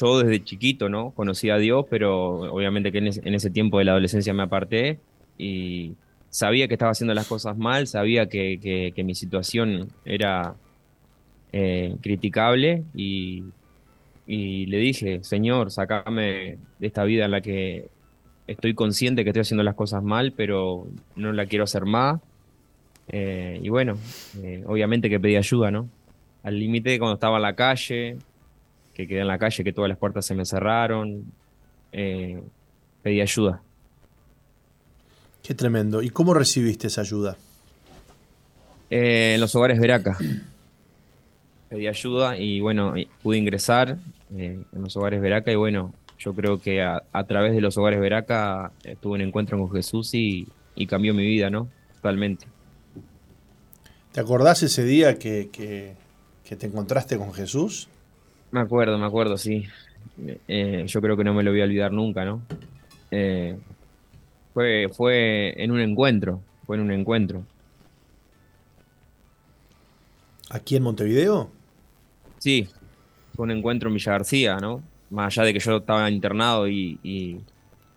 yo 0.00 0.18
desde 0.20 0.44
chiquito, 0.44 0.88
¿no? 0.88 1.12
Conocí 1.14 1.50
a 1.50 1.56
Dios, 1.58 1.86
pero 1.90 2.40
obviamente 2.52 2.92
que 2.92 2.98
en 2.98 3.08
ese, 3.34 3.50
tiempo 3.50 3.78
de 3.78 3.84
la 3.86 3.92
adolescencia 3.92 4.34
me 4.34 4.42
aparté 4.44 5.02
y 5.38 5.98
sabía 6.28 6.68
que 6.68 6.74
estaba 6.74 6.92
haciendo 6.92 7.14
las 7.14 7.26
cosas 7.26 7.56
mal, 7.58 7.86
sabía 7.86 8.28
que, 8.28 8.58
que- 8.60 8.92
que 8.94 9.04
mi 9.04 9.14
situación 9.14 9.94
era 10.04 10.60
eh, 11.52 11.96
criticable 12.02 12.84
y, 12.94 13.54
y 14.26 14.66
le 14.66 14.78
dije, 14.78 15.24
Señor, 15.24 15.70
sacame 15.72 16.60
de 16.78 16.86
esta 16.86 17.04
vida 17.04 17.24
en 17.26 17.30
la 17.32 17.40
que 17.42 17.92
estoy 18.46 18.74
consciente 18.74 19.24
que 19.24 19.30
estoy 19.30 19.42
haciendo 19.42 19.64
las 19.64 19.74
cosas 19.76 20.02
mal, 20.02 20.34
pero 20.34 20.88
no 21.16 21.32
la 21.32 21.46
quiero 21.46 21.64
hacer 21.64 21.86
más. 21.86 22.20
Eh, 23.08 23.60
y 23.62 23.68
bueno, 23.68 24.00
eh, 24.34 24.64
obviamente 24.66 25.08
que 25.10 25.20
pedí 25.20 25.36
ayuda, 25.36 25.70
¿no? 25.70 25.92
Al 26.42 26.58
límite 26.58 26.98
cuando 26.98 27.14
estaba 27.14 27.36
en 27.36 27.42
la 27.42 27.56
calle, 27.56 28.24
que 28.96 29.06
quedé 29.06 29.20
en 29.20 29.26
la 29.26 29.36
calle, 29.38 29.62
que 29.62 29.74
todas 29.74 29.90
las 29.90 29.98
puertas 29.98 30.24
se 30.24 30.34
me 30.34 30.46
cerraron, 30.46 31.24
eh, 31.92 32.42
pedí 33.02 33.20
ayuda. 33.20 33.60
Qué 35.42 35.54
tremendo. 35.54 36.00
¿Y 36.00 36.08
cómo 36.08 36.32
recibiste 36.32 36.86
esa 36.86 37.02
ayuda? 37.02 37.36
Eh, 38.88 39.32
en 39.34 39.40
los 39.42 39.54
hogares 39.54 39.78
Veraca. 39.78 40.16
Pedí 41.68 41.86
ayuda 41.88 42.38
y 42.38 42.60
bueno, 42.60 42.94
pude 43.22 43.36
ingresar 43.36 43.98
eh, 44.34 44.62
en 44.72 44.82
los 44.82 44.96
hogares 44.96 45.20
Veraca 45.20 45.52
y 45.52 45.56
bueno, 45.56 45.92
yo 46.18 46.32
creo 46.32 46.58
que 46.58 46.80
a, 46.82 47.02
a 47.12 47.24
través 47.24 47.52
de 47.52 47.60
los 47.60 47.76
hogares 47.76 48.00
Veraca 48.00 48.72
tuve 49.00 49.16
un 49.16 49.20
encuentro 49.20 49.58
con 49.58 49.70
Jesús 49.72 50.14
y, 50.14 50.48
y 50.74 50.86
cambió 50.86 51.12
mi 51.12 51.26
vida, 51.26 51.50
¿no? 51.50 51.68
Totalmente. 51.96 52.46
¿Te 54.12 54.20
acordás 54.20 54.62
ese 54.62 54.84
día 54.84 55.18
que, 55.18 55.50
que- 55.52 55.94
que 56.48 56.54
te 56.56 56.66
encontraste 56.66 57.18
con 57.18 57.34
Jesús? 57.34 57.88
Me 58.50 58.60
acuerdo, 58.60 58.98
me 58.98 59.06
acuerdo, 59.06 59.36
sí. 59.36 59.64
Eh, 60.48 60.84
yo 60.86 61.00
creo 61.00 61.16
que 61.16 61.24
no 61.24 61.34
me 61.34 61.42
lo 61.42 61.50
voy 61.50 61.60
a 61.60 61.64
olvidar 61.64 61.92
nunca, 61.92 62.24
¿no? 62.24 62.42
Eh, 63.10 63.58
fue, 64.52 64.88
fue 64.96 65.62
en 65.62 65.72
un 65.72 65.80
encuentro, 65.80 66.42
fue 66.66 66.76
en 66.76 66.82
un 66.82 66.92
encuentro. 66.92 67.44
¿Aquí 70.50 70.76
en 70.76 70.82
Montevideo? 70.84 71.50
Sí, 72.38 72.68
fue 73.34 73.44
un 73.44 73.50
encuentro 73.52 73.88
en 73.88 73.94
Villa 73.96 74.12
García, 74.12 74.56
¿no? 74.60 74.82
Más 75.10 75.36
allá 75.38 75.46
de 75.46 75.52
que 75.54 75.60
yo 75.60 75.76
estaba 75.78 76.10
internado 76.10 76.68
y, 76.68 77.00
y- 77.02 77.46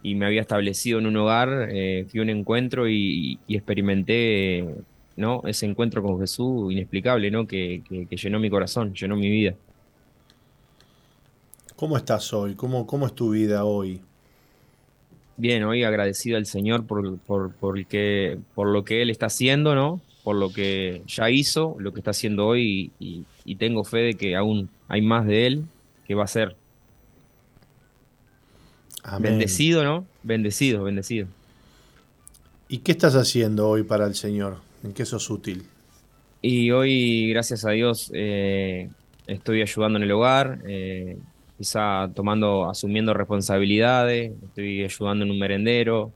y 0.02 0.16
me 0.16 0.26
había 0.26 0.42
establecido 0.42 1.00
en 1.00 1.08
un 1.08 1.18
hogar, 1.18 1.68
eh, 1.72 2.08
fui 2.10 2.20
a 2.22 2.24
un 2.24 2.30
encuentro 2.30 2.88
y, 2.90 3.42
y 3.48 3.56
experimenté, 3.58 4.66
¿no? 5.18 5.42
Ese 5.46 5.66
encuentro 5.66 6.02
con 6.02 6.20
Jesús 6.20 6.72
inexplicable, 6.72 7.30
¿no? 7.32 7.46
Que, 7.48 7.84
que- 7.88 8.08
que 8.08 8.18
llenó 8.18 8.40
mi 8.40 8.50
corazón, 8.50 8.94
llenó 8.94 9.16
mi 9.18 9.30
vida. 9.30 9.56
¿Cómo 11.80 11.96
estás 11.96 12.34
hoy? 12.34 12.56
¿Cómo, 12.56 12.86
cómo 12.86 13.08
es 13.08 13.16
tu 13.16 13.30
vida 13.30 13.64
hoy? 13.64 14.02
Bien, 15.38 15.64
hoy 15.64 15.84
agradecido 15.84 16.36
al 16.38 16.46
Señor 16.46 16.86
por, 16.86 17.18
por, 17.22 17.56
por, 17.56 17.86
que, 17.88 18.38
por 18.54 18.68
lo 18.68 18.84
que 18.84 19.02
Él 19.02 19.10
está 19.10 19.28
haciendo, 19.28 19.74
¿no? 19.74 20.02
Por 20.22 20.36
lo 20.36 20.52
que 20.52 21.02
ya 21.08 21.30
hizo, 21.30 21.76
lo 21.80 21.94
que 21.94 22.02
está 22.02 22.12
haciendo 22.12 22.46
hoy 22.48 22.94
y, 23.00 23.06
y- 23.22 23.28
y 23.46 23.56
tengo 23.56 23.86
fe 23.86 24.00
de 24.00 24.18
que 24.18 24.36
aún 24.36 24.70
hay 24.90 25.02
más 25.02 25.26
de 25.26 25.48
Él 25.48 25.70
que 26.04 26.16
va 26.16 26.26
a 26.26 26.28
ser. 26.28 26.58
Amén. 29.04 29.24
Bendecido, 29.24 29.84
¿no? 29.84 30.10
Bendecido, 30.24 30.84
bendecido. 30.84 31.36
¿Y 32.70 32.80
qué 32.80 32.94
estás 32.94 33.16
haciendo 33.16 33.68
hoy 33.68 33.84
para 33.84 34.06
el 34.06 34.16
Señor? 34.16 34.58
¿En 34.84 34.94
qué 34.94 35.06
sos 35.06 35.30
útil? 35.30 35.68
Y 36.42 36.72
hoy, 36.72 37.30
gracias 37.32 37.66
a 37.66 37.72
Dios, 37.72 38.12
eh, 38.14 38.94
estoy 39.28 39.62
ayudando 39.62 39.98
en 39.98 40.04
el 40.04 40.12
hogar, 40.12 40.62
eh, 40.68 41.18
quizá 41.60 42.10
tomando, 42.16 42.70
asumiendo 42.70 43.14
responsabilidades, 43.14 44.32
estoy 44.46 44.82
ayudando 44.82 45.26
en 45.26 45.32
un 45.32 45.38
merendero, 45.38 46.14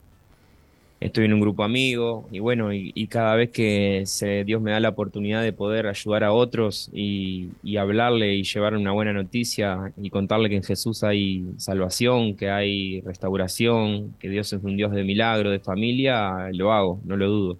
estoy 1.00 1.26
en 1.26 1.34
un 1.34 1.40
grupo 1.42 1.64
amigo, 1.64 2.26
y 2.32 2.38
bueno, 2.38 2.72
y, 2.72 2.92
y 2.94 3.08
cada 3.08 3.34
vez 3.34 3.50
que 3.50 4.04
se, 4.06 4.44
Dios 4.44 4.62
me 4.62 4.70
da 4.70 4.80
la 4.80 4.88
oportunidad 4.88 5.42
de 5.42 5.52
poder 5.52 5.86
ayudar 5.86 6.24
a 6.24 6.32
otros 6.32 6.88
y, 6.94 7.50
y 7.62 7.76
hablarle 7.76 8.34
y 8.36 8.42
llevar 8.42 8.74
una 8.74 8.92
buena 8.92 9.12
noticia 9.12 9.92
y 9.98 10.08
contarle 10.08 10.48
que 10.48 10.56
en 10.56 10.64
Jesús 10.64 11.04
hay 11.04 11.44
salvación, 11.58 12.36
que 12.36 12.48
hay 12.48 13.02
restauración, 13.02 14.14
que 14.18 14.30
Dios 14.30 14.50
es 14.50 14.64
un 14.64 14.78
Dios 14.78 14.92
de 14.92 15.04
milagro, 15.04 15.50
de 15.50 15.60
familia, 15.60 16.48
lo 16.52 16.72
hago, 16.72 17.00
no 17.04 17.18
lo 17.18 17.28
dudo. 17.28 17.58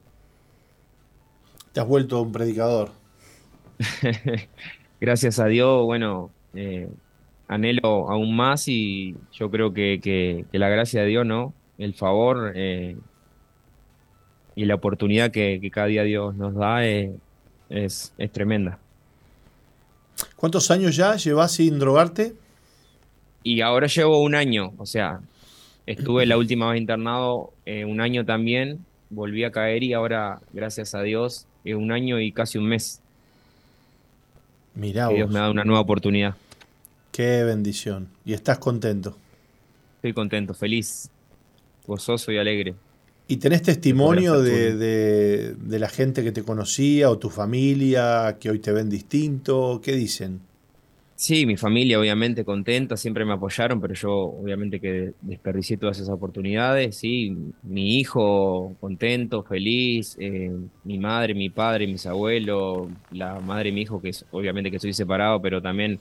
Te 1.74 1.80
has 1.80 1.86
vuelto 1.86 2.22
un 2.22 2.32
predicador. 2.32 2.92
gracias 5.02 5.38
a 5.38 5.46
Dios, 5.48 5.84
bueno, 5.84 6.30
eh, 6.54 6.88
anhelo 7.48 8.10
aún 8.10 8.34
más 8.36 8.68
y 8.68 9.14
yo 9.32 9.50
creo 9.50 9.72
que, 9.72 10.00
que- 10.02 10.44
que 10.50 10.58
la 10.58 10.68
gracia 10.68 11.02
de 11.02 11.08
Dios, 11.08 11.26
¿no? 11.26 11.52
El 11.78 11.94
favor 11.94 12.52
eh, 12.54 12.96
y 14.56 14.64
la 14.66 14.74
oportunidad 14.76 15.30
que, 15.30 15.58
que 15.60 15.70
cada 15.70 15.88
día 15.88 16.02
Dios 16.04 16.34
nos 16.36 16.54
da 16.54 16.86
eh, 16.86 17.12
es, 17.70 18.12
es 18.18 18.30
tremenda. 18.32 18.78
¿Cuántos 20.36 20.70
años 20.70 20.94
ya 20.96 21.16
llevas 21.16 21.52
sin 21.52 21.78
drogarte? 21.78 22.34
Y 23.42 23.60
ahora 23.60 23.88
llevo 23.88 24.22
un 24.22 24.34
año, 24.34 24.72
o 24.78 24.86
sea, 24.86 25.20
estuve 25.86 26.24
la 26.24 26.38
última 26.38 26.70
vez 26.70 26.80
internado 26.80 27.52
eh, 27.66 27.84
un 27.84 28.00
año 28.00 28.24
también, 28.24 28.78
volví 29.10 29.44
a 29.44 29.50
caer 29.50 29.82
y 29.82 29.92
ahora, 29.92 30.40
gracias 30.52 30.94
a 30.94 31.02
Dios, 31.02 31.46
eh, 31.64 31.74
un 31.74 31.92
año 31.92 32.20
y 32.20 32.32
casi 32.32 32.56
un 32.58 32.66
mes 32.68 33.00
Mirá 34.74 35.08
Dios 35.08 35.26
vos, 35.26 35.32
me 35.32 35.38
ha 35.38 35.42
dado 35.42 35.52
una 35.52 35.64
nueva 35.64 35.80
oportunidad. 35.82 36.36
Qué 37.14 37.44
bendición. 37.44 38.08
¿Y 38.24 38.32
estás 38.32 38.58
contento? 38.58 39.16
Estoy 39.96 40.12
contento, 40.12 40.52
feliz, 40.52 41.08
gozoso 41.86 42.32
y 42.32 42.38
alegre. 42.38 42.74
¿Y 43.28 43.36
tenés 43.36 43.62
testimonio 43.62 44.42
de 44.42 45.54
la 45.78 45.88
gente 45.88 46.24
que 46.24 46.32
te 46.32 46.42
conocía 46.42 47.08
o 47.10 47.16
tu 47.16 47.30
familia 47.30 48.36
que 48.40 48.50
hoy 48.50 48.58
te 48.58 48.72
ven 48.72 48.90
distinto? 48.90 49.80
¿Qué 49.82 49.92
dicen? 49.92 50.40
Sí, 51.14 51.46
mi 51.46 51.56
familia 51.56 52.00
obviamente 52.00 52.44
contenta, 52.44 52.96
siempre 52.96 53.24
me 53.24 53.34
apoyaron, 53.34 53.80
pero 53.80 53.94
yo 53.94 54.12
obviamente 54.12 54.80
que 54.80 55.12
desperdicié 55.22 55.76
todas 55.76 55.98
esas 55.98 56.10
oportunidades. 56.10 56.96
Sí, 56.96 57.32
mi 57.62 58.00
hijo 58.00 58.74
contento, 58.80 59.44
feliz, 59.44 60.16
eh, 60.18 60.50
mi 60.82 60.98
madre, 60.98 61.34
mi 61.34 61.48
padre, 61.48 61.86
mis 61.86 62.04
abuelos, 62.06 62.88
la 63.12 63.38
madre 63.38 63.70
de 63.70 63.72
mi 63.72 63.82
hijo, 63.82 64.02
que 64.02 64.08
es, 64.08 64.26
obviamente 64.32 64.70
que 64.70 64.76
estoy 64.76 64.92
separado, 64.92 65.40
pero 65.40 65.62
también 65.62 66.00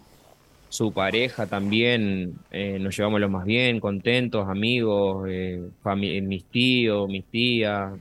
su 0.73 0.91
pareja 0.91 1.45
también, 1.45 2.33
eh, 2.49 2.79
nos 2.79 2.97
llevamos 2.97 3.19
lo 3.21 3.29
más 3.29 3.45
bien, 3.45 3.79
contentos, 3.79 4.49
amigos, 4.49 5.27
eh, 5.29 5.61
fami- 5.83 6.19
mis 6.23 6.45
tíos, 6.45 7.07
mis 7.07 7.25
tías, 7.25 7.93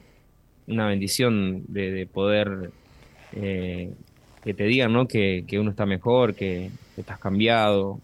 una 0.67 0.87
bendición 0.87 1.65
de, 1.69 1.91
de 1.91 2.07
poder 2.07 2.71
eh, 3.33 3.91
que 4.43 4.55
te 4.55 4.65
digan, 4.65 4.91
¿no? 4.91 5.07
Que, 5.07 5.45
que 5.47 5.59
uno 5.59 5.69
está 5.71 5.85
mejor, 5.85 6.35
que, 6.35 6.71
que 6.95 7.03
estás 7.03 7.19
cambiado 7.19 8.01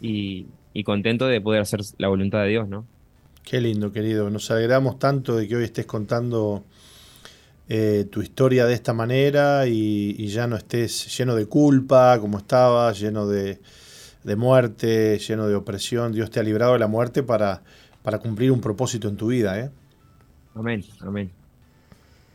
y, 0.00 0.46
y 0.72 0.82
contento 0.82 1.26
de 1.26 1.42
poder 1.42 1.60
hacer 1.60 1.80
la 1.98 2.08
voluntad 2.08 2.40
de 2.42 2.48
Dios, 2.48 2.68
¿no? 2.68 2.86
Qué 3.44 3.60
lindo, 3.60 3.92
querido. 3.92 4.30
Nos 4.30 4.50
alegramos 4.50 4.98
tanto 4.98 5.36
de 5.36 5.46
que 5.46 5.56
hoy 5.56 5.64
estés 5.64 5.84
contando 5.84 6.64
eh, 7.68 8.06
tu 8.10 8.22
historia 8.22 8.64
de 8.64 8.74
esta 8.74 8.94
manera 8.94 9.66
y, 9.66 10.14
y 10.18 10.28
ya 10.28 10.46
no 10.46 10.56
estés 10.56 11.16
lleno 11.18 11.34
de 11.34 11.44
culpa 11.44 12.18
como 12.18 12.38
estabas, 12.38 12.98
lleno 12.98 13.26
de, 13.28 13.58
de 14.24 14.36
muerte, 14.36 15.18
lleno 15.18 15.46
de 15.46 15.54
opresión. 15.54 16.12
Dios 16.12 16.30
te 16.30 16.40
ha 16.40 16.42
librado 16.42 16.74
de 16.74 16.78
la 16.78 16.86
muerte 16.86 17.22
para, 17.22 17.62
para 18.02 18.18
cumplir 18.18 18.52
un 18.52 18.60
propósito 18.60 19.08
en 19.08 19.16
tu 19.16 19.28
vida. 19.28 19.58
¿eh? 19.58 19.70
Amén, 20.54 20.84
amén. 21.00 21.30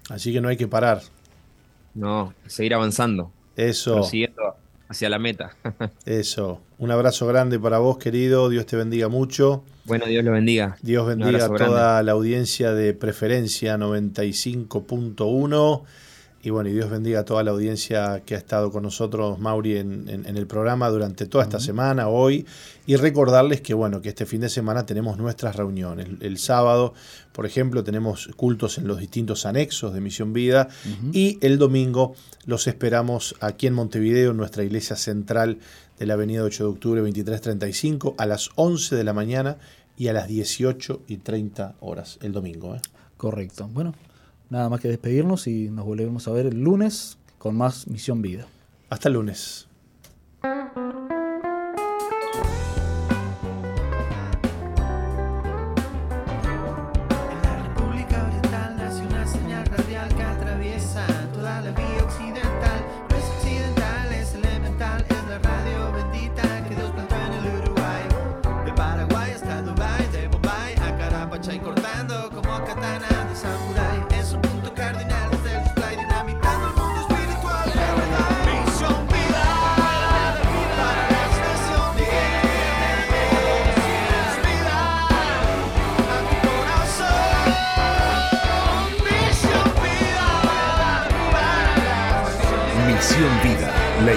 Así 0.09 0.33
que 0.33 0.41
no 0.41 0.49
hay 0.49 0.57
que 0.57 0.67
parar. 0.67 1.01
No, 1.93 2.33
seguir 2.45 2.73
avanzando, 2.73 3.31
Eso, 3.55 3.95
prosiguiendo 3.95 4.55
hacia 4.89 5.09
la 5.09 5.17
meta. 5.17 5.55
eso. 6.05 6.61
Un 6.77 6.91
abrazo 6.91 7.25
grande 7.25 7.57
para 7.57 7.79
vos, 7.79 7.97
querido. 7.97 8.49
Dios 8.49 8.65
te 8.65 8.75
bendiga 8.75 9.07
mucho. 9.07 9.63
bueno, 9.85 10.05
Dios 10.05 10.25
lo 10.25 10.33
bendiga. 10.33 10.77
Dios 10.81 11.07
bendiga 11.07 11.45
a 11.45 11.49
toda 11.49 12.03
la 12.03 12.11
audiencia 12.11 12.73
de 12.73 12.93
preferencia 12.93 13.77
95.1 13.77 15.83
y 16.45 16.51
bueno, 16.51 16.69
y 16.69 16.73
Dios 16.73 16.89
bendiga 16.89 17.21
a 17.21 17.25
toda 17.25 17.43
la 17.43 17.51
audiencia 17.51 18.21
que 18.25 18.35
ha 18.35 18.37
estado 18.37 18.71
con 18.71 18.83
nosotros, 18.83 19.39
Mauri, 19.39 19.77
en, 19.77 20.07
en- 20.07 20.25
en 20.27 20.37
el 20.37 20.45
programa 20.47 20.89
durante 20.89 21.25
toda 21.25 21.43
esta 21.43 21.59
semana, 21.59 22.07
hoy, 22.07 22.45
y 22.85 22.95
recordarles 22.97 23.61
que 23.61 23.73
bueno, 23.73 24.01
que 24.01 24.09
este 24.09 24.25
fin 24.25 24.41
de 24.41 24.49
semana 24.49 24.85
tenemos 24.85 25.17
nuestras 25.17 25.55
reuniones. 25.55 26.05
El, 26.07 26.17
el 26.21 26.37
sábado, 26.37 26.93
por 27.33 27.45
ejemplo, 27.45 27.83
tenemos 27.83 28.29
cultos 28.37 28.77
en 28.77 28.87
los 28.87 28.99
distintos 28.99 29.45
anexos 29.45 29.93
de 29.93 30.01
Misión 30.01 30.33
Vida 30.33 30.69
y 31.11 31.39
el 31.41 31.57
domingo 31.57 32.13
los 32.45 32.67
esperamos 32.67 33.35
aquí 33.41 33.65
en 33.67 33.73
Montevideo, 33.73 34.31
en 34.31 34.37
nuestra 34.37 34.63
iglesia 34.63 34.95
central 34.95 35.57
de 35.97 36.05
la 36.05 36.13
avenida 36.13 36.43
8 36.43 36.63
de 36.63 36.69
octubre 36.69 37.01
2335 37.01 38.15
a 38.17 38.25
las 38.25 38.49
11 38.55 38.95
de 38.95 39.03
la 39.03 39.13
mañana 39.13 39.57
y 39.97 40.09
a 40.09 40.13
las 40.13 40.27
18 40.27 41.01
y 41.07 41.17
30 41.17 41.75
horas 41.79 42.19
el 42.21 42.33
domingo. 42.33 42.75
¿eh? 42.75 42.81
Correcto. 43.17 43.67
Bueno, 43.73 43.93
nada 44.55 44.69
más 44.69 44.79
que 44.79 44.87
despedirnos 44.87 45.47
y 45.47 45.69
nos 45.69 45.85
volvemos 45.85 46.29
a 46.29 46.31
ver 46.31 46.45
el 46.45 46.61
lunes 46.61 47.17
con 47.37 47.57
más 47.57 47.87
Misión 47.87 48.21
Vida. 48.21 48.47
Hasta 48.89 49.09
el 49.09 49.15
lunes. 49.15 49.67